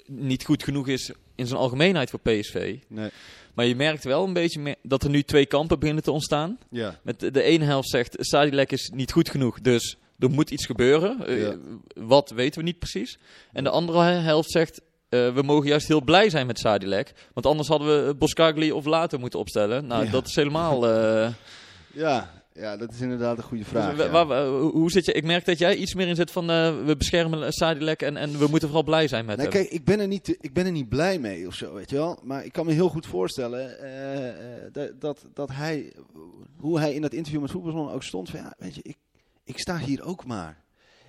niet 0.08 0.46
goed 0.46 0.64
genoeg 0.64 0.88
is 0.88 1.12
in 1.36 1.48
zijn 1.48 1.60
algemeenheid 1.60 2.10
voor 2.10 2.20
PSV. 2.20 2.78
nee. 2.88 3.10
Maar 3.54 3.66
je 3.66 3.76
merkt 3.76 4.04
wel 4.04 4.24
een 4.28 4.34
beetje 4.34 4.76
dat 4.84 5.04
er 5.04 5.10
nu 5.10 5.24
twee 5.24 5.46
kampen 5.46 5.80
beginnen 5.80 6.04
te 6.04 6.12
ontstaan. 6.12 6.58
Ja. 6.70 7.00
Met 7.04 7.20
de, 7.20 7.32
de 7.32 7.42
ene 7.42 7.66
helft 7.66 7.90
zegt 7.90 8.16
Sadilek 8.20 8.72
is 8.72 8.92
niet 8.94 9.12
goed 9.12 9.30
genoeg, 9.30 9.62
dus 9.62 9.98
er 10.22 10.30
moet 10.30 10.50
iets 10.51 10.66
gebeuren. 10.66 11.28
Eh, 11.28 11.42
Ja. 11.42 11.56
wat 11.94 12.30
weten 12.30 12.60
we 12.60 12.66
niet 12.66 12.80
precies. 12.80 13.20
En 13.54 13.63
de 13.63 13.70
andere 13.70 14.01
he- 14.01 14.20
helft 14.20 14.51
zegt 14.51 14.82
eh, 15.10 15.34
we 15.34 15.42
mogen 15.42 15.68
juist 15.68 15.88
heel 15.88 16.04
blij 16.04 16.30
zijn 16.30 16.48
met 16.48 16.60
Sadilek. 16.60 17.13
Want 17.34 17.46
anders 17.46 17.68
hadden 17.68 18.06
we 18.08 18.16
Boskagli 18.16 18.72
of 18.72 18.86
Later 18.86 19.20
moeten 19.20 19.40
opstellen. 19.40 19.88
Nou, 19.88 20.06
Ja. 20.06 20.12
dat 20.12 20.28
is 20.28 20.36
helemaal... 20.36 20.88
eh, 20.90 21.30
Ja, 21.94 22.32
ja, 22.54 22.78
dat 22.78 22.92
is 22.92 23.01
inderdaad 23.01 23.38
een 23.38 23.44
goede 23.44 23.63
Dus 23.63 23.72
vraag. 23.72 23.98
ja. 23.98 24.25
wa- 24.25 24.48
hoe 24.50 24.92
zit 24.92 25.06
je? 25.06 25.12
Ik 25.12 25.24
merk 25.24 25.46
dat 25.46 25.58
jij 25.58 25.75
iets 25.75 25.94
meer 25.94 26.08
in 26.08 26.16
zit 26.16 26.32
van 26.32 26.50
eh, 26.50 26.86
we 26.86 26.96
beschermen 26.98 27.51
Sadilek 27.54 28.01
en, 28.01 28.18
en 28.18 28.32
we 28.40 28.48
moeten 28.48 28.68
vooral 28.68 28.84
blij 28.84 29.08
zijn 29.08 29.25
met 29.25 29.38
Nee, 29.38 29.46
hem. 29.48 29.56
kijk, 29.56 29.70
ik 29.72 29.86
ben, 29.86 30.00
er 30.00 30.08
niet, 30.08 30.38
ik 30.42 30.54
ben 30.54 30.66
er 30.66 30.72
niet 30.72 30.90
blij 30.90 31.20
mee 31.20 31.48
of 31.48 31.54
zo, 31.56 31.74
weet 31.74 31.90
je 31.90 31.96
wel. 31.96 32.20
Maar 32.24 32.46
ik 32.46 32.51
kan 32.51 32.66
me 32.66 32.72
heel 32.72 32.90
goed 32.90 33.06
voorstellen 33.06 33.80
eh, 33.80 34.28
eh, 34.28 34.92
dat, 35.00 35.25
dat, 35.34 35.50
hij, 35.51 35.94
hoe 36.58 36.80
hij 36.80 36.94
in 36.94 37.01
dat 37.01 37.13
interview 37.13 37.42
met 37.42 37.51
Voetbalzone 37.51 37.92
ook 37.92 38.04
stond. 38.04 38.30
Van, 38.30 38.40
ja, 38.40 38.54
weet 38.58 38.75
je, 38.75 38.82
ik, 38.84 38.98
ik 39.43 39.60
sta 39.60 39.77
hier 39.77 40.03
ook 40.03 40.25
maar. 40.25 40.62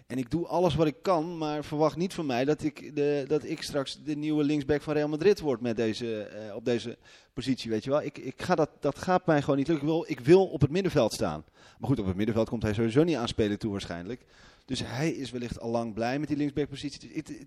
En 0.07 0.19
ik 0.19 0.31
doe 0.31 0.47
alles 0.47 0.75
wat 0.75 0.87
ik 0.87 1.03
kan, 1.03 1.39
maar 1.39 1.65
verwacht 1.65 1.97
niet 1.97 2.15
van 2.15 2.27
mij 2.27 2.45
dat 2.45 2.63
ik, 2.63 2.97
de, 2.97 3.25
dat 3.27 3.45
ik 3.45 3.63
straks 3.63 4.03
de 4.05 4.17
nieuwe 4.17 4.45
linksback 4.45 4.83
van 4.83 4.95
Real 4.95 5.09
Madrid 5.09 5.41
word 5.41 5.61
met 5.61 5.77
deze, 5.77 6.23
eh, 6.23 6.55
op 6.55 6.65
deze 6.65 6.99
positie, 7.33 7.71
weet 7.71 7.85
je 7.85 7.91
wel. 7.91 8.03
Ik, 8.03 8.19
ik 8.19 8.43
ga 8.43 8.55
dat, 8.55 8.71
dat 8.81 8.99
gaat 8.99 9.27
mij 9.27 9.41
gewoon 9.41 9.57
niet 9.57 9.69
lukken. 9.69 9.87
Ik 9.87 9.93
wil, 9.93 10.05
ik 10.09 10.21
wil 10.21 10.47
op 10.47 10.61
het 10.61 10.71
middenveld 10.71 11.13
staan. 11.13 11.45
Maar 11.79 11.89
goed, 11.89 11.99
op 11.99 12.07
het 12.07 12.17
middenveld 12.17 12.49
komt 12.49 12.63
hij 12.63 12.75
sowieso 12.75 13.05
niet 13.05 13.17
aan 13.17 13.29
spelen 13.29 13.59
toe 13.59 13.71
waarschijnlijk. 13.71 14.25
Dus 14.65 14.83
hij 14.85 15.11
is 15.11 15.31
wellicht 15.31 15.61
al 15.61 15.71
lang 15.71 15.95
blij 15.95 16.19
met 16.19 16.29
die 16.29 16.37
linksbackpositie. 16.37 17.11
Het, 17.13 17.29
het, 17.29 17.47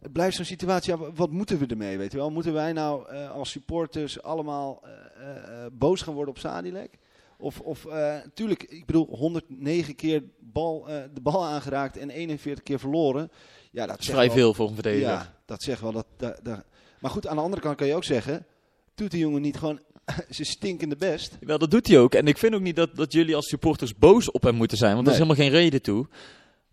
het 0.00 0.12
blijft 0.12 0.36
zo'n 0.36 0.44
situatie, 0.44 0.96
wat 0.96 1.30
moeten 1.30 1.58
we 1.58 1.66
ermee, 1.66 1.98
weet 1.98 2.12
je 2.12 2.18
wel? 2.18 2.30
Moeten 2.30 2.52
wij 2.52 2.72
nou 2.72 3.08
eh, 3.08 3.30
als 3.30 3.50
supporters 3.50 4.22
allemaal 4.22 4.82
eh, 4.86 5.66
boos 5.72 6.02
gaan 6.02 6.14
worden 6.14 6.34
op 6.34 6.40
Sadilek? 6.40 6.98
Of, 7.38 7.60
of 7.60 7.86
eh, 7.86 8.16
tuurlijk, 8.34 8.62
ik 8.62 8.86
bedoel, 8.86 9.06
109 9.10 9.94
keer 9.94 10.22
bal, 10.38 10.88
eh, 10.88 11.02
de 11.14 11.20
bal 11.20 11.44
aangeraakt 11.46 11.96
en 11.96 12.10
41 12.10 12.64
keer 12.64 12.78
verloren. 12.78 13.30
Ja, 13.70 13.86
dat 13.86 13.98
is 14.00 14.06
vrij 14.06 14.26
wel- 14.26 14.34
veel 14.36 14.54
voor 14.54 14.68
een 14.68 14.74
verdediger. 14.74 15.08
Ja, 15.08 15.34
dat 15.46 15.62
zegt 15.62 15.80
wel. 15.80 15.92
Dat, 15.92 16.06
dat, 16.16 16.40
dat- 16.42 16.64
Maar 17.00 17.10
goed, 17.10 17.26
aan 17.26 17.36
de 17.36 17.42
andere 17.42 17.62
kant 17.62 17.76
kan 17.76 17.86
je 17.86 17.94
ook 17.94 18.04
zeggen, 18.04 18.46
doet 18.94 19.10
die 19.10 19.20
jongen 19.20 19.42
niet 19.42 19.56
gewoon 19.56 19.80
zijn 20.28 20.46
stinkende 20.48 20.96
best? 20.96 21.36
Wel, 21.40 21.58
dat 21.58 21.70
doet 21.70 21.86
hij 21.86 21.98
ook. 21.98 22.14
En 22.14 22.26
ik 22.26 22.38
vind 22.38 22.54
ook 22.54 22.60
niet 22.60 22.76
dat, 22.76 22.96
dat 22.96 23.12
jullie 23.12 23.36
als 23.36 23.48
supporters 23.48 23.94
boos 23.94 24.30
op 24.30 24.42
hem 24.42 24.54
moeten 24.54 24.78
zijn, 24.78 24.94
want 24.94 25.06
er 25.06 25.12
is 25.12 25.18
helemaal 25.18 25.42
geen 25.44 25.50
reden 25.54 25.82
toe. 25.82 26.06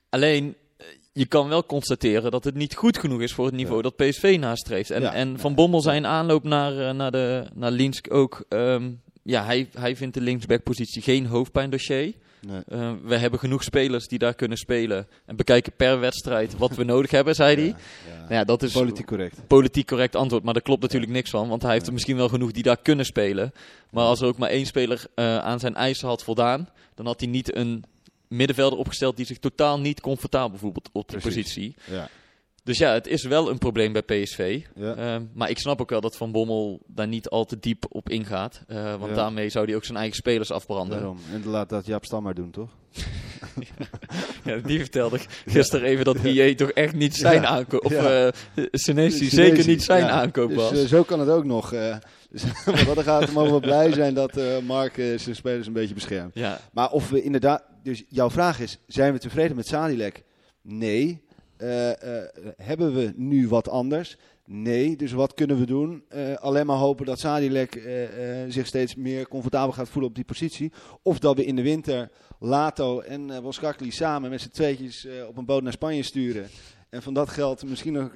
Alleen, 0.09 0.55
eh, 0.77 0.85
je 1.13 1.25
kan 1.25 1.47
wel 1.47 1.65
constateren 1.65 2.31
dat 2.31 2.43
het 2.43 2.55
niet 2.55 2.75
goed 2.75 2.97
genoeg 2.97 3.21
is 3.21 3.33
voor 3.33 3.45
het 3.45 3.55
niveau 3.55 3.81
dat 3.81 3.95
PSV 3.95 4.37
nastreeft. 4.39 4.89
En, 4.91 5.01
Ja. 5.01 5.13
en 5.13 5.39
Van 5.39 5.55
Bommel 5.55 5.81
zijn 5.81 6.05
aanloop 6.05 6.43
naar, 6.43 6.95
naar, 6.95 7.11
de, 7.11 7.45
naar 7.53 7.71
Linsk 7.71 8.13
ook. 8.13 8.45
ehm, 8.49 8.91
ja, 9.23 9.43
hij, 9.45 9.69
hij 9.73 9.95
vindt 9.95 10.13
de 10.13 10.21
linksbackpositie 10.21 11.01
geen 11.01 11.25
hoofdpijndossier. 11.25 12.13
Nee. 12.47 12.61
Eh, 12.67 12.91
we 13.03 13.17
hebben 13.17 13.39
genoeg 13.39 13.63
spelers 13.63 14.07
die 14.07 14.19
daar 14.19 14.33
kunnen 14.33 14.57
spelen. 14.57 15.07
En 15.25 15.35
bekijken 15.35 15.73
per 15.77 15.99
wedstrijd 15.99 16.57
wat 16.57 16.75
we 16.75 16.83
nodig 16.83 17.11
hebben, 17.11 17.35
zei 17.35 17.55
hij. 17.55 17.65
Ja, 17.65 18.17
Nou 18.19 18.33
ja, 18.33 18.43
dat 18.43 18.63
is 18.63 18.71
Politiek 18.71 19.05
correct. 19.05 19.47
politiek 19.47 19.87
correct 19.87 20.15
antwoord. 20.15 20.43
Maar 20.43 20.53
daar 20.53 20.61
klopt 20.63 20.81
natuurlijk 20.81 21.11
niks 21.11 21.29
van. 21.29 21.47
Want 21.49 21.61
hij 21.61 21.71
heeft 21.71 21.87
er 21.87 21.93
misschien 21.93 22.15
wel 22.15 22.29
genoeg 22.29 22.51
die 22.51 22.63
daar 22.63 22.77
kunnen 22.81 23.05
spelen. 23.05 23.51
Maar 23.91 24.03
als 24.05 24.21
er 24.21 24.27
ook 24.27 24.37
maar 24.37 24.49
één 24.49 24.65
speler 24.65 25.05
eh, 25.15 25.37
aan 25.37 25.59
zijn 25.59 25.75
eisen 25.75 26.07
had 26.07 26.23
voldaan. 26.23 26.69
Dan 26.95 27.05
had 27.05 27.19
hij 27.19 27.29
niet 27.29 27.55
een 27.55 27.83
middenvelder 28.27 28.79
opgesteld 28.79 29.17
die 29.17 29.25
zich 29.25 29.39
totaal 29.39 29.79
niet 29.79 30.01
comfortabel 30.01 30.57
voelt 30.57 30.89
op 30.91 31.09
die 31.09 31.19
Precies. 31.19 31.43
positie. 31.43 31.75
Ja. 31.91 32.09
Dus 32.63 32.77
ja, 32.77 32.93
het 32.93 33.07
is 33.07 33.23
wel 33.23 33.49
een 33.49 33.57
probleem 33.57 33.93
bij 33.93 34.01
PSV. 34.01 34.61
Ja. 34.75 34.95
Ehm, 34.95 35.23
maar 35.33 35.49
ik 35.49 35.57
snap 35.57 35.81
ook 35.81 35.89
wel 35.89 36.01
dat 36.01 36.17
Van 36.17 36.31
Bommel 36.31 36.81
daar 36.87 37.07
niet 37.07 37.29
al 37.29 37.45
te 37.45 37.59
diep 37.59 37.85
op 37.89 38.09
ingaat. 38.09 38.63
Eh, 38.67 38.83
want 38.95 39.09
Ja. 39.09 39.15
daarmee 39.15 39.49
zou 39.49 39.65
hij 39.65 39.75
ook 39.75 39.85
zijn 39.85 39.97
eigen 39.97 40.15
spelers 40.15 40.51
afbranden. 40.51 40.97
Daarom. 40.97 41.17
En 41.33 41.45
laat 41.49 41.69
dat 41.69 41.85
Jaap 41.85 42.05
Stam 42.05 42.23
maar 42.23 42.33
doen, 42.33 42.51
toch? 42.51 42.69
Ja, 44.43 44.57
die 44.57 44.79
vertelde 44.79 45.15
ik 45.15 45.25
gisteren 45.45 45.87
even 45.87 46.05
dat 46.05 46.17
IE 46.23 46.55
toch 46.55 46.69
echt 46.71 46.93
niet 46.95 47.15
zijn 47.15 47.45
aankoop... 47.45 47.85
Of 47.85 47.91
eh 47.91 48.27
Senesi 48.71 49.29
zeker 49.29 49.67
niet 49.67 49.83
zijn 49.83 50.05
aankoop 50.09 50.47
Dus 50.49 50.57
was. 50.57 50.71
eh, 50.71 50.85
zo 50.87 51.03
kan 51.03 51.19
het 51.19 51.29
ook 51.29 51.45
nog. 51.45 51.73
eh 51.73 51.95
dus 52.29 52.43
wat 52.85 52.95
dat 52.95 53.03
gaat, 53.03 53.31
mogen 53.31 53.53
we 53.53 53.59
blij 53.59 53.91
zijn 53.93 54.13
dat 54.13 54.39
Mark 54.63 54.93
zijn 54.95 55.35
spelers 55.35 55.67
een 55.67 55.73
beetje 55.73 55.93
beschermt. 55.93 56.35
Maar 56.71 56.91
of 56.91 57.09
we 57.09 57.21
inderdaad, 57.23 57.63
dus 57.83 58.03
jouw 58.09 58.29
vraag 58.29 58.59
is, 58.59 58.77
zijn 58.87 59.13
we 59.13 59.19
tevreden 59.19 59.55
met 59.55 59.67
Sadilek? 59.67 60.23
Nee. 60.61 61.23
Eh, 61.67 62.21
hebben 62.65 62.93
we 62.93 63.13
nu 63.15 63.47
wat 63.47 63.69
anders? 63.69 64.17
Nee. 64.45 64.95
Dus 64.95 65.11
wat 65.11 65.33
kunnen 65.33 65.59
we 65.59 65.65
doen? 65.65 66.03
Eh, 66.09 66.33
alleen 66.35 66.65
maar 66.65 66.77
hopen 66.77 67.05
dat 67.05 67.19
Sadilek 67.19 67.81
zich 68.47 68.67
steeds 68.67 68.95
meer 68.95 69.27
comfortabel 69.27 69.71
gaat 69.73 69.89
voelen 69.89 70.09
op 70.09 70.15
die 70.15 70.25
positie. 70.25 70.71
Of 71.01 71.19
dat 71.19 71.35
we 71.37 71.45
in 71.45 71.55
de 71.55 71.61
winter 71.61 72.09
Lato 72.39 72.99
en 72.99 73.41
Boskakli 73.41 73.91
samen 73.91 74.29
met 74.29 74.41
z'n 74.41 74.49
tweetjes 74.49 75.07
op 75.27 75.37
een 75.37 75.45
boot 75.45 75.63
naar 75.63 75.71
Spanje 75.71 76.03
sturen. 76.03 76.47
En 76.89 77.01
van 77.01 77.13
dat 77.13 77.29
geld 77.29 77.63
misschien 77.65 77.93
nog 77.93 78.11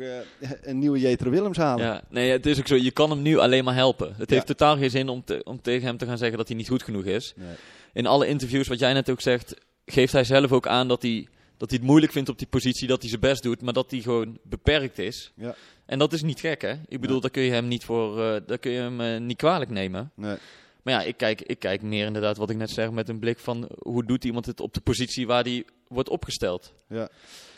een 0.61 0.79
nieuwe 0.79 0.99
Jetro 0.99 1.29
Willems 1.29 1.57
halen. 1.57 1.85
Ja, 1.85 2.01
nee, 2.09 2.31
het 2.31 2.45
is 2.45 2.59
ook 2.59 2.67
zo. 2.67 2.75
Je 2.75 2.91
kan 2.91 3.09
hem 3.09 3.21
nu 3.21 3.37
alleen 3.37 3.63
maar 3.63 3.75
helpen. 3.75 4.13
Het 4.17 4.29
Ja. 4.29 4.35
heeft 4.35 4.47
totaal 4.47 4.77
geen 4.77 4.89
zin 4.89 5.09
om, 5.09 5.23
te- 5.23 5.41
om 5.43 5.61
tegen 5.61 5.87
hem 5.87 5.97
te 5.97 6.05
gaan 6.05 6.17
zeggen 6.17 6.37
dat 6.37 6.47
hij 6.47 6.57
niet 6.57 6.67
goed 6.67 6.83
genoeg 6.83 7.03
is. 7.03 7.33
Nee. 7.35 7.47
In 7.93 8.05
alle 8.05 8.27
interviews, 8.27 8.67
wat 8.67 8.79
jij 8.79 8.93
net 8.93 9.09
ook 9.09 9.21
zegt, 9.21 9.55
geeft 9.85 10.13
hij 10.13 10.23
zelf 10.23 10.51
ook 10.51 10.67
aan 10.67 10.87
dat 10.87 11.01
hij, 11.01 11.27
dat 11.57 11.69
hij 11.69 11.77
het 11.79 11.87
moeilijk 11.87 12.11
vindt 12.11 12.29
op 12.29 12.37
die 12.37 12.47
positie, 12.47 12.87
dat 12.87 12.99
hij 13.01 13.09
zijn 13.09 13.21
best 13.21 13.43
doet, 13.43 13.61
maar 13.61 13.73
dat 13.73 13.91
hij 13.91 13.99
gewoon 14.01 14.37
beperkt 14.43 14.99
is. 14.99 15.31
Ja. 15.35 15.55
En 15.85 15.99
dat 15.99 16.13
is 16.13 16.21
niet 16.21 16.39
gek, 16.39 16.61
hè? 16.61 16.73
Ik 16.87 17.01
bedoel, 17.01 17.15
Ja. 17.15 17.21
daar 17.21 17.31
kun 17.31 17.43
je 17.43 17.51
hem 17.51 17.67
niet 17.67 17.85
voor, 17.85 18.21
eh, 18.23 18.41
daar 18.45 18.57
kun 18.57 18.71
je 18.71 18.79
hem 18.79 19.01
eh, 19.01 19.19
niet 19.21 19.37
kwalijk 19.37 19.69
nemen. 19.71 20.11
Nee. 20.15 20.37
Maar 20.83 20.93
ja, 20.93 21.01
ik 21.01 21.17
kijk, 21.17 21.41
ik 21.41 21.59
kijk 21.59 21.81
meer 21.81 22.05
inderdaad 22.05 22.37
wat 22.37 22.49
ik 22.49 22.57
net 22.57 22.69
zeg 22.69 22.91
met 22.91 23.09
een 23.09 23.19
blik 23.19 23.39
van 23.39 23.67
hoe 23.77 24.05
doet 24.05 24.23
iemand 24.25 24.45
het 24.45 24.59
op 24.59 24.73
de 24.73 24.81
positie 24.81 25.27
waar 25.27 25.43
hij 25.43 25.65
wordt 25.87 26.09
opgesteld. 26.09 26.73
Ja, 26.89 27.09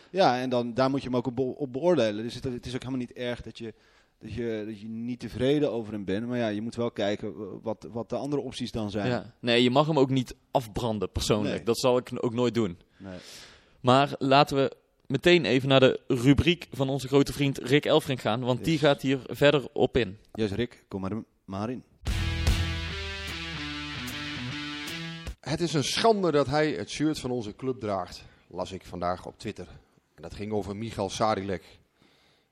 ja 0.09 0.39
en 0.39 0.49
dan, 0.49 0.73
daar 0.73 0.89
moet 0.89 1.01
je 1.01 1.07
hem 1.07 1.15
ook 1.17 1.27
op, 1.27 1.35
be- 1.35 1.41
op 1.41 1.73
beoordelen. 1.73 2.23
Dus 2.23 2.33
het, 2.35 2.43
het 2.43 2.65
is 2.65 2.73
ook 2.73 2.79
helemaal 2.83 2.99
niet 2.99 3.13
erg 3.13 3.41
dat 3.41 3.57
je, 3.57 3.73
dat, 4.19 4.33
je, 4.33 4.63
dat 4.67 4.79
je 4.81 4.87
niet 4.87 5.19
tevreden 5.19 5.71
over 5.71 5.93
hem 5.93 6.05
bent. 6.05 6.27
Maar 6.27 6.37
ja, 6.37 6.47
je 6.47 6.61
moet 6.61 6.75
wel 6.75 6.91
kijken 6.91 7.33
wat, 7.61 7.87
wat 7.91 8.09
de 8.09 8.15
andere 8.15 8.41
opties 8.41 8.71
dan 8.71 8.91
zijn. 8.91 9.07
Ja. 9.07 9.33
Nee, 9.39 9.63
je 9.63 9.69
mag 9.69 9.87
hem 9.87 9.99
ook 9.99 10.09
niet 10.09 10.35
afbranden 10.51 11.11
persoonlijk. 11.11 11.55
Nee. 11.55 11.63
Dat 11.63 11.79
zal 11.79 11.97
ik 11.97 12.09
ook 12.23 12.33
nooit 12.33 12.53
doen. 12.53 12.77
Nee. 12.97 13.17
Maar 13.81 14.15
laten 14.17 14.57
we 14.57 14.75
meteen 15.05 15.45
even 15.45 15.69
naar 15.69 15.79
de 15.79 15.99
rubriek 16.07 16.67
van 16.71 16.89
onze 16.89 17.07
grote 17.07 17.33
vriend 17.33 17.57
Rick 17.57 17.85
Elfrink 17.85 18.19
gaan. 18.19 18.39
Want 18.39 18.63
die 18.63 18.77
gaat 18.77 19.01
hier 19.01 19.19
verder 19.25 19.67
op 19.73 19.97
in. 19.97 20.17
Yes, 20.33 20.51
Rick, 20.51 20.85
kom 20.87 21.01
maar, 21.01 21.11
maar 21.45 21.69
in. 21.69 21.83
Het 25.39 25.61
is 25.61 25.73
een 25.73 25.83
schande 25.83 26.31
dat 26.31 26.47
hij 26.47 26.71
het 26.71 26.89
shirt 26.89 27.19
van 27.19 27.31
onze 27.31 27.55
club 27.55 27.79
draagt, 27.79 28.23
las 28.47 28.71
ik 28.71 28.85
vandaag 28.85 29.25
op 29.25 29.39
Twitter. 29.39 29.67
En 30.15 30.21
dat 30.21 30.33
ging 30.33 30.51
over 30.51 30.75
Michal 30.75 31.09
Sarilek. 31.09 31.65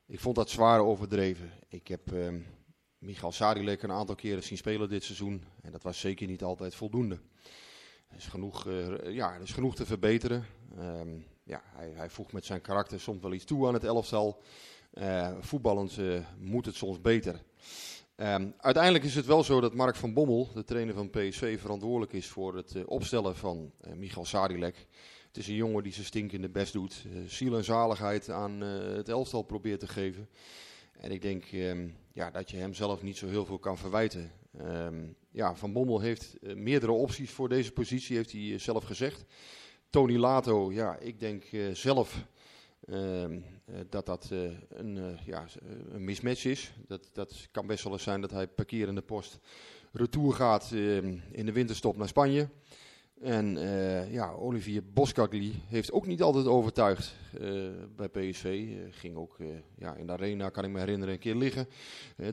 Ik 0.06 0.20
vond 0.20 0.36
dat 0.36 0.50
zwaar 0.50 0.80
overdreven. 0.80 1.50
Ik 1.68 1.88
heb 1.88 2.12
ehm 2.12 2.40
Michal 2.98 3.32
Sarilek 3.32 3.82
een 3.82 3.92
aantal 3.92 4.14
keren 4.14 4.42
zien 4.42 4.58
spelen 4.58 4.88
dit 4.88 5.04
seizoen. 5.04 5.44
En 5.62 5.72
dat 5.72 5.82
was 5.82 6.00
zeker 6.00 6.26
niet 6.26 6.42
altijd 6.42 6.74
voldoende. 6.74 7.18
Is 8.16 8.26
genoeg, 8.26 8.66
eh, 8.66 9.14
ja, 9.14 9.34
er 9.34 9.40
is 9.40 9.52
genoeg 9.52 9.74
te 9.74 9.86
verbeteren. 9.86 10.46
Ehm, 10.78 11.08
ja, 11.44 11.62
hij, 11.64 11.92
hij 11.94 12.10
voegt 12.10 12.32
met 12.32 12.44
zijn 12.44 12.60
karakter 12.60 13.00
soms 13.00 13.22
wel 13.22 13.32
iets 13.32 13.44
toe 13.44 13.66
aan 13.66 13.74
het 13.74 13.84
elftal. 13.84 14.42
Eh, 14.90 15.32
voetballend 15.40 15.98
eh, 15.98 16.20
moet 16.38 16.66
het 16.66 16.74
soms 16.74 17.00
beter. 17.00 17.42
Ehm, 18.14 18.50
uiteindelijk 18.58 19.04
is 19.04 19.14
het 19.14 19.26
wel 19.26 19.44
zo 19.44 19.60
dat 19.60 19.74
Mark 19.74 19.96
van 19.96 20.12
Bommel, 20.12 20.48
de 20.54 20.64
trainer 20.64 20.94
van 20.94 21.10
PSV, 21.10 21.60
verantwoordelijk 21.60 22.12
is 22.12 22.26
voor 22.26 22.56
het 22.56 22.84
opstellen 22.84 23.36
van 23.36 23.72
Michal 23.96 24.24
Sadilek. 24.24 24.86
Het 25.26 25.36
is 25.36 25.48
een 25.48 25.54
jongen 25.54 25.82
die 25.82 25.92
zijn 25.92 26.06
stinkende 26.06 26.48
best 26.48 26.72
doet, 26.72 27.06
ziel 27.26 27.56
en 27.56 27.64
zaligheid 27.64 28.30
aan 28.30 28.60
het 28.60 29.08
elftal 29.08 29.42
probeert 29.42 29.80
te 29.80 29.88
geven. 29.88 30.28
En 30.92 31.10
ik 31.10 31.22
denk 31.22 31.44
ehm, 31.44 31.88
ja, 32.12 32.30
dat 32.30 32.50
je 32.50 32.56
hem 32.56 32.74
zelf 32.74 33.02
niet 33.02 33.16
zo 33.16 33.28
heel 33.28 33.44
veel 33.44 33.58
kan 33.58 33.78
verwijten. 33.78 34.32
Ja, 35.38 35.54
van 35.54 35.72
Bommel 35.72 36.00
heeft 36.00 36.38
eh, 36.38 36.54
meerdere 36.54 36.92
opties 36.92 37.30
voor 37.30 37.48
deze 37.48 37.72
positie, 37.72 38.16
heeft 38.16 38.32
hij 38.32 38.52
eh, 38.52 38.58
zelf 38.58 38.84
gezegd. 38.84 39.24
Tony 39.90 40.16
Lato, 40.16 40.72
ja, 40.72 40.96
ik 40.96 41.20
denk 41.20 41.44
eh, 41.44 41.74
zelf 41.74 42.26
Ehm, 42.88 43.38
eh, 43.64 43.74
dat 43.88 44.06
dat 44.06 44.30
een, 44.68 45.18
ja, 45.24 45.46
een 45.90 46.04
mismatch 46.04 46.44
is. 46.44 46.72
Dat, 46.86 47.10
dat 47.12 47.48
kan 47.50 47.66
best 47.66 47.84
wel 47.84 47.92
eens 47.92 48.02
zijn 48.02 48.20
dat 48.20 48.30
hij 48.30 48.46
parkerende 48.46 49.02
post 49.02 49.38
retour 49.92 50.32
gaat 50.32 50.70
ehm, 50.72 51.16
in 51.30 51.46
de 51.46 51.52
winterstop 51.52 51.96
naar 51.96 52.08
Spanje. 52.08 52.48
En 53.20 53.56
eh, 53.56 54.12
ja, 54.12 54.30
Olivier 54.30 54.82
Boskagli 54.92 55.62
heeft 55.66 55.92
ook 55.92 56.06
niet 56.06 56.22
altijd 56.22 56.46
overtuigd 56.46 57.14
eh, 57.40 57.50
bij 57.96 58.08
PSV. 58.08 58.44
Eh, 58.44 58.76
ging 58.90 59.16
ook 59.16 59.36
ja, 59.78 59.94
in 59.94 60.06
de 60.06 60.12
arena, 60.12 60.48
kan 60.48 60.64
ik 60.64 60.70
me 60.70 60.78
herinneren, 60.78 61.14
een 61.14 61.20
keer 61.20 61.34
liggen. 61.34 61.68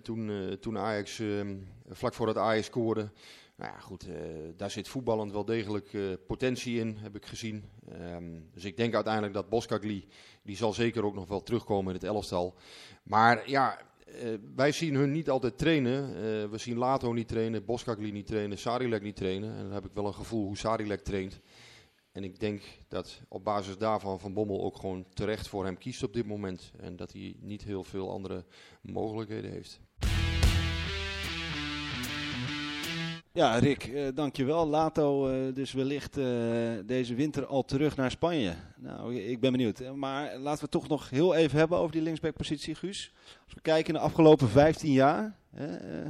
Toen, 0.02 0.58
toen 0.60 0.78
Ajax, 0.78 1.20
ehm, 1.20 1.56
vlak 1.90 2.14
voordat 2.14 2.38
Ajax 2.38 2.66
scoorde. 2.66 3.10
Nou 3.56 3.72
ja, 3.72 3.80
goed, 3.80 4.08
daar 4.56 4.72
zit 4.72 4.88
voetballend 4.88 5.32
wel 5.32 5.46
degelijk 5.46 5.98
potentie 6.28 6.80
in, 6.80 6.98
heb 6.98 7.16
ik 7.16 7.26
gezien. 7.26 7.64
Ehm, 7.92 8.40
dus 8.54 8.66
ik 8.66 8.78
denk 8.78 8.94
uiteindelijk 8.94 9.34
dat 9.34 9.50
Boskagli, 9.50 10.08
die 10.42 10.56
zal 10.56 10.74
zeker 10.74 11.06
ook 11.06 11.16
nog 11.16 11.28
wel 11.28 11.44
terugkomen 11.44 11.88
in 11.88 12.00
het 12.00 12.10
elftal. 12.10 12.56
Maar 13.04 13.50
ja, 13.50 13.80
eh, 14.06 14.34
wij 14.56 14.72
zien 14.72 14.96
hun 14.96 15.12
niet 15.12 15.30
altijd 15.30 15.58
trainen. 15.58 16.08
Eh, 16.08 16.50
we 16.50 16.58
zien 16.58 16.78
Lato 16.78 17.14
niet 17.14 17.28
trainen, 17.28 17.66
Boskagli 17.66 18.12
niet 18.12 18.28
trainen, 18.28 18.58
Sarilek 18.58 19.02
niet 19.02 19.16
trainen. 19.16 19.56
En 19.56 19.64
dan 19.64 19.72
heb 19.72 19.86
ik 19.86 19.94
wel 19.94 20.06
een 20.06 20.14
gevoel 20.14 20.46
hoe 20.46 20.58
Sarilek 20.58 21.04
traint. 21.04 21.40
En 22.12 22.24
ik 22.24 22.40
denk 22.40 22.62
dat 22.88 23.22
op 23.28 23.44
basis 23.44 23.78
daarvan 23.78 24.20
Van 24.20 24.34
Bommel 24.34 24.64
ook 24.64 24.78
gewoon 24.78 25.06
terecht 25.14 25.48
voor 25.48 25.66
hem 25.66 25.78
kiest 25.78 26.04
op 26.04 26.14
dit 26.14 26.26
moment. 26.26 26.72
En 26.78 26.96
dat 26.96 27.12
hij 27.12 27.36
niet 27.40 27.64
heel 27.64 27.84
veel 27.84 28.12
andere 28.12 28.46
mogelijkheden 28.82 29.52
heeft. 29.52 29.80
Ja, 33.36 33.58
Rick, 33.58 33.84
eh, 33.84 34.08
dankjewel. 34.14 34.68
Lato 34.68 35.28
eh, 35.28 35.54
dus 35.54 35.74
wellicht 35.74 36.18
eh, 36.18 36.26
deze 36.86 37.16
winter 37.16 37.46
al 37.46 37.66
terug 37.66 37.96
naar 37.96 38.12
Spanje. 38.12 38.54
Nou, 38.78 39.16
ik 39.16 39.40
ben 39.40 39.52
benieuwd. 39.52 39.96
Maar 39.96 40.24
laten 40.24 40.42
we 40.42 40.62
het 40.62 40.72
toch 40.72 40.88
nog 40.88 41.10
heel 41.10 41.36
even 41.36 41.58
hebben 41.60 41.78
over 41.78 41.92
die 41.92 42.02
linksbackpositie, 42.02 42.76
Guus. 42.76 43.12
Als 43.46 43.54
we 43.54 43.62
kijken 43.62 43.88
in 43.88 44.00
de 44.00 44.06
afgelopen 44.06 44.50
15 44.50 44.92
jaar, 44.92 45.38
hè, 45.56 45.68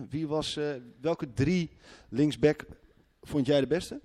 wie 0.09 0.27
was, 0.27 0.59
welke 1.01 1.33
drie 1.33 1.71
linksback 2.09 2.65
vond 3.21 3.45
jij 3.45 3.59
de 3.59 3.67
beste? 3.67 4.01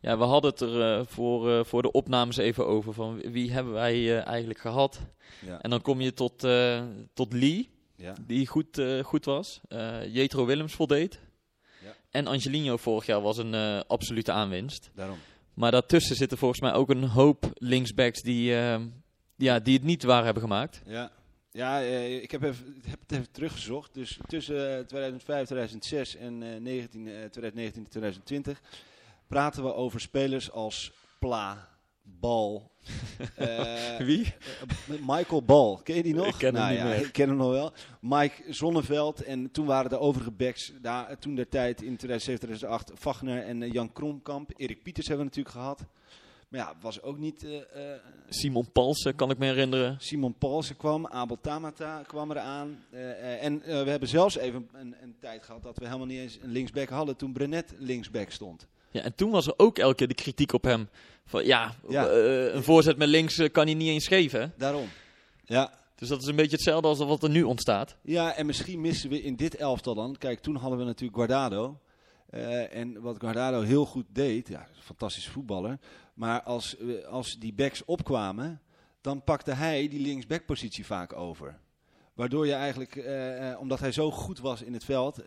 Ja, 0.00 0.18
we 0.18 0.24
hadden 0.24 0.50
het 0.50 0.60
er 0.60 1.06
voor, 1.06 1.66
voor 1.66 1.82
de 1.82 1.92
opnames 1.92 2.36
even 2.36 2.66
over. 2.66 2.92
Van 2.92 3.20
wie 3.20 3.52
hebben 3.52 3.72
wij 3.72 4.20
eigenlijk 4.22 4.58
gehad? 4.58 5.00
Ja. 5.46 5.60
En 5.60 5.70
dan 5.70 5.82
kom 5.82 6.00
je 6.00 6.12
tot, 6.12 6.46
tot 7.12 7.32
Lee, 7.32 7.68
Ja. 7.96 8.14
die 8.26 8.46
goed, 8.46 8.82
goed 9.02 9.24
was. 9.24 9.60
Jetro 10.08 10.46
Willems 10.46 10.74
voldeed. 10.74 11.20
En 12.14 12.26
Angelino 12.26 12.76
vorig 12.76 13.06
jaar 13.06 13.20
was 13.20 13.38
een 13.38 13.54
eh, 13.54 13.80
absolute 13.86 14.32
aanwinst. 14.32 14.90
Daarom. 14.94 15.18
Maar 15.54 15.70
daartussen 15.70 16.16
zitten 16.16 16.38
volgens 16.38 16.60
mij 16.60 16.72
ook 16.72 16.90
een 16.90 17.04
hoop 17.04 17.50
linksbacks 17.54 18.22
die, 18.22 18.56
eh, 18.56 18.80
ja, 19.36 19.58
die 19.58 19.74
het 19.74 19.82
niet 19.82 20.02
waar 20.02 20.24
hebben 20.24 20.42
gemaakt. 20.42 20.82
Ja, 20.86 21.10
ja 21.50 21.82
eh, 21.82 22.22
ik 22.22 22.30
heb, 22.30 22.42
even, 22.42 22.82
heb 22.86 23.00
het 23.00 23.12
even 23.12 23.30
teruggezocht. 23.30 23.94
Dus 23.94 24.18
tussen 24.26 24.78
eh, 24.78 24.84
2005, 24.84 25.44
2006 25.44 26.16
en 26.16 26.42
eh, 26.42 26.60
19, 26.60 27.06
eh, 27.06 27.12
2019 27.12 27.88
2020 27.88 28.60
praten 29.26 29.62
we 29.64 29.74
over 29.74 30.00
spelers 30.00 30.50
als 30.50 30.92
Pla, 31.18 31.68
Bal. 32.04 32.70
eh, 33.36 33.96
Wie? 33.96 34.24
eh, 34.24 34.96
Michael 35.06 35.42
Bal, 35.42 35.80
ken 35.82 35.96
je 35.96 36.02
die 36.02 36.14
nog? 36.14 36.26
Ik 36.26 36.34
ken 36.38 36.54
hem 36.54 36.62
nou, 36.62 36.70
niet 36.70 36.78
ja, 36.78 36.84
meer. 36.84 37.06
Ik 37.06 37.12
ken 37.12 37.28
hem 37.28 37.36
nog 37.36 37.50
wel. 37.50 37.72
Mike 38.00 38.42
Zonneveld 38.48 39.22
en 39.22 39.50
toen 39.50 39.66
waren 39.66 39.90
de 39.90 39.98
overige 39.98 40.30
backs, 40.30 40.72
daar, 40.80 41.18
toen 41.18 41.34
der 41.34 41.48
tijd 41.48 41.82
in 41.82 41.96
2007, 41.96 42.46
2008, 42.46 42.90
Vagner 42.94 43.42
en 43.42 43.62
eh, 43.62 43.72
Jan 43.72 43.92
Kromkamp. 43.92 44.50
Erik 44.56 44.82
Pieters 44.82 45.06
hebben 45.06 45.26
we 45.26 45.30
natuurlijk 45.30 45.64
gehad. 45.64 45.86
Maar 46.48 46.60
ja, 46.60 46.74
was 46.80 47.02
ook 47.02 47.18
niet... 47.18 47.46
Simon 48.28 48.72
Palsen, 48.72 49.14
kan 49.14 49.30
ik 49.30 49.38
me 49.38 49.46
herinneren. 49.46 49.96
Simon 49.98 50.34
Paulsen 50.38 50.76
kwam, 50.76 51.06
Abel 51.06 51.40
Tamata 51.40 52.02
kwam 52.06 52.30
eraan. 52.30 52.84
Eh, 52.90 53.44
en 53.44 53.58
we 53.58 53.90
hebben 53.90 54.08
zelfs 54.08 54.36
even 54.36 54.68
een, 54.72 54.94
een 55.02 55.16
tijd 55.20 55.42
gehad 55.42 55.62
dat 55.62 55.78
we 55.78 55.84
helemaal 55.84 56.06
niet 56.06 56.18
eens 56.18 56.38
een 56.42 56.50
linksback 56.50 56.88
hadden 56.88 57.16
toen 57.16 57.32
Brenet 57.32 57.74
linksback 57.78 58.30
stond. 58.30 58.66
Ja, 58.94 59.00
en 59.02 59.14
toen 59.14 59.30
was 59.30 59.46
er 59.46 59.54
ook 59.56 59.78
elke 59.78 59.94
keer 59.94 60.08
de 60.08 60.14
kritiek 60.14 60.52
op 60.52 60.62
hem. 60.64 60.88
Van 61.26 61.44
ja, 61.44 61.74
Ja. 61.88 62.08
eh, 62.08 62.54
een 62.54 62.62
voorzet 62.62 62.96
met 62.96 63.08
links 63.08 63.38
eh, 63.38 63.50
kan 63.52 63.64
hij 63.64 63.74
niet 63.74 63.88
eens 63.88 64.06
geven. 64.06 64.52
Daarom. 64.56 64.88
Ja. 65.44 65.72
Dus 65.94 66.08
dat 66.08 66.20
is 66.22 66.26
een 66.26 66.36
beetje 66.36 66.56
hetzelfde 66.56 66.88
als 66.88 66.98
wat 66.98 67.22
er 67.22 67.30
nu 67.30 67.42
ontstaat. 67.42 67.96
ja, 68.02 68.34
en 68.34 68.46
misschien 68.46 68.80
missen 68.80 69.10
we 69.10 69.22
in 69.22 69.36
dit 69.36 69.56
elftal 69.56 69.94
dan. 69.94 70.16
Kijk, 70.18 70.40
toen 70.40 70.56
hadden 70.56 70.78
we 70.78 70.84
natuurlijk 70.84 71.18
Guardado. 71.18 71.78
Eh, 72.30 72.74
en 72.76 73.00
wat 73.00 73.16
Guardado 73.20 73.60
heel 73.60 73.86
goed 73.86 74.06
deed, 74.08 74.48
ja, 74.48 74.66
fantastische 74.80 75.30
voetballer. 75.30 75.78
Maar 76.14 76.42
als, 76.42 76.76
als 77.10 77.36
die 77.38 77.52
backs 77.52 77.84
opkwamen, 77.84 78.60
dan 79.00 79.22
pakte 79.24 79.52
hij 79.52 79.88
die 79.88 80.00
linksbackpositie 80.00 80.86
vaak 80.86 81.12
over. 81.12 81.58
Waardoor 82.14 82.46
je 82.46 82.52
eigenlijk, 82.52 83.04
omdat 83.60 83.80
hij 83.80 83.92
zo 83.92 84.10
goed 84.10 84.38
was 84.38 84.62
in 84.62 84.72
het 84.72 84.84
veld, 84.84 85.20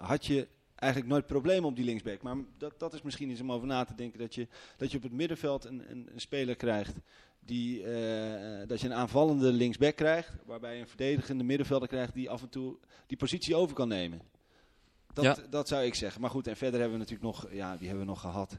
had 0.00 0.26
je 0.26 0.48
eigenlijk 0.74 1.12
nooit 1.12 1.26
problemen 1.26 1.64
op 1.68 1.76
die 1.76 1.84
linksback. 1.84 2.22
Maar 2.22 2.36
dat, 2.58 2.78
dat 2.78 2.94
is 2.94 3.02
misschien 3.02 3.30
iets 3.30 3.40
om 3.40 3.52
over 3.52 3.66
na 3.66 3.84
te 3.84 3.94
denken. 3.94 4.18
Dat 4.18 4.34
je, 4.34 4.48
dat 4.76 4.90
je 4.90 4.96
op 4.96 5.02
het 5.02 5.12
middenveld 5.12 5.64
een, 5.64 5.90
een, 5.90 6.08
een 6.12 6.20
speler 6.20 6.56
krijgt. 6.56 6.94
Die, 7.40 7.82
eh, 7.82 8.68
dat 8.68 8.80
je 8.80 8.86
een 8.86 8.94
aanvallende 8.94 9.52
linksback 9.52 9.96
krijgt. 9.96 10.36
Waarbij 10.46 10.74
je 10.74 10.80
een 10.80 10.88
verdedigende 10.88 11.44
middenvelder 11.44 11.88
krijgt 11.88 12.14
die 12.14 12.30
af 12.30 12.42
en 12.42 12.48
toe 12.48 12.76
die 13.06 13.16
positie 13.16 13.54
over 13.54 13.74
kan 13.74 13.88
nemen. 13.88 14.20
Dat, 15.12 15.24
Ja. 15.24 15.36
dat 15.50 15.68
zou 15.68 15.84
ik 15.84 15.94
zeggen. 15.94 16.20
Maar 16.20 16.30
goed, 16.30 16.46
en 16.46 16.56
verder 16.56 16.80
hebben 16.80 16.98
we 16.98 17.04
natuurlijk 17.04 17.34
nog, 17.34 17.52
ja, 17.52 17.76
die 17.76 17.86
hebben 17.88 18.04
we 18.04 18.10
nog 18.10 18.20
gehad. 18.20 18.58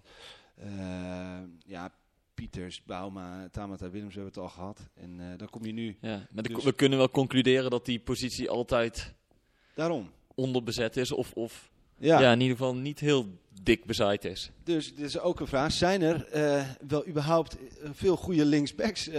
Eh, 0.56 1.40
ja, 1.66 1.94
Pieters, 2.34 2.84
Bauma, 2.84 3.48
Tamata 3.52 3.90
Willems 3.90 4.14
hebben 4.16 4.34
we 4.34 4.40
het 4.40 4.50
al 4.50 4.56
gehad. 4.56 4.90
En 4.94 5.20
eh, 5.32 5.38
dan 5.38 5.50
kom 5.50 5.66
je 5.66 5.72
nu. 5.72 5.98
Ja, 6.02 6.28
maar 6.32 6.44
Dus- 6.44 6.64
we 6.64 6.74
kunnen 6.74 6.98
wel 6.98 7.10
concluderen 7.10 7.70
dat 7.70 7.86
die 7.86 8.00
positie 8.00 8.50
altijd 8.50 9.14
Daarom. 9.74 10.10
onderbezet 10.36 10.98
is. 10.98 11.12
Of, 11.12 11.32
of 11.34 11.72
Ja, 11.98 12.20
ja. 12.20 12.32
in 12.32 12.42
ieder 12.42 12.58
geval 12.58 12.76
niet 12.76 13.00
heel 13.00 13.26
dik 13.64 13.86
bezaaid 13.86 14.26
is. 14.26 14.52
dus 14.64 14.96
dit 14.96 15.06
is 15.06 15.20
ook 15.20 15.40
een 15.40 15.48
vraag. 15.48 15.72
Zijn 15.72 16.02
er 16.02 16.28
eh, 16.28 16.62
wel 16.88 17.08
überhaupt 17.08 17.58
eh, 17.58 17.90
veel 17.94 18.16
goede 18.16 18.46
linksbacks 18.46 19.08
eh, 19.08 19.14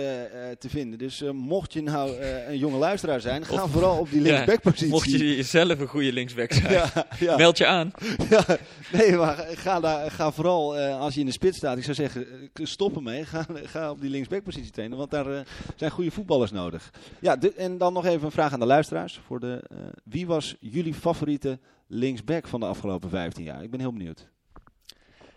te 0.59 0.69
vinden? 0.69 0.99
Dus 0.99 1.23
mocht 1.33 1.73
je 1.73 1.83
nou 1.83 2.17
een 2.21 2.59
jonge 2.59 2.77
luisteraar 2.79 3.21
zijn, 3.21 3.45
ga 3.45 3.63
Of- 3.63 3.71
vooral 3.71 3.99
op 3.99 4.11
die 4.11 4.23
Ja, 4.23 4.33
linksbackpositie. 4.33 4.89
Mocht 4.89 5.11
je 5.11 5.43
zelf 5.43 5.79
een 5.79 5.87
goede 5.87 6.13
linksback 6.13 6.53
zijn, 6.53 6.73
ja, 6.73 7.07
ja. 7.19 7.37
meld 7.37 7.59
je 7.59 7.67
aan. 7.67 7.91
Ja, 8.31 8.45
nee, 8.93 9.17
maar 9.17 9.37
ga, 9.37 9.81
daar, 9.81 10.11
ga 10.11 10.31
vooral 10.33 10.77
als 10.79 11.15
je 11.15 11.21
in 11.21 11.27
de 11.27 11.33
spits 11.33 11.57
staat. 11.57 11.77
Ik 11.77 11.83
zou 11.85 11.97
zeggen, 11.97 12.27
stop 12.55 12.97
ermee. 12.97 13.25
Ga, 13.25 13.47
ga 13.65 13.91
op 13.91 14.01
die 14.01 14.11
linksbackpositie 14.11 14.71
trainen, 14.71 14.99
want 14.99 15.11
daar 15.11 15.47
zijn 15.77 15.91
goede 15.91 16.11
voetballers 16.11 16.51
nodig. 16.51 16.91
Ja, 17.21 17.39
en 17.57 17.79
dan 17.79 17.93
nog 17.93 18.07
even 18.07 18.25
een 18.25 18.31
vraag 18.31 18.53
aan 18.53 18.61
de 18.61 18.67
luisteraars. 18.67 19.21
Voor 19.27 19.41
de, 19.41 19.63
wie 20.05 20.27
was 20.27 20.57
jullie 20.61 20.95
favoriete 20.95 21.59
linksback 21.87 22.49
van 22.49 22.61
de 22.61 22.67
afgelopen 22.67 23.11
15 23.11 23.45
jaar? 23.45 23.63
Ik 23.63 23.71
ben 23.71 23.81
heel 23.81 23.93
benieuwd. 23.93 24.29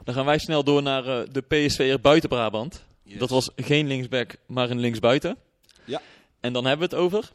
Dan 0.03 0.13
gaan 0.15 0.25
wij 0.25 0.38
snel 0.39 0.63
door 0.63 0.81
naar 0.81 1.05
eh, 1.21 1.27
de 1.31 1.41
PSV'er 1.41 1.99
buiten 2.01 2.29
Brabant. 2.29 2.85
Dat 3.03 3.29
was 3.29 3.49
geen 3.55 3.88
linksback, 3.88 4.35
maar 4.47 4.69
een 4.69 4.79
linksbuiten. 4.79 5.38
Ja. 5.85 6.01
En 6.39 6.53
dan 6.53 6.65
hebben 6.65 6.89
we 6.89 6.95
het 6.95 7.03
over 7.03 7.31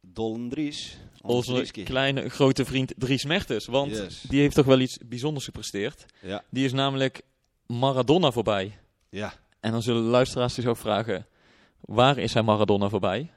Dollen 0.00 0.48
Dries. 0.48 0.96
onze 1.22 1.70
kleine 1.84 2.28
grote 2.28 2.64
vriend 2.64 2.92
Dries 2.96 3.24
Mertens. 3.24 3.66
Want 3.66 3.90
Yes. 3.90 4.20
die 4.28 4.40
heeft 4.40 4.54
toch 4.54 4.66
wel 4.66 4.80
iets 4.80 4.98
bijzonders 5.06 5.44
gepresteerd. 5.44 6.04
Ja, 6.20 6.44
Die 6.50 6.64
is 6.64 6.72
namelijk 6.72 7.20
Maradona 7.66 8.30
voorbij. 8.30 8.78
ja. 9.10 9.32
En 9.60 9.72
dan 9.72 9.82
zullen 9.82 10.02
luisteraars 10.02 10.54
zich 10.54 10.66
ook 10.66 10.76
vragen, 10.76 11.26
waar 11.80 12.18
is 12.18 12.34
hij 12.34 12.42
Maradona 12.42 12.88
voorbij? 12.88 13.30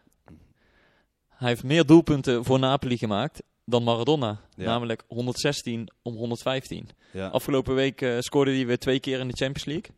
Hij 1.29 1.47
heeft 1.49 1.63
meer 1.63 1.85
doelpunten 1.85 2.43
voor 2.43 2.59
Napoli 2.59 2.97
gemaakt 2.97 3.41
dan 3.71 3.83
Maradona. 3.83 4.39
Ja. 4.55 4.65
Namelijk 4.65 5.03
116 5.07 5.87
om 6.01 6.15
115. 6.15 6.89
ja. 7.11 7.27
Afgelopen 7.27 7.75
week 7.75 8.01
eh, 8.01 8.19
scoorde 8.19 8.51
hij 8.55 8.65
weer 8.65 8.79
twee 8.79 8.99
keer 8.99 9.19
in 9.19 9.27
de 9.27 9.33
Champions 9.37 9.65
League. 9.65 9.95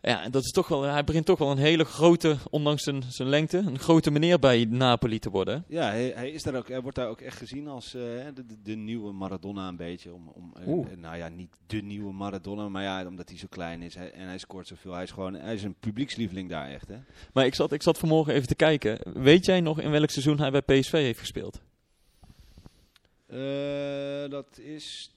Ja, 0.00 0.22
en 0.22 0.30
dat 0.30 0.44
is 0.44 0.50
toch 0.50 0.68
wel, 0.68 0.82
hij 0.82 1.04
begint 1.04 1.26
toch 1.26 1.38
wel 1.38 1.50
een 1.50 1.58
hele 1.58 1.84
grote, 1.84 2.36
ondanks 2.50 2.82
zijn, 2.82 3.02
zijn 3.08 3.28
lengte, 3.28 3.58
een 3.58 3.78
grote 3.78 4.10
meneer 4.10 4.38
bij 4.38 4.66
Napoli 4.68 5.18
te 5.18 5.30
worden. 5.30 5.64
Ja, 5.68 5.82
hij, 5.88 6.12
hij, 6.14 6.30
is 6.30 6.42
daar 6.42 6.54
ook, 6.54 6.68
hij 6.68 6.80
wordt 6.80 6.96
daar 6.96 7.08
ook 7.08 7.20
echt 7.20 7.36
gezien 7.38 7.68
als 7.68 7.94
eh, 7.94 8.00
de, 8.34 8.46
de, 8.46 8.62
de 8.62 8.74
nieuwe 8.76 9.12
Maradona 9.12 9.68
een 9.68 9.76
beetje. 9.76 10.14
Om, 10.14 10.28
om, 10.34 10.52
eh, 10.86 10.96
nou 10.96 11.16
ja, 11.16 11.28
niet 11.28 11.56
de 11.66 11.82
nieuwe 11.82 12.12
Maradona, 12.12 12.68
maar 12.68 12.82
ja, 12.82 13.06
omdat 13.06 13.28
hij 13.28 13.38
zo 13.38 13.46
klein 13.50 13.82
is 13.82 13.94
hij- 13.94 14.12
en 14.12 14.26
hij 14.26 14.38
scoort 14.38 14.66
zoveel. 14.66 14.92
Hij 14.92 15.02
is 15.02 15.10
gewoon 15.10 15.34
hij 15.34 15.54
is 15.54 15.62
een 15.62 15.76
publiekslieveling 15.80 16.48
daar 16.50 16.68
echt. 16.68 16.88
Hè? 16.88 16.96
Maar 17.32 17.46
ik 17.46 17.54
zat, 17.54 17.72
ik 17.72 17.82
zat 17.82 17.98
vanmorgen 17.98 18.34
even 18.34 18.48
te 18.48 18.54
kijken. 18.54 18.98
Weet 19.22 19.44
jij 19.46 19.60
nog 19.60 19.80
in 19.80 19.90
welk 19.90 20.10
seizoen 20.10 20.38
hij 20.40 20.50
bij 20.50 20.62
PSV 20.62 20.92
heeft 20.92 21.18
gespeeld? 21.18 21.60
Eh, 23.34 24.30
dat 24.30 24.58
is 24.58 25.14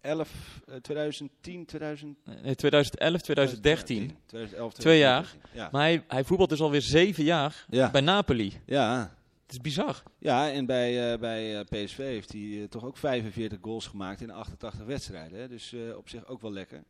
11, 0.00 0.60
eh, 0.66 0.74
2010, 0.76 1.66
2000, 1.66 2.16
Nee, 2.42 2.54
2011, 2.54 3.20
2013. 3.20 4.16
2011, 4.26 4.72
Twee 4.74 4.98
jaar. 4.98 5.22
2013. 5.22 5.60
Ja. 5.60 5.68
Maar 5.72 5.82
hij, 5.82 6.04
hij 6.08 6.24
voetbalt 6.24 6.50
dus 6.50 6.60
alweer 6.60 6.82
zeven 6.82 7.24
jaar 7.24 7.66
Ja. 7.70 7.90
bij 7.90 8.00
Napoli. 8.00 8.52
Ja. 8.66 9.16
Het 9.42 9.52
is 9.56 9.60
bizar. 9.62 10.02
ja, 10.18 10.50
en 10.50 10.66
bij, 10.66 11.12
eh, 11.12 11.18
bij 11.18 11.58
eh, 11.58 11.64
PSV 11.84 11.96
heeft 11.96 12.32
hij 12.32 12.66
toch 12.70 12.84
ook 12.84 12.96
45 12.96 13.58
goals 13.62 13.86
gemaakt 13.86 14.20
in 14.20 14.30
88 14.30 14.84
wedstrijden. 14.86 15.38
Hè? 15.38 15.48
Dus 15.48 15.74
op 15.96 16.08
zich 16.08 16.26
ook 16.26 16.40
wel 16.40 16.52
lekker. 16.52 16.84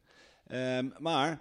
Ehm, 0.47 0.89
maar 0.99 1.41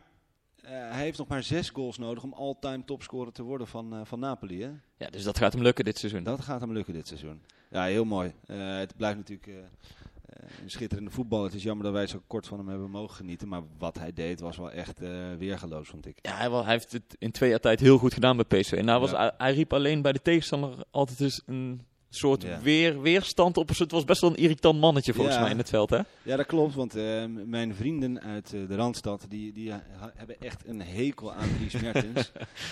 hij 0.73 1.03
heeft 1.03 1.17
nog 1.17 1.27
maar 1.27 1.43
zes 1.43 1.69
goals 1.69 1.97
nodig 1.97 2.23
om 2.23 2.33
all-time 2.33 2.85
topscorer 2.85 3.31
te 3.33 3.43
worden 3.43 3.67
van, 3.67 3.93
eh, 3.93 3.99
van 4.03 4.19
Napoli. 4.19 4.61
Hè? 4.63 4.69
Ja, 4.97 5.09
dus 5.09 5.23
dat 5.23 5.37
gaat 5.37 5.53
hem 5.53 5.61
lukken 5.61 5.85
dit 5.85 5.97
seizoen. 5.97 6.23
Dat 6.23 6.41
gaat 6.41 6.61
hem 6.61 6.71
lukken 6.73 6.93
dit 6.93 7.07
seizoen. 7.07 7.41
Ja, 7.69 7.83
heel 7.83 8.05
mooi. 8.05 8.33
Eh, 8.45 8.77
het 8.77 8.95
blijft 8.97 9.17
natuurlijk 9.17 9.47
eh, 9.47 9.57
eh, 9.57 10.49
een 10.63 10.69
schitterende 10.69 11.11
voetbal. 11.11 11.43
Het 11.43 11.53
is 11.53 11.63
jammer 11.63 11.83
dat 11.85 11.93
wij 11.93 12.07
zo 12.07 12.21
kort 12.27 12.47
van 12.47 12.57
hem 12.57 12.67
hebben 12.67 12.89
mogen 12.89 13.15
genieten. 13.15 13.47
Maar 13.47 13.61
wat 13.77 13.97
hij 13.99 14.13
deed 14.13 14.39
was 14.39 14.57
wel 14.57 14.71
echt 14.71 15.01
eh 15.01 15.09
weergeloos, 15.37 15.87
vond 15.89 16.05
ik. 16.05 16.17
Ja, 16.21 16.35
hij, 16.35 16.49
wa- 16.49 16.63
hij 16.63 16.71
heeft 16.71 16.91
het 16.91 17.15
in 17.19 17.31
twee 17.31 17.49
jaar 17.49 17.59
tijd 17.59 17.79
heel 17.79 17.97
goed 17.97 18.13
gedaan 18.13 18.37
bij 18.37 18.59
PSV. 18.61 18.71
En 18.71 18.87
hij, 18.87 18.99
was, 18.99 19.11
Ja. 19.11 19.17
hij, 19.17 19.31
hij 19.37 19.53
riep 19.53 19.73
alleen 19.73 20.01
bij 20.01 20.11
de 20.11 20.21
tegenstander 20.21 20.85
altijd 20.91 21.19
eens 21.21 21.41
een 21.45 21.81
soort 22.09 22.41
Ja. 22.43 22.59
weer, 22.59 23.01
weerstand 23.01 23.57
op. 23.57 23.67
Het 23.77 23.91
was 23.91 24.03
best 24.03 24.21
wel 24.21 24.29
een 24.29 24.35
irritant 24.35 24.79
mannetje 24.79 25.13
volgens 25.13 25.35
Ja. 25.35 25.41
mij 25.41 25.51
in 25.51 25.57
het 25.57 25.69
veld, 25.69 25.89
hè? 25.89 25.99
Ja, 26.23 26.35
dat 26.35 26.45
klopt. 26.45 26.75
Want 26.75 26.95
eh, 26.95 27.03
m- 27.25 27.49
mijn 27.49 27.75
vrienden 27.75 28.21
uit 28.21 28.53
eh, 28.53 28.67
de 28.67 28.75
Randstad, 28.75 29.25
die, 29.29 29.51
die 29.53 29.71
ha- 29.71 29.83
hebben 30.15 30.35
echt 30.39 30.67
een 30.67 30.81
hekel 30.81 31.33
aan 31.33 31.49
Dries 31.57 31.81
Mertens. 31.81 32.31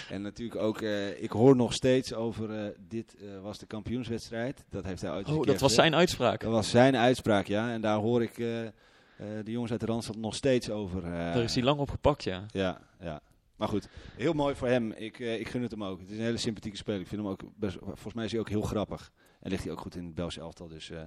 en 0.10 0.22
natuurlijk 0.22 0.62
ook, 0.62 0.82
eh, 0.82 1.24
ik 1.24 1.32
hoor 1.32 1.56
nog 1.56 1.74
steeds 1.74 2.14
over, 2.14 2.52
eh, 2.60 2.66
dit 2.88 3.16
was 3.42 3.58
de 3.58 3.66
kampioenswedstrijd. 3.66 4.64
Dat 4.70 4.84
heeft 4.86 5.02
hij 5.02 5.12
ooit 5.12 5.28
Oh, 5.30 5.36
dat 5.36 5.46
was 5.46 5.54
gezegd. 5.56 5.74
zijn 5.74 5.96
uitspraak. 5.96 6.42
Dat 6.42 6.52
was 6.52 6.70
zijn 6.70 6.96
uitspraak, 6.98 7.48
ja. 7.48 7.72
En 7.72 7.82
daar 7.82 7.98
hoor 7.98 8.22
ik 8.22 8.36
de 8.36 9.52
jongens 9.52 9.72
uit 9.72 9.80
de 9.80 9.86
Randstad 9.86 10.16
nog 10.16 10.36
steeds 10.36 10.70
over. 10.70 11.02
Daar 11.02 11.44
is 11.44 11.56
hij 11.56 11.64
lang 11.64 11.80
op 11.80 11.90
gepakt, 11.90 12.24
ja. 12.24 12.46
Ja, 12.52 12.80
ja. 13.00 13.22
Maar 13.56 13.68
goed, 13.68 13.88
heel 14.16 14.34
mooi 14.34 14.56
voor 14.56 14.68
hem. 14.68 14.92
Ik, 14.92 15.20
eh, 15.20 15.40
ik 15.40 15.50
gun 15.50 15.62
het 15.62 15.72
hem 15.72 15.84
ook. 15.84 16.00
Het 16.00 16.10
is 16.10 16.18
een 16.18 16.24
hele 16.24 16.38
sympathieke 16.38 16.78
speler. 16.78 17.00
Ik 17.00 17.08
vind 17.08 17.22
hem 17.22 17.30
ook 17.30 17.42
best, 17.56 17.78
volgens 17.82 18.14
mij 18.14 18.26
is 18.26 18.32
hij 18.32 18.40
ook 18.40 18.50
heel 18.50 18.62
grappig. 18.62 19.12
En 19.40 19.50
ligt 19.50 19.64
hij 19.64 19.72
ook 19.72 19.80
goed 19.80 19.96
in 19.96 20.06
het 20.06 20.16
Belgische 20.16 20.40
elftal. 20.40 20.68
Dus 20.68 20.90
eh, 20.90 21.02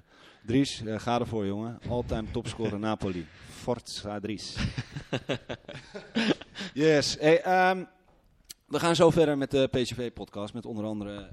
Dries, 0.46 0.84
eh, 0.84 0.98
ga 0.98 1.20
ervoor 1.20 1.46
jongen. 1.46 1.78
All-time 1.88 2.30
topscorer 2.30 2.78
Napoli. 2.78 3.26
Forza 3.62 4.20
Dries. 4.20 4.56
yes. 6.74 7.16
Hey, 7.20 7.42
ehm, 7.42 7.84
we 8.66 8.78
gaan 8.78 8.96
zo 8.96 9.10
verder 9.10 9.38
met 9.38 9.50
de 9.50 9.68
PCV-podcast. 9.70 10.54
Met 10.54 10.66
onder 10.66 10.84
andere 10.84 11.28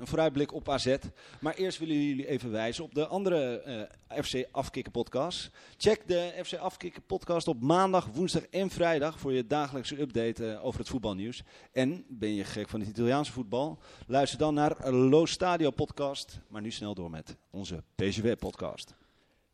een 0.00 0.06
vooruitblik 0.06 0.52
op 0.52 0.68
AZ. 0.68 0.96
Maar 1.40 1.54
eerst 1.54 1.78
willen 1.78 2.02
jullie 2.02 2.26
even 2.26 2.50
wijzen 2.50 2.84
op 2.84 2.94
de 2.94 3.06
andere 3.06 3.60
eh, 3.60 4.22
FC 4.22 4.44
Afkikken 4.50 4.92
podcast. 4.92 5.50
Check 5.76 6.08
de 6.08 6.32
FC 6.44 6.54
Afkikken 6.54 7.02
podcast 7.02 7.48
op 7.48 7.60
maandag, 7.60 8.06
woensdag 8.12 8.42
en 8.42 8.70
vrijdag 8.70 9.18
voor 9.18 9.32
je 9.32 9.46
dagelijkse 9.46 10.00
update 10.00 10.50
eh, 10.50 10.64
over 10.64 10.80
het 10.80 10.88
voetbalnieuws. 10.88 11.42
En 11.72 12.04
ben 12.08 12.34
je 12.34 12.44
gek 12.44 12.68
van 12.68 12.80
het 12.80 12.88
Italiaanse 12.88 13.32
voetbal? 13.32 13.78
Luister 14.06 14.38
dan 14.38 14.54
naar 14.54 14.90
Lo 14.90 15.26
Stadio 15.26 15.70
podcast. 15.70 16.40
Maar 16.48 16.62
nu 16.62 16.70
snel 16.70 16.94
door 16.94 17.10
met 17.10 17.36
onze 17.50 17.82
PCV 17.94 18.36
podcast. 18.36 18.94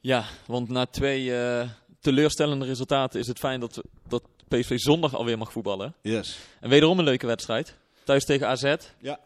Ja, 0.00 0.24
want 0.46 0.68
na 0.68 0.86
twee 0.86 1.36
eh, 1.36 1.68
teleurstellende 2.00 2.64
resultaten 2.64 3.20
is 3.20 3.26
het 3.26 3.38
fijn 3.38 3.60
dat, 3.60 3.82
dat 4.08 4.22
PSV 4.48 4.78
zondag 4.78 5.14
alweer 5.14 5.38
mag 5.38 5.52
voetballen. 5.52 5.94
Yes. 6.02 6.38
En 6.60 6.68
wederom 6.68 6.98
een 6.98 7.04
leuke 7.04 7.26
wedstrijd. 7.26 7.76
Thuis 8.04 8.24
tegen 8.24 8.48
AZ. 8.48 8.74
Ja. 8.98 9.18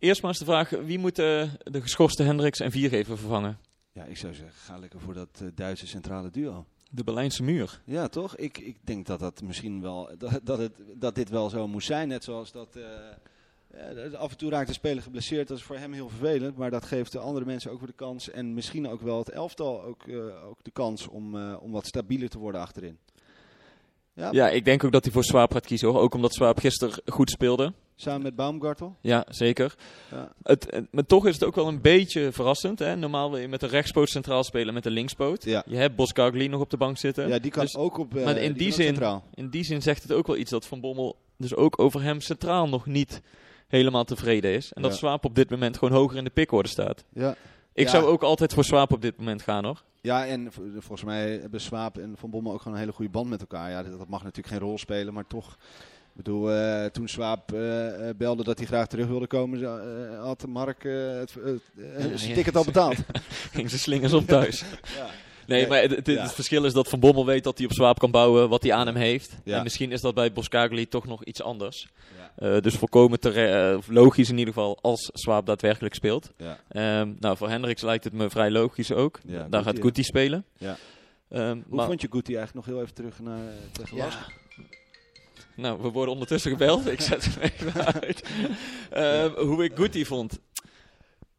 Eerst 0.00 0.22
maar 0.22 0.30
eens 0.30 0.38
de 0.38 0.44
vraag, 0.44 0.70
wie 0.70 0.98
moet 0.98 1.18
eh, 1.18 1.48
de 1.62 1.80
geschorste 1.80 2.22
Hendricks 2.22 2.60
en 2.60 2.70
Viergever 2.70 3.18
vervangen? 3.18 3.58
Ja, 3.92 4.04
ik 4.04 4.16
zou 4.16 4.34
zeggen, 4.34 4.54
ga 4.54 4.78
lekker 4.78 5.00
voor 5.00 5.14
dat 5.14 5.28
eh, 5.42 5.46
Duitse 5.54 5.86
centrale 5.86 6.30
duo. 6.30 6.66
De 6.90 7.04
Berlijnse 7.04 7.42
muur. 7.42 7.80
Ja, 7.84 8.08
toch? 8.08 8.36
Ik, 8.36 8.58
ik 8.58 8.76
denk 8.84 9.06
dat 9.06 9.20
dat 9.20 9.42
misschien 9.42 9.80
wel, 9.80 10.10
dat, 10.18 10.40
dat, 10.42 10.58
het, 10.58 10.72
dat 10.94 11.14
dit 11.14 11.28
wel 11.28 11.48
zo 11.48 11.68
moest 11.68 11.86
zijn. 11.86 12.08
Net 12.08 12.24
zoals 12.24 12.52
dat, 12.52 12.76
eh, 12.76 12.82
ja, 13.94 14.16
af 14.16 14.30
en 14.30 14.36
toe 14.36 14.50
raakt 14.50 14.68
de 14.68 14.74
speler 14.74 15.02
geblesseerd. 15.02 15.48
Dat 15.48 15.56
is 15.56 15.62
voor 15.62 15.76
hem 15.76 15.92
heel 15.92 16.08
vervelend. 16.08 16.56
Maar 16.56 16.70
dat 16.70 16.84
geeft 16.84 17.12
de 17.12 17.18
andere 17.18 17.44
mensen 17.44 17.70
ook 17.70 17.78
weer 17.78 17.88
de 17.88 17.94
kans. 17.94 18.30
En 18.30 18.54
misschien 18.54 18.88
ook 18.88 19.00
wel 19.00 19.18
het 19.18 19.30
elftal 19.30 19.82
ook, 19.82 20.06
eh, 20.08 20.48
ook 20.48 20.58
de 20.62 20.70
kans 20.70 21.08
om, 21.08 21.36
eh, 21.36 21.56
om 21.60 21.70
wat 21.70 21.86
stabieler 21.86 22.28
te 22.28 22.38
worden 22.38 22.60
achterin. 22.60 22.98
Ja, 24.14 24.28
Ja, 24.32 24.48
ik 24.48 24.64
denk 24.64 24.84
ook 24.84 24.92
dat 24.92 25.04
hij 25.04 25.12
voor 25.12 25.24
Swaap 25.24 25.52
gaat 25.52 25.66
kiezen 25.66 25.88
hoor. 25.88 26.00
Ook 26.00 26.14
omdat 26.14 26.34
Swaap 26.34 26.58
gisteren 26.58 27.02
goed 27.06 27.30
speelde. 27.30 27.72
Samen 28.00 28.22
met 28.22 28.36
Baumgartel. 28.36 28.96
Ja, 29.00 29.24
zeker. 29.28 29.74
Ja. 30.10 30.32
Het, 30.42 30.80
maar 30.90 31.06
toch 31.06 31.26
is 31.26 31.34
het 31.34 31.44
ook 31.44 31.54
wel 31.54 31.68
een 31.68 31.80
beetje 31.80 32.32
verrassend. 32.32 32.78
Hè? 32.78 32.96
Normaal 32.96 33.30
wil 33.30 33.40
je 33.40 33.48
met 33.48 33.60
de 33.60 33.66
rechtspoot 33.66 34.08
centraal 34.08 34.44
spelen 34.44 34.74
met 34.74 34.82
de 34.82 34.90
linkspoot. 34.90 35.44
Ja. 35.44 35.62
Je 35.66 35.76
hebt 35.76 35.96
Boskagli 35.96 36.48
nog 36.48 36.60
op 36.60 36.70
de 36.70 36.76
bank 36.76 36.98
zitten. 36.98 37.28
ja, 37.28 37.38
die 37.38 37.50
kan 37.50 37.64
Dus 37.64 37.76
ook 37.76 37.98
op. 37.98 38.16
eh, 38.16 38.24
maar 38.24 38.36
in 38.36 38.52
die 38.52 38.72
zin- 38.72 38.84
centraal. 38.86 39.24
In 39.34 39.48
die 39.50 39.64
zin 39.64 39.82
zegt 39.82 40.02
het 40.02 40.12
ook 40.12 40.26
wel 40.26 40.36
iets 40.36 40.50
dat 40.50 40.66
Van 40.66 40.80
Bommel 40.80 41.16
dus 41.36 41.54
ook 41.54 41.78
over 41.80 42.02
hem 42.02 42.20
centraal 42.20 42.68
nog 42.68 42.86
niet 42.86 43.20
helemaal 43.68 44.04
tevreden 44.04 44.50
is. 44.52 44.72
En 44.72 44.82
dat 44.82 44.90
Ja. 44.90 44.96
Swaap 44.96 45.24
op 45.24 45.34
dit 45.34 45.50
moment 45.50 45.78
gewoon 45.78 45.98
hoger 45.98 46.16
in 46.18 46.24
de 46.24 46.30
pickorde 46.30 46.68
staat. 46.68 47.04
Ja. 47.12 47.34
Ik 47.74 47.88
zou 47.88 48.04
ook 48.04 48.22
altijd 48.22 48.54
voor 48.54 48.64
Swaap 48.64 48.92
op 48.92 49.02
dit 49.02 49.16
moment 49.18 49.42
gaan 49.42 49.64
hoor. 49.64 49.82
Ja, 50.02 50.26
en 50.26 50.52
volgens 50.78 51.04
mij 51.04 51.38
hebben 51.38 51.60
Swaap 51.60 51.98
en 51.98 52.14
Van 52.16 52.30
Bommel 52.30 52.52
ook 52.52 52.58
gewoon 52.58 52.74
een 52.74 52.80
hele 52.82 52.92
goede 52.94 53.10
band 53.10 53.28
met 53.28 53.40
elkaar. 53.40 53.70
Ja, 53.70 53.82
dat 53.82 54.08
mag 54.08 54.22
natuurlijk 54.22 54.48
geen 54.54 54.58
rol 54.68 54.78
spelen, 54.78 55.14
maar 55.14 55.26
toch. 55.26 55.56
Ik 56.20 56.26
bedoel, 56.26 56.50
eh, 56.52 56.84
toen 56.84 57.08
Swaap 57.08 57.52
eh, 57.52 58.08
eh, 58.08 58.16
belde 58.16 58.44
dat 58.44 58.58
hij 58.58 58.66
graag 58.66 58.86
terug 58.86 59.06
wilde 59.06 59.26
komen, 59.26 59.64
had 60.20 60.46
Mark 60.46 60.82
het, 60.82 61.32
zijn 62.14 62.34
ticket 62.34 62.56
al 62.56 62.64
betaald. 62.64 62.96
Ging 63.52 63.70
ze 63.70 63.78
slingers 63.78 64.12
op 64.12 64.26
thuis. 64.26 64.60
ja. 64.98 65.06
Nee, 65.46 65.60
Nee, 65.60 65.68
maar 65.68 65.80
het, 65.80 65.90
het- 65.90 66.06
ja. 66.06 66.22
het 66.22 66.32
verschil 66.32 66.64
is 66.64 66.72
dat 66.72 66.88
Van 66.88 67.00
Bommel 67.00 67.26
weet 67.26 67.44
dat 67.44 67.56
hij 67.58 67.66
op 67.66 67.72
Swaap 67.72 67.98
kan 67.98 68.10
bouwen 68.10 68.48
wat 68.48 68.62
hij 68.62 68.72
aan 68.72 68.86
hem 68.86 68.96
heeft. 68.96 69.36
Ja. 69.44 69.56
En 69.56 69.62
misschien 69.62 69.92
is 69.92 70.00
dat 70.00 70.14
bij 70.14 70.32
Boskagli 70.32 70.88
toch 70.88 71.06
nog 71.06 71.24
iets 71.24 71.42
anders. 71.42 71.88
Ja. 72.16 72.54
Eh, 72.54 72.60
dus 72.62 72.74
volkomen 72.74 73.20
tere- 73.20 73.72
eh, 73.72 73.78
logisch 73.88 74.28
in 74.30 74.38
ieder 74.38 74.54
geval 74.54 74.78
als 74.82 75.10
Swaap 75.12 75.46
daadwerkelijk 75.46 75.94
speelt. 75.94 76.30
Ja. 76.36 76.58
Ehm, 76.68 77.12
nou, 77.18 77.36
voor 77.36 77.48
Hendricks 77.48 77.82
lijkt 77.82 78.04
het 78.04 78.12
me 78.12 78.30
vrij 78.30 78.50
logisch 78.50 78.92
ook. 78.92 79.18
Ja, 79.26 79.32
Daar 79.32 79.44
Guti, 79.48 79.64
gaat 79.64 79.76
ja. 79.76 79.82
Guti 79.82 80.02
spelen. 80.02 80.44
Ja. 80.58 80.76
Ehm, 81.28 81.60
Hoe 81.66 81.76
maar- 81.76 81.86
vond 81.86 82.00
je 82.00 82.08
Guti 82.10 82.34
eigenlijk 82.36 82.66
nog 82.66 82.74
heel 82.74 82.82
even 82.84 82.94
terug 82.94 83.20
naar 83.20 83.38
eh, 83.38 83.54
tegen 83.72 83.96
Ja. 83.96 84.04
Lask? 84.04 84.18
Nou, 85.60 85.82
we 85.82 85.88
worden 85.90 86.12
ondertussen 86.12 86.50
gebeld. 86.50 86.86
Ik 86.90 87.00
zet 87.00 87.24
hem 87.24 87.42
even 87.42 87.84
uit. 88.02 88.22
Ehm, 88.90 89.30
hoe 89.46 89.64
ik 89.64 89.72
Guti 89.74 90.04
vond. 90.06 90.38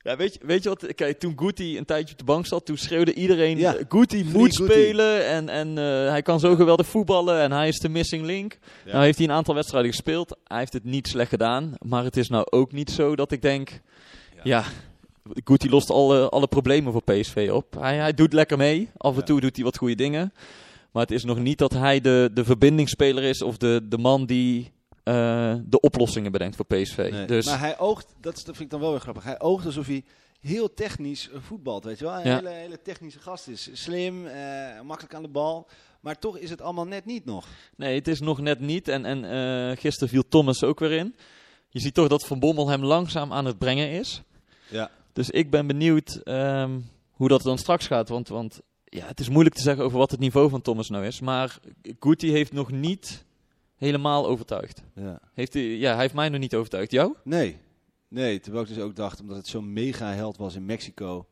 Ja, 0.04 0.16
weet, 0.18 0.34
je, 0.34 0.40
weet 0.44 0.64
je 0.64 0.70
wat? 0.70 0.96
Kijk, 0.96 1.20
toen 1.20 1.34
Guti 1.40 1.78
een 1.78 1.86
tijdje 1.86 2.12
op 2.12 2.18
de 2.18 2.24
bank 2.26 2.46
zat, 2.46 2.66
toen 2.66 2.78
schreeuwde 2.78 3.14
iedereen... 3.14 3.58
Ja. 3.58 3.76
eh, 3.76 3.86
Guti 3.90 4.26
moet 4.26 4.54
spelen 4.54 5.26
en, 5.28 5.50
en 5.50 5.78
eh, 5.78 5.84
hij 6.10 6.22
kan 6.22 6.40
zo 6.40 6.56
geweldig 6.56 6.88
voetballen 6.88 7.40
en 7.42 7.52
hij 7.52 7.68
is 7.68 7.80
de 7.80 7.90
missing 7.90 8.26
link. 8.26 8.58
Ja. 8.86 8.92
Nou 8.92 9.04
heeft 9.04 9.18
hij 9.18 9.28
een 9.28 9.34
aantal 9.34 9.56
wedstrijden 9.56 9.92
gespeeld. 9.92 10.38
Hij 10.44 10.58
heeft 10.60 10.74
het 10.74 10.84
niet 10.84 11.08
slecht 11.08 11.30
gedaan. 11.30 11.74
Maar 11.80 12.04
het 12.04 12.18
is 12.18 12.30
nou 12.30 12.46
ook 12.50 12.72
niet 12.72 12.90
zo 12.92 13.16
dat 13.16 13.32
ik 13.32 13.42
denk... 13.42 13.82
Ja, 14.44 14.64
Guti 15.44 15.70
lost 15.70 15.90
alle, 15.90 16.30
alle 16.30 16.48
problemen 16.48 16.92
voor 16.92 17.04
PSV 17.04 17.50
op. 17.54 17.76
Hij, 17.80 17.98
hij 17.98 18.14
doet 18.14 18.34
lekker 18.34 18.58
mee. 18.58 18.90
Af 18.98 19.14
en 19.14 19.20
Ja. 19.20 19.26
toe 19.26 19.42
doet 19.42 19.56
hij 19.56 19.66
wat 19.66 19.78
goede 19.78 19.96
dingen. 19.96 20.34
Maar 20.92 21.02
het 21.04 21.12
is 21.12 21.24
nog 21.24 21.40
niet 21.40 21.58
dat 21.58 21.74
hij 21.74 22.02
de, 22.02 22.30
de 22.34 22.44
verbindingsspeler 22.46 23.24
is 23.24 23.42
of 23.42 23.58
de, 23.58 23.82
de 23.90 23.98
man 23.98 24.26
die 24.26 24.72
eh, 25.04 25.56
de 25.66 25.80
oplossingen 25.80 26.32
bedenkt 26.32 26.56
voor 26.56 26.66
PSV. 26.66 27.10
Nee. 27.12 27.26
Dus 27.26 27.46
Maar 27.46 27.60
hij 27.60 27.80
oogt, 27.80 28.08
dat, 28.20 28.42
vind 28.44 28.60
ik 28.60 28.70
dan 28.70 28.80
wel 28.80 28.92
weer 28.92 29.00
grappig, 29.00 29.24
hij 29.24 29.40
oogt 29.40 29.66
alsof 29.66 29.88
hij 29.88 30.04
heel 30.40 30.74
technisch 30.74 31.30
eh, 31.30 31.40
voetbalt, 31.42 31.84
weet 31.84 32.00
je 32.00 32.06
wel. 32.06 32.14
Een 32.14 32.28
Ja. 32.28 32.36
hele, 32.36 32.50
hele 32.50 32.82
technische 32.82 33.20
gast 33.20 33.48
is. 33.48 33.70
Slim, 33.74 34.26
eh, 34.28 34.82
makkelijk 34.82 35.14
aan 35.16 35.22
de 35.22 35.28
bal. 35.30 35.68
Maar 36.02 36.20
toch 36.20 36.38
is 36.38 36.50
het 36.50 36.62
allemaal 36.62 36.86
net 36.88 37.06
niet 37.06 37.26
nog. 37.26 37.48
nee, 37.76 37.96
het 37.96 38.08
is 38.08 38.20
nog 38.20 38.40
net 38.42 38.60
niet. 38.60 38.88
En, 38.88 39.06
en 39.06 39.26
eh, 39.26 39.78
gisteren 39.78 40.10
viel 40.10 40.28
Thomas 40.28 40.64
ook 40.64 40.80
weer 40.80 40.92
in. 40.92 41.16
Je 41.70 41.80
ziet 41.80 41.94
toch 41.94 42.08
dat 42.08 42.26
Van 42.28 42.40
Bommel 42.40 42.70
hem 42.70 42.84
langzaam 42.86 43.34
aan 43.34 43.46
het 43.46 43.58
brengen 43.58 43.90
is. 43.90 44.22
Ja. 44.70 44.90
Dus 45.14 45.30
ik 45.30 45.50
ben 45.50 45.68
benieuwd 45.68 46.16
ehm, 46.24 46.80
hoe 47.12 47.28
dat 47.28 47.42
dan 47.42 47.58
straks 47.58 47.88
gaat. 47.88 48.10
Want, 48.10 48.28
want 48.28 48.62
ja, 48.94 49.06
het 49.06 49.20
is 49.20 49.30
moeilijk 49.30 49.56
te 49.56 49.62
zeggen 49.62 49.84
over 49.84 49.98
wat 49.98 50.12
het 50.12 50.20
niveau 50.20 50.50
van 50.50 50.62
Thomas 50.62 50.90
nou 50.90 51.06
is. 51.06 51.20
Maar 51.20 51.60
Guti 52.00 52.32
heeft 52.32 52.54
nog 52.54 52.72
niet 52.72 53.26
helemaal 53.76 54.28
overtuigd. 54.28 54.82
Ja. 54.96 55.20
Heeft 55.34 55.54
hij, 55.54 55.64
ja, 55.64 55.92
hij 55.92 56.02
heeft 56.02 56.14
mij 56.14 56.30
nog 56.30 56.40
niet 56.40 56.56
overtuigd. 56.56 56.92
Jou? 56.92 57.16
Nee. 57.24 57.58
Nee, 58.08 58.40
terwijl 58.40 58.64
ik 58.64 58.70
dus 58.74 58.84
ook 58.84 58.96
dacht, 58.96 59.22
omdat 59.22 59.38
het 59.38 59.48
zo'n 59.48 59.74
mega 59.74 60.14
held 60.14 60.38
was 60.38 60.56
in 60.56 60.66
Mexico. 60.66 61.28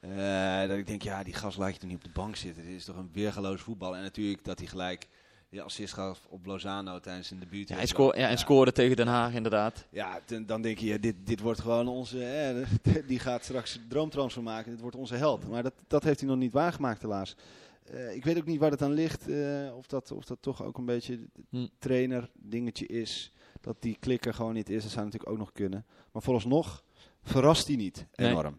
eh, 0.00 0.68
dat 0.68 0.76
ik 0.78 0.86
denk, 0.86 1.02
ja, 1.02 1.22
die 1.22 1.34
gast 1.34 1.58
laat 1.58 1.72
je 1.72 1.78
toch 1.78 1.88
niet 1.88 1.98
op 1.98 2.04
de 2.04 2.10
bank 2.20 2.36
zitten. 2.36 2.62
Dit 2.64 2.74
is 2.74 2.84
toch 2.84 2.96
een 2.96 3.10
weergeloos 3.12 3.60
voetbal. 3.60 3.96
En 3.96 4.02
natuurlijk 4.02 4.44
dat 4.44 4.58
hij 4.58 4.68
gelijk 4.68 5.06
die 5.50 5.62
assist 5.62 5.92
gaf 5.94 6.26
op 6.28 6.46
Lozano 6.46 7.00
tijdens 7.00 7.28
zijn 7.28 7.40
debuut. 7.40 7.68
Ja, 7.68 7.76
hij 7.76 7.86
scoor, 7.86 8.18
ja, 8.18 8.28
en 8.28 8.38
scoorde 8.38 8.72
tegen 8.72 8.96
Den 8.96 9.06
Haag 9.06 9.32
inderdaad. 9.32 9.86
Ja, 9.90 10.20
ten- 10.24 10.46
dan 10.46 10.62
denk 10.62 10.78
je, 10.78 10.86
ja, 10.86 10.98
dit, 10.98 11.14
dit 11.24 11.40
wordt 11.40 11.60
gewoon 11.60 11.88
onze... 11.88 12.64
die 13.06 13.18
gaat 13.18 13.44
straks 13.44 13.80
droomtransfer 13.88 14.42
maken. 14.42 14.70
Dit 14.70 14.80
wordt 14.80 14.96
onze 14.96 15.14
held. 15.14 15.48
Maar 15.48 15.62
dat, 15.62 15.74
dat 15.86 16.04
heeft 16.04 16.20
hij 16.20 16.28
nog 16.28 16.38
niet 16.38 16.52
waargemaakt 16.52 17.02
helaas. 17.02 17.36
Eh, 17.84 18.14
ik 18.14 18.24
weet 18.24 18.36
ook 18.36 18.46
niet 18.46 18.60
waar 18.60 18.70
het 18.70 18.82
aan 18.82 18.92
ligt. 18.92 19.28
eh, 19.28 19.76
of, 19.76 19.86
dat, 19.86 20.12
of 20.12 20.24
dat 20.24 20.38
toch 20.40 20.62
ook 20.64 20.78
een 20.78 20.84
beetje 20.84 21.18
Hm. 21.50 21.66
trainer 21.78 22.30
dingetje 22.34 22.86
is. 22.86 23.32
Dat 23.60 23.76
die 23.80 23.96
klikker 24.00 24.34
gewoon 24.34 24.54
niet 24.54 24.70
is. 24.70 24.82
Dat 24.82 24.92
zou 24.92 25.04
natuurlijk 25.04 25.32
ook 25.32 25.38
nog 25.38 25.52
kunnen. 25.52 25.84
Maar 26.12 26.22
vooralsnog 26.22 26.82
verrast 27.22 27.66
hij 27.66 27.76
niet 27.76 28.06
Nee. 28.14 28.30
enorm. 28.30 28.58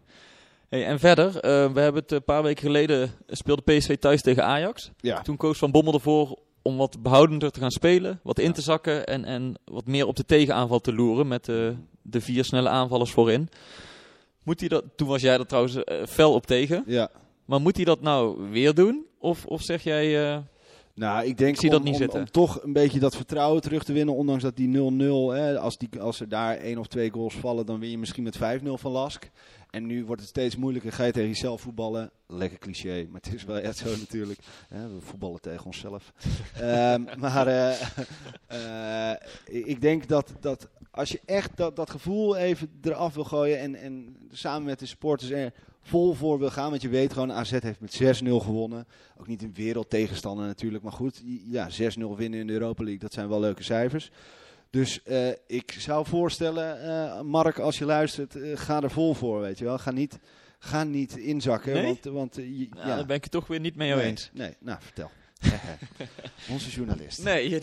Hey, 0.69 0.85
en 0.85 0.99
verder, 0.99 1.27
eh, 1.27 1.41
we 1.73 1.79
hebben 1.79 2.01
het 2.01 2.11
een 2.11 2.23
paar 2.23 2.43
weken 2.43 2.61
geleden 2.63 3.11
speelde 3.27 3.61
PSV 3.61 3.97
thuis 3.97 4.21
tegen 4.21 4.43
Ajax. 4.43 4.91
Ja. 4.97 5.21
Toen 5.21 5.37
koos 5.37 5.57
Van 5.57 5.71
Bommel 5.71 5.93
ervoor 5.93 6.39
om 6.67 6.77
wat 6.77 7.01
behoudender 7.01 7.51
te 7.51 7.59
gaan 7.59 7.71
spelen, 7.71 8.19
wat 8.23 8.39
in 8.39 8.53
te 8.53 8.61
zakken 8.61 9.05
en, 9.05 9.25
en 9.25 9.53
wat 9.65 9.85
meer 9.85 10.07
op 10.07 10.15
de 10.15 10.25
tegenaanval 10.25 10.79
te 10.79 10.93
loeren 10.93 11.27
met 11.27 11.45
de, 11.45 11.75
de 12.01 12.21
vier 12.21 12.43
snelle 12.45 12.69
aanvallers 12.69 13.11
voorin. 13.11 13.49
Moet 14.43 14.59
hij 14.59 14.69
dat, 14.69 14.83
toen 14.95 15.07
was 15.07 15.21
jij 15.21 15.37
er 15.37 15.45
trouwens 15.45 15.83
eh, 15.83 16.05
fel 16.05 16.33
op 16.33 16.45
tegen, 16.45 16.83
Ja. 16.87 17.09
maar 17.45 17.61
moet 17.61 17.75
hij 17.75 17.85
dat 17.85 18.01
nou 18.01 18.49
weer 18.49 18.73
doen? 18.73 19.05
Of, 19.19 19.45
of 19.45 19.61
zeg 19.61 19.83
jij, 19.83 20.31
eh, 20.33 20.37
Nou, 20.93 21.25
ik 21.25 21.37
denk 21.37 21.53
Ik 21.53 21.59
zie 21.59 21.69
om, 21.69 21.75
dat 21.75 21.83
niet 21.83 21.93
om, 21.93 21.99
zitten. 21.99 22.19
om 22.19 22.31
toch 22.31 22.63
een 22.63 22.73
beetje 22.73 22.99
dat 22.99 23.15
vertrouwen 23.15 23.61
terug 23.61 23.83
te 23.83 23.93
winnen. 23.93 24.15
Ondanks 24.15 24.43
dat 24.43 24.55
die 24.55 24.67
0-0, 24.67 25.33
hè, 25.33 25.59
als, 25.59 25.77
die, 25.77 25.89
als 26.01 26.19
er 26.19 26.29
daar 26.29 26.55
één 26.57 26.77
of 26.77 26.87
twee 26.87 27.11
goals 27.11 27.33
vallen, 27.35 27.65
dan 27.65 27.79
win 27.79 27.89
je 27.89 27.97
misschien 27.97 28.23
met 28.23 28.37
5-0 28.37 28.41
van 28.73 28.91
Lask. 28.91 29.29
En 29.69 29.85
nu 29.85 30.05
wordt 30.05 30.21
het 30.21 30.29
steeds 30.29 30.55
moeilijker. 30.55 30.91
Ga 30.91 31.03
je 31.03 31.11
tegen 31.11 31.29
jezelf 31.29 31.61
voetballen. 31.61 32.11
Lekker 32.27 32.59
cliché, 32.59 33.07
maar 33.09 33.21
het 33.21 33.33
is 33.33 33.43
wel 33.43 33.57
echt 33.57 33.77
zo 33.77 33.89
natuurlijk. 33.97 34.39
We 34.69 34.97
voetballen 34.99 35.41
tegen 35.41 35.65
onszelf. 35.65 36.13
Ehm, 36.59 37.03
maar 37.19 37.47
eh, 37.47 37.81
eh, 38.47 39.17
ik 39.45 39.81
denk 39.81 40.07
dat, 40.07 40.33
dat 40.39 40.67
als 40.91 41.09
je 41.09 41.19
echt 41.25 41.57
dat, 41.57 41.75
dat 41.75 41.89
gevoel 41.89 42.37
even 42.37 42.69
eraf 42.81 43.13
wil 43.13 43.23
gooien 43.23 43.59
en, 43.59 43.75
en 43.75 44.17
samen 44.31 44.63
met 44.63 44.79
de 44.79 44.85
supporters 44.85 45.31
er 45.31 45.53
vol 45.81 46.13
voor 46.13 46.39
wil 46.39 46.49
gaan. 46.49 46.69
Want 46.69 46.81
je 46.81 46.89
weet 46.89 47.13
gewoon, 47.13 47.31
AZ 47.31 47.51
heeft 47.51 47.79
met 47.79 48.21
6-0 48.23 48.27
gewonnen. 48.27 48.87
Ook 49.17 49.27
niet 49.27 49.43
een 49.43 49.53
wereldtegenstander 49.53 50.45
natuurlijk. 50.45 50.83
Maar 50.83 50.93
goed, 50.93 51.23
ja, 51.49 51.69
6-0 51.69 52.15
winnen 52.15 52.39
in 52.39 52.47
de 52.47 52.53
Europa 52.53 52.83
League, 52.83 53.01
dat 53.01 53.13
zijn 53.13 53.29
wel 53.29 53.39
leuke 53.39 53.63
cijfers. 53.63 54.11
Dus 54.69 55.03
eh, 55.03 55.29
ik 55.47 55.75
zou 55.77 56.05
voorstellen, 56.05 56.81
eh, 56.81 57.21
Mark, 57.21 57.59
als 57.59 57.77
je 57.77 57.85
luistert, 57.85 58.35
eh, 58.35 58.57
ga 58.57 58.81
er 58.81 58.91
vol 58.91 59.13
voor, 59.13 59.41
weet 59.41 59.57
je 59.57 59.65
wel. 59.65 59.77
Ga 59.77 59.91
niet, 59.91 60.19
ga 60.59 60.83
niet 60.83 61.17
inzakken, 61.17 61.73
Nee? 61.73 61.83
want, 61.83 62.03
want 62.03 62.35
je- 62.35 62.67
nou, 62.69 62.87
ja. 62.87 62.95
daar 62.95 63.05
ben 63.05 63.15
ik 63.15 63.23
het 63.23 63.31
toch 63.31 63.47
weer 63.47 63.59
niet 63.59 63.75
mee 63.75 63.93
nee, 63.95 64.05
eens. 64.05 64.29
Nee, 64.33 64.53
nou, 64.59 64.79
vertel. 64.81 65.11
Onze 66.51 66.69
journalist. 66.69 67.23
Nee, 67.23 67.61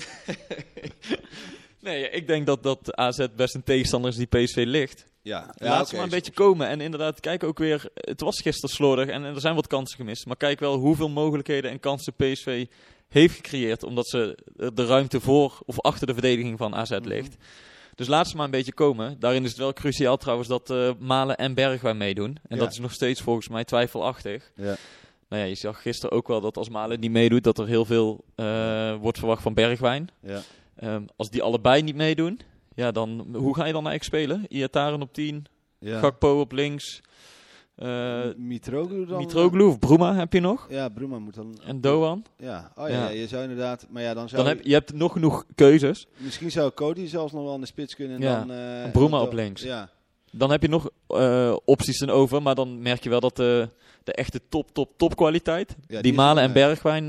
nee, 1.80 2.10
ik 2.10 2.26
denk 2.26 2.46
dat, 2.46 2.62
dat 2.62 2.94
AZ 2.94 3.26
best 3.36 3.54
een 3.54 3.62
tegenstander 3.64 4.10
is 4.10 4.16
die 4.16 4.26
PSV 4.26 4.64
ligt. 4.66 5.12
Ja, 5.22 5.54
Laat 5.58 5.88
ze 5.88 5.94
maar 5.94 6.04
een 6.04 6.10
beetje 6.10 6.32
komen. 6.32 6.68
En 6.68 6.80
inderdaad, 6.80 7.20
kijk 7.20 7.42
ook 7.42 7.58
weer. 7.58 7.90
Het 7.94 8.20
was 8.20 8.40
gisteren 8.40 8.74
slordig 8.74 9.08
en, 9.08 9.24
en 9.24 9.34
er 9.34 9.40
zijn 9.40 9.54
wat 9.54 9.66
kansen 9.66 9.96
gemist. 9.96 10.26
Maar 10.26 10.36
kijk 10.36 10.60
wel 10.60 10.76
hoeveel 10.76 11.08
mogelijkheden 11.08 11.70
en 11.70 11.80
kansen 11.80 12.14
PSV 12.14 12.66
heeft 13.08 13.34
gecreëerd. 13.34 13.82
Omdat 13.82 14.06
ze 14.08 14.38
de 14.74 14.86
ruimte 14.86 15.20
voor 15.20 15.58
of 15.66 15.80
achter 15.80 16.06
de 16.06 16.12
verdediging 16.12 16.58
van 16.58 16.74
AZ 16.74 16.90
Mhm. 16.90 17.08
ligt. 17.08 17.36
Dus 17.94 18.06
laat 18.06 18.28
ze 18.28 18.36
maar 18.36 18.44
een 18.44 18.50
beetje 18.50 18.72
komen. 18.72 19.16
Daarin 19.18 19.42
is 19.42 19.48
het 19.48 19.58
wel 19.58 19.72
cruciaal 19.72 20.16
trouwens 20.16 20.48
dat 20.48 20.70
eh, 20.70 20.90
Malen 20.98 21.36
en 21.36 21.54
Bergwijn 21.54 21.96
meedoen. 21.96 22.36
En 22.48 22.56
Ja. 22.56 22.62
dat 22.62 22.72
is 22.72 22.78
nog 22.78 22.92
steeds 22.92 23.20
volgens 23.20 23.48
mij 23.48 23.64
twijfelachtig. 23.64 24.50
Ja. 24.56 24.76
Nou 25.28 25.42
ja, 25.42 25.48
je 25.48 25.54
zag 25.54 25.82
gisteren 25.82 26.16
ook 26.16 26.28
wel 26.28 26.40
dat 26.40 26.56
als 26.56 26.68
Malen 26.68 27.00
niet 27.00 27.10
meedoet, 27.10 27.44
dat 27.44 27.58
er 27.58 27.66
heel 27.66 27.84
veel 27.84 28.24
eh, 28.34 28.94
wordt 28.96 29.18
verwacht 29.18 29.42
van 29.42 29.54
Bergwijn. 29.54 30.08
Ja. 30.22 30.40
Ehm, 30.76 31.02
als 31.16 31.30
die 31.30 31.42
allebei 31.42 31.82
niet 31.82 31.94
meedoen, 31.96 32.40
ja, 32.74 32.90
dan 32.90 33.26
hoe 33.36 33.54
ga 33.54 33.64
je 33.64 33.72
dan 33.72 33.86
eigenlijk 33.86 34.04
spelen? 34.04 34.46
Iataren 34.48 35.02
op 35.02 35.12
10, 35.12 35.46
Ja. 35.78 35.98
Gakpo 35.98 36.40
op 36.40 36.52
links, 36.52 37.00
eh 37.74 38.24
Mitroglou 38.36 39.06
dan? 39.06 39.18
Mitroglou 39.18 39.68
of 39.68 39.78
Bruma 39.78 40.14
heb 40.14 40.32
je 40.32 40.40
nog. 40.40 40.66
Ja, 40.70 40.88
Bruma 40.88 41.18
moet 41.18 41.34
dan... 41.34 41.58
En 41.66 41.80
Doan. 41.80 42.24
Ja, 42.36 42.72
oh 42.76 42.88
ja, 42.88 43.08
je 43.08 43.26
zou 43.26 43.42
inderdaad... 43.42 43.86
Maar 43.90 44.02
ja, 44.02 44.14
dan 44.14 44.28
zou... 44.28 44.42
Dan 44.42 44.50
heb, 44.56 44.64
je 44.64 44.72
hebt 44.72 44.92
nog 44.92 45.12
genoeg 45.12 45.44
keuzes. 45.54 46.06
Misschien 46.16 46.50
zou 46.50 46.70
Cody 46.74 47.06
zelfs 47.06 47.32
nog 47.32 47.44
wel 47.44 47.54
in 47.54 47.60
de 47.60 47.66
spits 47.66 47.94
kunnen. 47.94 48.16
En 48.16 48.22
Ja, 48.22 48.44
dan, 48.82 48.90
Bruma 48.92 49.16
dan- 49.18 49.26
op 49.26 49.32
links. 49.32 49.62
Ja, 49.62 49.88
Dan 50.30 50.50
heb 50.50 50.62
je 50.62 50.68
nog 50.68 50.90
eh, 51.06 51.56
opties 51.64 51.98
ten 51.98 52.10
over, 52.10 52.42
maar 52.42 52.54
dan 52.54 52.82
merk 52.82 53.02
je 53.02 53.10
wel 53.10 53.20
dat 53.20 53.36
de, 53.36 53.68
de 54.04 54.12
echte 54.12 54.40
top, 54.48 54.70
top, 54.72 54.90
top 54.96 55.16
kwaliteit, 55.16 55.76
Ja, 55.86 56.00
die 56.02 56.12
Malen 56.14 56.42
en 56.42 56.52
Bergwijn 56.52 57.08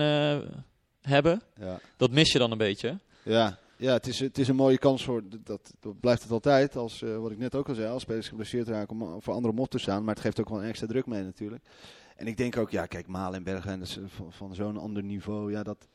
hebben, 1.02 1.42
ja. 1.60 1.80
dat 1.98 2.12
mis 2.12 2.32
je 2.32 2.40
dan 2.40 2.52
een 2.52 2.58
beetje. 2.58 2.98
Ja, 3.24 3.58
ja 3.78 3.94
het, 3.94 4.08
is, 4.08 4.20
het 4.20 4.38
is 4.38 4.48
een 4.48 4.56
mooie 4.56 4.78
kans 4.78 5.04
voor, 5.04 5.24
dat, 5.44 5.74
dat 5.80 6.00
blijft 6.00 6.22
het 6.22 6.32
altijd, 6.32 6.76
als, 6.76 7.02
eh, 7.02 7.18
wat 7.18 7.32
ik 7.32 7.38
net 7.38 7.56
ook 7.56 7.70
al 7.70 7.76
zei, 7.76 7.90
als 7.90 8.02
spelers 8.02 8.28
geblesseerd 8.28 8.68
raken 8.68 9.02
om 9.02 9.22
voor 9.22 9.34
anderen 9.34 9.58
op 9.58 9.70
te 9.70 9.78
staan. 9.78 10.04
Maar 10.04 10.14
het 10.14 10.24
geeft 10.24 10.40
ook 10.40 10.50
wel 10.50 10.62
extra 10.62 10.88
druk 10.88 11.06
mee 11.06 11.24
natuurlijk. 11.24 11.64
En 12.16 12.28
ik 12.28 12.38
denk 12.38 12.58
ook, 12.58 12.70
ja 12.70 12.86
kijk, 12.86 13.08
Malen 13.08 13.36
en 13.36 13.44
Bergen 13.44 13.82
eh, 13.82 13.88
van 14.30 14.56
zo'n 14.56 14.78
ander 14.78 15.04
niveau, 15.04 15.52
ja, 15.52 15.64
dat, 15.64 15.88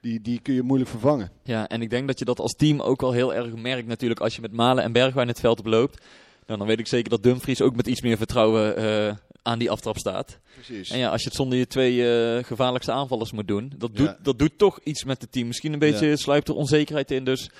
die, 0.00 0.20
die 0.20 0.40
kun 0.40 0.54
je 0.54 0.62
moeilijk 0.62 0.90
vervangen. 0.90 1.30
Ja, 1.42 1.68
en 1.68 1.82
ik 1.82 1.90
denk 1.90 2.06
dat 2.06 2.18
je 2.18 2.24
dat 2.24 2.40
als 2.40 2.54
team 2.54 2.80
ook 2.80 3.00
wel 3.00 3.12
heel 3.12 3.34
erg 3.34 3.54
merkt 3.54 3.88
natuurlijk 3.88 4.20
als 4.20 4.34
je 4.34 4.40
met 4.40 4.52
Malen 4.52 4.84
en 4.84 4.92
Bergwijn 4.92 5.28
het 5.28 5.40
veld 5.40 5.58
oploopt. 5.58 6.04
Nou, 6.46 6.58
dan 6.58 6.66
weet 6.68 6.78
ik 6.78 6.86
zeker 6.86 7.10
dat 7.10 7.22
Dumfries 7.22 7.60
ook 7.60 7.76
met 7.76 7.86
iets 7.86 8.00
meer 8.00 8.16
vertrouwen 8.16 8.76
eh, 8.76 9.16
aan 9.42 9.58
die 9.58 9.70
aftrap 9.70 9.98
staat. 9.98 10.38
Precies. 10.54 10.90
En 10.90 10.98
ja, 10.98 11.10
als 11.10 11.20
je 11.22 11.28
het 11.28 11.36
zonder 11.36 11.58
je 11.58 11.66
twee 11.66 12.10
eh, 12.36 12.44
gevaarlijkste 12.44 12.92
aanvallers 12.92 13.32
moet 13.32 13.48
doen, 13.48 13.72
dat 13.76 13.96
doet, 13.96 14.06
Ja. 14.06 14.18
dat 14.22 14.38
doet 14.38 14.58
toch 14.58 14.80
iets 14.82 15.04
met 15.04 15.20
het 15.22 15.32
team. 15.32 15.46
Misschien 15.46 15.72
een 15.72 15.78
beetje 15.78 16.06
Ja. 16.06 16.16
sluipt 16.16 16.48
er 16.48 16.54
onzekerheid 16.54 17.10
in, 17.10 17.24
dus 17.24 17.50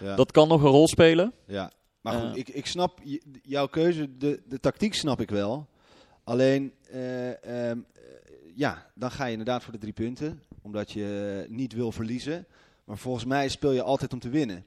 ja. 0.00 0.16
dat 0.16 0.30
kan 0.32 0.48
nog 0.48 0.62
een 0.62 0.70
rol 0.70 0.88
spelen. 0.88 1.32
Ja, 1.46 1.72
maar 2.00 2.12
goed, 2.20 2.28
Ja. 2.30 2.34
ik, 2.40 2.48
ik 2.48 2.66
snap 2.66 3.00
jouw 3.42 3.66
keuze, 3.66 4.16
de, 4.16 4.42
de 4.48 4.60
tactiek 4.60 4.94
snap 4.94 5.20
ik 5.20 5.30
wel. 5.30 5.68
Alleen, 6.24 6.72
eh, 6.90 7.28
ehm, 7.28 7.78
eh, 7.92 8.02
ja, 8.54 8.86
dan 8.94 9.10
ga 9.10 9.24
je 9.24 9.30
inderdaad 9.30 9.62
voor 9.62 9.72
de 9.72 9.78
drie 9.78 9.92
punten, 9.92 10.42
omdat 10.62 10.90
je 10.92 11.44
niet 11.48 11.72
wil 11.72 11.92
verliezen. 11.92 12.46
Maar 12.84 12.98
volgens 12.98 13.24
mij 13.24 13.48
speel 13.48 13.72
je 13.72 13.82
altijd 13.82 14.12
om 14.12 14.18
te 14.18 14.28
winnen. 14.28 14.64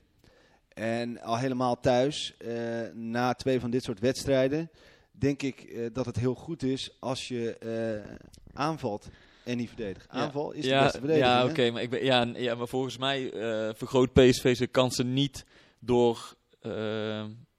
En 0.77 1.21
al 1.21 1.37
helemaal 1.37 1.79
thuis, 1.79 2.37
eh, 2.37 2.55
na 2.93 3.33
twee 3.33 3.59
van 3.59 3.69
dit 3.69 3.83
soort 3.83 3.99
wedstrijden, 3.99 4.69
denk 5.11 5.41
ik 5.41 5.59
eh, 5.61 5.85
dat 5.93 6.05
het 6.05 6.15
heel 6.15 6.33
goed 6.35 6.63
is 6.63 6.91
als 6.99 7.27
je 7.27 7.57
eh, 7.57 8.13
aanvalt 8.53 9.07
en 9.43 9.57
niet 9.57 9.67
verdedigt. 9.67 10.07
Ja. 10.11 10.17
Aanval 10.19 10.51
is 10.51 10.61
de 10.63 10.69
ja, 10.69 10.83
beste 10.83 10.97
verdediging. 10.99 11.33
Ja, 11.33 11.45
oké, 11.45 11.71
maar, 11.71 11.81
ik 11.81 11.89
ben, 11.89 12.03
ja, 12.03 12.27
ja, 12.35 12.55
maar 12.55 12.67
volgens 12.67 12.97
mij 12.97 13.29
vergroot 13.75 14.13
PSV 14.13 14.55
zijn 14.55 14.71
kansen 14.71 15.13
niet 15.13 15.45
door 15.79 16.35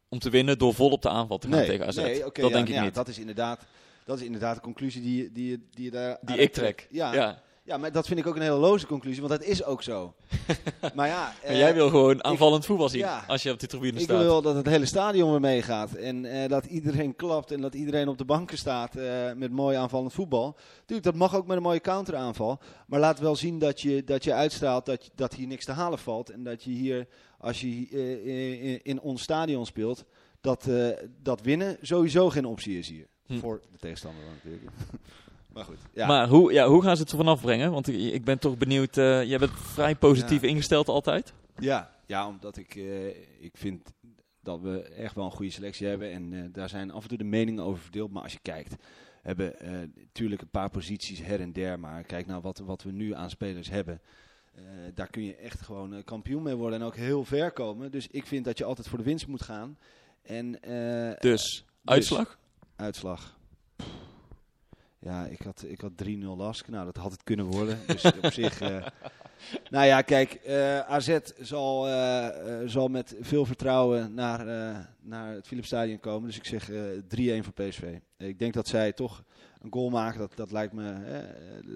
om 0.08 0.18
te 0.18 0.30
winnen 0.30 0.58
door 0.58 0.74
vol 0.74 0.90
op 0.90 1.02
de 1.02 1.08
aanval 1.08 1.38
te 1.38 1.48
gaan 1.48 1.64
tegen 1.64 1.86
AZ. 1.86 1.96
Nee, 1.96 2.26
oké, 2.26 2.40
dat 2.40 2.50
ja, 2.50 2.56
denk 2.56 2.68
ik 2.68 2.80
niet. 2.80 2.94
Dat 2.94 3.08
is 3.08 3.18
inderdaad, 3.18 3.64
dat 4.04 4.18
is 4.18 4.24
inderdaad 4.24 4.54
de 4.54 4.60
conclusie 4.60 5.02
die, 5.02 5.22
je- 5.22 5.32
die, 5.32 5.50
je- 5.50 5.60
die 5.70 5.84
je 5.84 5.90
daar 5.90 6.18
Die 6.22 6.36
ik 6.36 6.52
trek. 6.52 6.88
Ja, 6.90 7.14
ja. 7.14 7.42
Ja, 7.68 7.76
maar 7.76 7.92
dat 7.92 8.06
vind 8.06 8.20
ik 8.20 8.26
ook 8.26 8.36
een 8.36 8.42
hele 8.42 8.56
loze 8.56 8.86
conclusie, 8.86 9.22
want 9.22 9.40
dat 9.40 9.48
is 9.48 9.64
ook 9.64 9.82
zo. 9.82 10.14
maar 10.94 11.06
ja, 11.06 11.32
En 11.42 11.52
eh, 11.52 11.58
jij 11.58 11.74
wil 11.74 11.88
gewoon 11.88 12.24
aanvallend 12.24 12.66
voetbal 12.66 12.88
zien 12.88 13.00
ja. 13.00 13.24
als 13.26 13.42
je 13.42 13.52
op 13.52 13.58
de 13.60 13.66
tribune 13.66 13.98
ik 13.98 14.04
staat. 14.04 14.22
wil 14.22 14.42
dat 14.42 14.54
het 14.54 14.66
hele 14.66 14.86
stadion 14.86 15.30
weer 15.30 15.40
meegaat 15.40 15.92
en 15.92 16.24
eh, 16.24 16.48
dat 16.48 16.64
iedereen 16.64 17.16
klapt 17.16 17.50
en 17.50 17.60
dat 17.60 17.74
iedereen 17.74 18.08
op 18.08 18.18
de 18.18 18.24
banken 18.24 18.58
staat 18.58 18.96
eh, 18.96 19.32
met 19.36 19.50
mooi 19.50 19.76
aanvallend 19.76 20.12
voetbal. 20.12 20.56
Tuurlijk, 20.84 21.06
dat 21.06 21.14
mag 21.14 21.36
ook 21.36 21.46
met 21.46 21.56
een 21.56 21.62
mooie 21.62 21.80
counteraanval, 21.80 22.60
maar 22.86 23.00
laat 23.00 23.18
wel 23.18 23.36
zien 23.36 23.58
dat 23.58 23.80
je, 23.80 24.04
dat 24.04 24.24
je 24.24 24.32
uitstraalt 24.32 24.86
dat, 24.86 25.10
dat 25.14 25.34
hier 25.34 25.46
niks 25.46 25.64
te 25.64 25.72
halen 25.72 25.98
valt 25.98 26.30
en 26.30 26.42
dat 26.42 26.62
je 26.62 26.70
hier, 26.70 27.06
als 27.38 27.60
je 27.60 27.90
in, 28.60 28.80
in 28.82 29.00
ons 29.00 29.22
stadion 29.22 29.66
speelt, 29.66 30.04
dat, 30.40 30.68
dat 31.22 31.40
winnen 31.40 31.76
sowieso 31.80 32.30
geen 32.30 32.44
optie 32.44 32.78
is 32.78 32.88
hier. 32.88 33.06
Hm. 33.26 33.38
Voor 33.38 33.60
de 33.72 33.78
tegenstander 33.78 34.24
dan 34.24 34.32
natuurlijk. 34.34 34.70
maar 35.58 35.66
goed, 35.66 35.78
ja. 35.92 36.06
Maar 36.06 36.28
hoe, 36.28 36.52
ja, 36.52 36.66
hoe 36.68 36.82
gaan 36.82 36.96
ze 36.96 37.02
het 37.02 37.10
er 37.10 37.16
vanaf 37.16 37.40
brengen? 37.40 37.70
Want 37.72 37.88
ik, 37.88 38.12
ik 38.12 38.24
ben 38.24 38.38
toch 38.38 38.56
benieuwd. 38.58 38.96
eh 38.96 39.24
jij 39.24 39.38
bent 39.38 39.50
vrij 39.54 39.94
positief 39.96 40.42
Ja. 40.42 40.48
ingesteld 40.48 40.88
altijd. 40.88 41.32
Ja, 41.58 41.90
ja 42.06 42.26
omdat 42.28 42.56
ik, 42.56 42.74
eh, 42.74 43.06
ik 43.44 43.50
vind 43.52 43.92
dat 44.42 44.60
we 44.60 44.80
echt 44.82 45.14
wel 45.14 45.24
een 45.24 45.30
goede 45.30 45.50
selectie 45.52 45.86
hebben. 45.86 46.12
En 46.12 46.32
eh, 46.32 46.40
daar 46.52 46.68
zijn 46.68 46.90
af 46.90 47.02
en 47.02 47.08
toe 47.08 47.18
de 47.18 47.24
meningen 47.24 47.64
over 47.64 47.82
verdeeld. 47.82 48.10
Maar 48.10 48.22
als 48.22 48.32
je 48.32 48.38
kijkt, 48.42 48.74
hebben 49.22 49.54
natuurlijk 49.94 50.40
een 50.42 50.50
paar 50.50 50.70
posities 50.70 51.22
her 51.22 51.40
en 51.40 51.52
der. 51.52 51.80
Maar 51.80 52.02
kijk 52.02 52.26
nou 52.26 52.42
wat, 52.42 52.58
wat 52.58 52.82
we 52.82 52.90
nu 52.92 53.14
aan 53.14 53.30
spelers 53.30 53.70
hebben. 53.70 54.00
Daar 54.94 55.10
kun 55.10 55.22
je 55.24 55.36
echt 55.36 55.60
gewoon 55.60 56.04
kampioen 56.04 56.42
mee 56.42 56.54
worden 56.54 56.80
en 56.80 56.86
ook 56.86 56.96
heel 56.96 57.24
ver 57.24 57.50
komen. 57.52 57.90
Dus 57.90 58.06
ik 58.06 58.26
vind 58.26 58.44
dat 58.44 58.58
je 58.58 58.64
altijd 58.64 58.88
voor 58.88 58.98
de 58.98 59.04
winst 59.04 59.26
moet 59.26 59.42
gaan. 59.42 59.78
En, 60.22 60.62
eh, 60.62 61.20
Dus, 61.20 61.64
uitslag? 61.84 62.38
Uitslag. 62.76 63.37
Ja, 65.00 65.26
ik 65.26 65.42
had, 65.42 65.64
ik 65.66 65.80
had 65.80 65.92
3-0 66.04 66.08
Lask. 66.18 66.68
Nou, 66.68 66.84
dat 66.84 66.96
had 66.96 67.12
het 67.12 67.22
kunnen 67.22 67.46
worden. 67.46 67.78
Dus 67.86 68.04
op 68.04 68.32
zich... 68.42 68.60
eh, 68.60 68.86
nou 69.70 69.86
ja, 69.86 70.02
kijk, 70.02 70.32
eh, 70.34 70.80
AZ 70.80 71.18
zal, 71.40 71.88
eh, 71.88 72.66
zal 72.66 72.88
met 72.88 73.16
veel 73.20 73.44
vertrouwen 73.44 74.14
naar, 74.14 74.44
naar 75.00 75.34
het 75.34 75.46
Philipsstadion 75.46 76.00
komen. 76.00 76.26
Dus 76.28 76.36
ik 76.36 76.44
zeg 76.44 76.70
eh 76.70 77.40
3-1 77.40 77.44
voor 77.44 77.52
PSV. 77.52 77.98
Ik 78.16 78.38
denk 78.38 78.54
dat 78.54 78.68
zij 78.68 78.92
toch 78.92 79.24
een 79.60 79.72
goal 79.72 79.90
maken. 79.90 80.18
Dat, 80.18 80.36
dat 80.36 80.52
lijkt 80.52 80.72
me... 80.72 80.84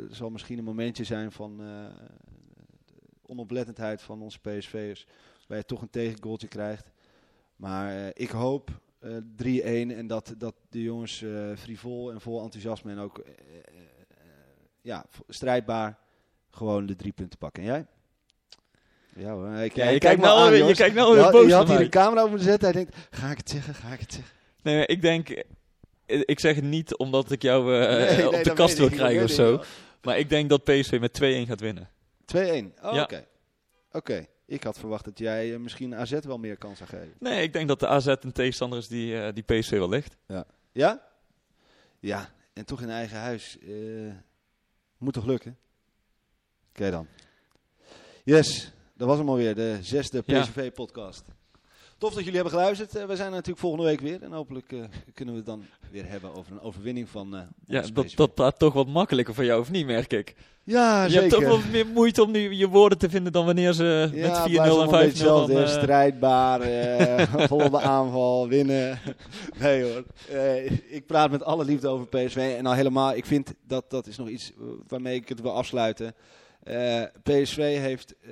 er 0.08 0.14
zal 0.14 0.30
misschien 0.30 0.58
een 0.58 0.64
momentje 0.64 1.04
zijn 1.04 1.32
van 1.32 1.60
onoplettendheid 3.26 4.02
van 4.02 4.22
onze 4.22 4.38
PSV'ers. 4.38 5.06
Waar 5.46 5.58
je 5.58 5.64
toch 5.64 5.82
een 5.82 5.90
tegengoaltje 5.90 6.48
krijgt. 6.48 6.90
Maar 7.56 8.10
ik 8.14 8.30
hoop 8.30 8.80
3-1 9.02 9.06
en 9.96 10.06
dat, 10.06 10.34
dat 10.38 10.54
de 10.70 10.82
jongens 10.82 11.22
eh, 11.22 11.30
frivol 11.56 12.10
en 12.12 12.20
vol 12.20 12.42
enthousiasme 12.42 12.90
en 12.92 12.98
ook 12.98 13.18
eh, 13.18 13.30
eh, 13.32 13.74
ja, 14.80 15.04
strijdbaar 15.28 15.98
gewoon 16.50 16.86
de 16.86 16.96
drie 16.96 17.12
punten 17.12 17.38
pakken. 17.38 17.62
En 17.62 17.68
jij? 17.68 17.86
Ja 19.16 19.32
hoor. 19.32 19.48
Ik, 19.48 19.74
Ja, 19.74 19.84
je 19.84 19.88
kijk 19.88 20.00
kijkt 20.00 20.20
nou 20.20 20.38
aan, 20.40 20.50
weer- 20.50 20.66
je 20.68 20.74
kijkt 20.74 20.94
nou 20.94 21.14
weer 21.16 21.30
boos 21.30 21.46
Je 21.46 21.54
had 21.54 21.68
hier 21.68 21.78
de 21.78 21.88
camera 21.88 22.22
op 22.22 22.28
moeten 22.28 22.46
zetten. 22.48 22.72
Hij 22.72 22.82
denkt, 22.84 22.96
ga 23.10 23.30
ik 23.30 23.36
het 23.36 23.50
zeggen, 23.50 23.74
ga 23.74 23.92
ik 23.92 24.00
het 24.00 24.12
zeggen? 24.12 24.32
Nee, 24.62 24.86
ik 24.86 25.02
denk. 25.02 25.44
Ik 26.06 26.40
zeg 26.40 26.54
het 26.54 26.64
niet 26.64 26.96
omdat 26.96 27.30
ik 27.30 27.42
jou 27.42 27.64
Nee, 27.70 28.16
nee, 28.16 28.26
op 28.38 28.44
de 28.44 28.52
kast 28.52 28.78
wil 28.78 28.86
ik, 28.86 28.92
krijgen 28.92 29.24
of 29.24 29.30
zo. 29.30 29.62
Maar 30.02 30.18
ik 30.18 30.28
denk 30.28 30.48
dat 30.48 30.64
PSV 30.64 30.98
met 31.00 31.18
2-1 31.22 31.46
gaat 31.48 31.60
winnen. 31.60 31.88
2-1. 32.24 32.74
Oh, 32.82 32.92
Ja. 32.94 33.02
oké. 33.02 33.24
Oké. 33.92 34.26
Ik 34.52 34.62
had 34.62 34.78
verwacht 34.78 35.04
dat 35.04 35.18
jij 35.18 35.52
eh, 35.54 35.58
misschien 35.58 35.94
AZ 35.94 36.18
wel 36.20 36.38
meer 36.38 36.56
kans 36.56 36.78
zou 36.78 36.90
geven. 36.90 37.12
Nee, 37.18 37.42
ik 37.42 37.52
denk 37.52 37.68
dat 37.68 37.80
de 37.80 37.86
AZ 37.86 38.06
een 38.06 38.32
tegenstander 38.32 38.78
is 38.78 38.88
die, 38.88 39.20
eh, 39.20 39.34
die 39.34 39.42
PSV 39.42 39.70
wel 39.70 39.88
ligt. 39.88 40.16
Ja? 40.72 41.02
Ja, 41.98 42.30
en 42.52 42.64
toch 42.64 42.82
in 42.82 42.90
eigen 42.90 43.18
huis. 43.18 43.58
eh, 43.58 44.12
moet 44.98 45.12
toch 45.12 45.26
lukken? 45.26 45.58
Oké 46.68 46.90
dan. 46.90 47.06
Yes, 48.24 48.72
dat 48.94 49.08
was 49.08 49.18
hem 49.18 49.28
alweer, 49.28 49.54
de 49.54 49.78
zesde 49.80 50.22
Ja. 50.26 50.44
Tof 52.02 52.14
dat 52.14 52.24
jullie 52.24 52.40
hebben 52.40 52.58
geluisterd. 52.58 52.96
Eh, 52.96 53.04
we 53.04 53.16
zijn 53.16 53.26
er 53.28 53.34
natuurlijk 53.34 53.58
volgende 53.58 53.84
week 53.84 54.00
weer. 54.00 54.22
En 54.22 54.32
hopelijk 54.32 54.72
eh, 54.72 54.78
kunnen 55.14 55.34
we 55.34 55.40
het 55.40 55.48
dan 55.48 55.64
weer 55.90 56.08
hebben 56.08 56.34
over 56.34 56.52
een 56.52 56.60
overwinning 56.60 57.08
van 57.08 57.36
eh 57.36 57.40
Ja, 57.66 57.82
dat, 57.92 58.12
dat 58.14 58.34
praat 58.34 58.58
toch 58.58 58.72
wat 58.72 58.86
makkelijker 58.86 59.34
voor 59.34 59.44
jou, 59.44 59.60
of 59.60 59.70
niet, 59.70 59.86
merk 59.86 60.12
ik. 60.12 60.34
ja, 60.64 61.04
je 61.04 61.10
zeker. 61.10 61.28
hebt 61.28 61.34
toch 61.34 61.62
wel 61.62 61.70
meer 61.70 61.86
moeite 61.86 62.22
om 62.22 62.30
nu 62.30 62.54
je 62.54 62.68
woorden 62.68 62.98
te 62.98 63.10
vinden 63.10 63.32
dan 63.32 63.44
wanneer 63.44 63.72
ze 63.72 64.10
Ja, 64.12 64.28
met 64.28 64.50
4-0 64.50 64.52
blijft 64.52 64.58
en 64.58 64.66
5-0 64.66 64.70
allemaal 64.70 64.82
een 64.84 64.90
beetje 64.90 65.04
hetzelfde, 65.06 65.52
dan, 65.52 65.62
hè. 65.62 65.68
eh, 65.68 65.76
strijdbaar, 65.82 66.60
vol 67.48 67.64
op 67.64 67.70
de 67.70 67.80
aanval, 67.80 68.48
winnen. 68.48 68.98
Nee 69.60 69.82
hoor, 69.82 70.04
ik 70.88 71.06
praat 71.06 71.30
met 71.30 71.44
alle 71.44 71.64
liefde 71.64 71.88
over 71.88 72.06
PSV 72.06 72.54
en 72.58 72.66
al 72.66 72.74
helemaal, 72.74 73.14
ik 73.14 73.26
vind 73.26 73.54
dat 73.66 73.90
dat 73.90 74.06
is 74.06 74.16
nog 74.16 74.28
iets 74.28 74.52
waarmee 74.88 75.14
ik 75.14 75.28
het 75.28 75.40
wil 75.40 75.52
afsluiten. 75.56 76.14
Eh, 76.62 77.02
PSV 77.22 77.78
heeft 77.78 78.14
eh, 78.20 78.30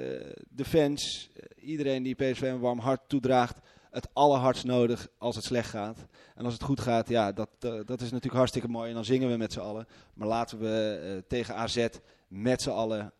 de 0.48 0.64
fans, 0.64 1.30
eh, 1.34 1.68
iedereen 1.68 2.02
die 2.02 2.14
PSV 2.14 2.42
een 2.42 2.60
warm 2.60 2.78
hart 2.78 3.00
toedraagt, 3.08 3.58
het 3.90 4.08
allerhardst 4.12 4.64
nodig 4.64 5.08
als 5.18 5.36
het 5.36 5.44
slecht 5.44 5.68
gaat. 5.68 5.98
En 6.34 6.44
als 6.44 6.52
het 6.52 6.62
goed 6.62 6.80
gaat, 6.80 7.08
ja, 7.08 7.32
dat, 7.32 7.48
dat 7.60 8.00
is 8.00 8.10
natuurlijk 8.10 8.34
hartstikke 8.34 8.68
mooi 8.68 8.88
en 8.88 8.94
dan 8.94 9.04
zingen 9.04 9.30
we 9.30 9.36
met 9.36 9.52
z'n 9.52 9.60
allen. 9.60 9.86
Maar 10.14 10.28
laten 10.28 10.58
we 10.58 11.24
tegen 11.28 11.54
AZ 11.54 11.86
met 12.28 12.62
z'n 12.62 12.70
allen 12.70 13.12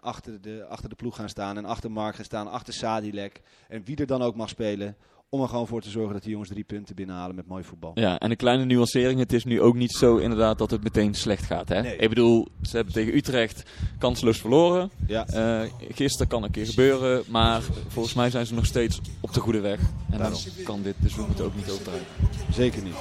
achter, 0.00 0.40
de, 0.40 0.66
achter 0.68 0.88
de 0.88 0.94
ploeg 0.94 1.16
gaan 1.16 1.28
staan 1.28 1.56
en 1.56 1.64
achter 1.64 1.90
Mark 1.90 2.14
gaan 2.14 2.24
staan, 2.24 2.50
achter 2.50 2.74
Sadilek. 2.74 3.40
En 3.68 3.84
wie 3.84 3.96
er 3.96 4.06
dan 4.06 4.22
ook 4.22 4.36
mag 4.36 4.48
spelen, 4.48 4.96
om 5.28 5.42
er 5.42 5.48
gewoon 5.48 5.66
voor 5.66 5.80
te 5.80 5.90
zorgen 5.90 6.12
dat 6.12 6.22
die 6.22 6.30
jongens 6.30 6.50
drie 6.50 6.64
punten 6.64 6.94
binnenhalen 6.94 7.34
met 7.36 7.46
mooi 7.46 7.64
voetbal. 7.64 7.90
Ja, 7.94 8.18
en 8.18 8.30
een 8.30 8.36
kleine 8.36 8.64
nuancering. 8.64 9.18
Het 9.18 9.32
is 9.32 9.44
nu 9.44 9.60
ook 9.60 9.74
niet 9.74 9.92
zo 9.92 10.16
inderdaad 10.16 10.58
dat 10.58 10.70
het 10.70 10.82
meteen 10.82 11.14
slecht 11.14 11.44
gaat. 11.44 11.68
Hè? 11.68 11.80
Nee. 11.82 11.96
Ik 11.96 12.08
bedoel, 12.08 12.48
ze 12.62 12.76
hebben 12.76 12.94
tegen 12.94 13.16
Utrecht 13.16 13.62
kansloos 13.98 14.38
verloren. 14.38 14.90
Ja, 15.06 15.26
Eh, 15.26 15.70
gisteren 15.94 16.26
kan 16.28 16.42
een 16.42 16.50
keer 16.50 16.66
gebeuren, 16.66 17.22
maar 17.28 17.62
volgens 17.88 18.14
mij 18.14 18.30
zijn 18.30 18.46
ze 18.46 18.54
nog 18.54 18.66
steeds 18.66 19.00
op 19.20 19.32
de 19.32 19.40
goede 19.40 19.60
weg. 19.60 19.78
En 20.10 20.18
Daarom. 20.18 20.38
dan 20.54 20.64
kan 20.64 20.82
dit, 20.82 20.94
dus 20.98 21.14
we 21.14 21.22
moeten 21.26 21.44
ook 21.44 21.54
niet 21.56 21.70
overdrijven. 21.70 22.06
zeker 22.50 22.82
niet. 22.82 22.94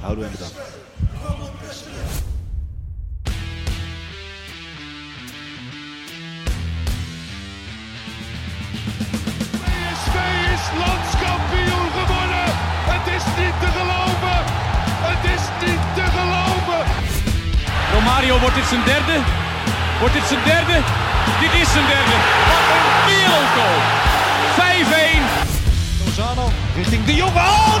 Houden 0.00 0.24
we 0.24 0.30
en 0.30 0.32
bedankt. 0.36 0.74
PSV 9.64 10.16
is 10.54 10.66
niet 13.46 13.60
te 13.64 13.70
geloven. 13.78 14.36
Het 15.08 15.22
is 15.34 15.44
niet 15.64 15.82
te 15.98 16.04
geloven. 16.16 16.80
Romario 17.94 18.38
wordt 18.38 18.54
dit 18.54 18.68
zijn 18.72 18.84
derde. 18.92 19.16
Wordt 20.00 20.14
dit 20.18 20.26
zijn 20.32 20.44
derde? 20.52 20.76
Dit 21.42 21.52
is 21.62 21.68
zijn 21.76 21.86
derde. 21.94 22.16
Wat 22.50 22.66
een 22.74 22.86
wereldgoal. 23.10 23.78
5-1. 24.58 25.22
Lozano 26.04 26.46
richting 26.76 27.04
de 27.04 27.14
Jong. 27.14 27.36
Oh, 27.36 27.75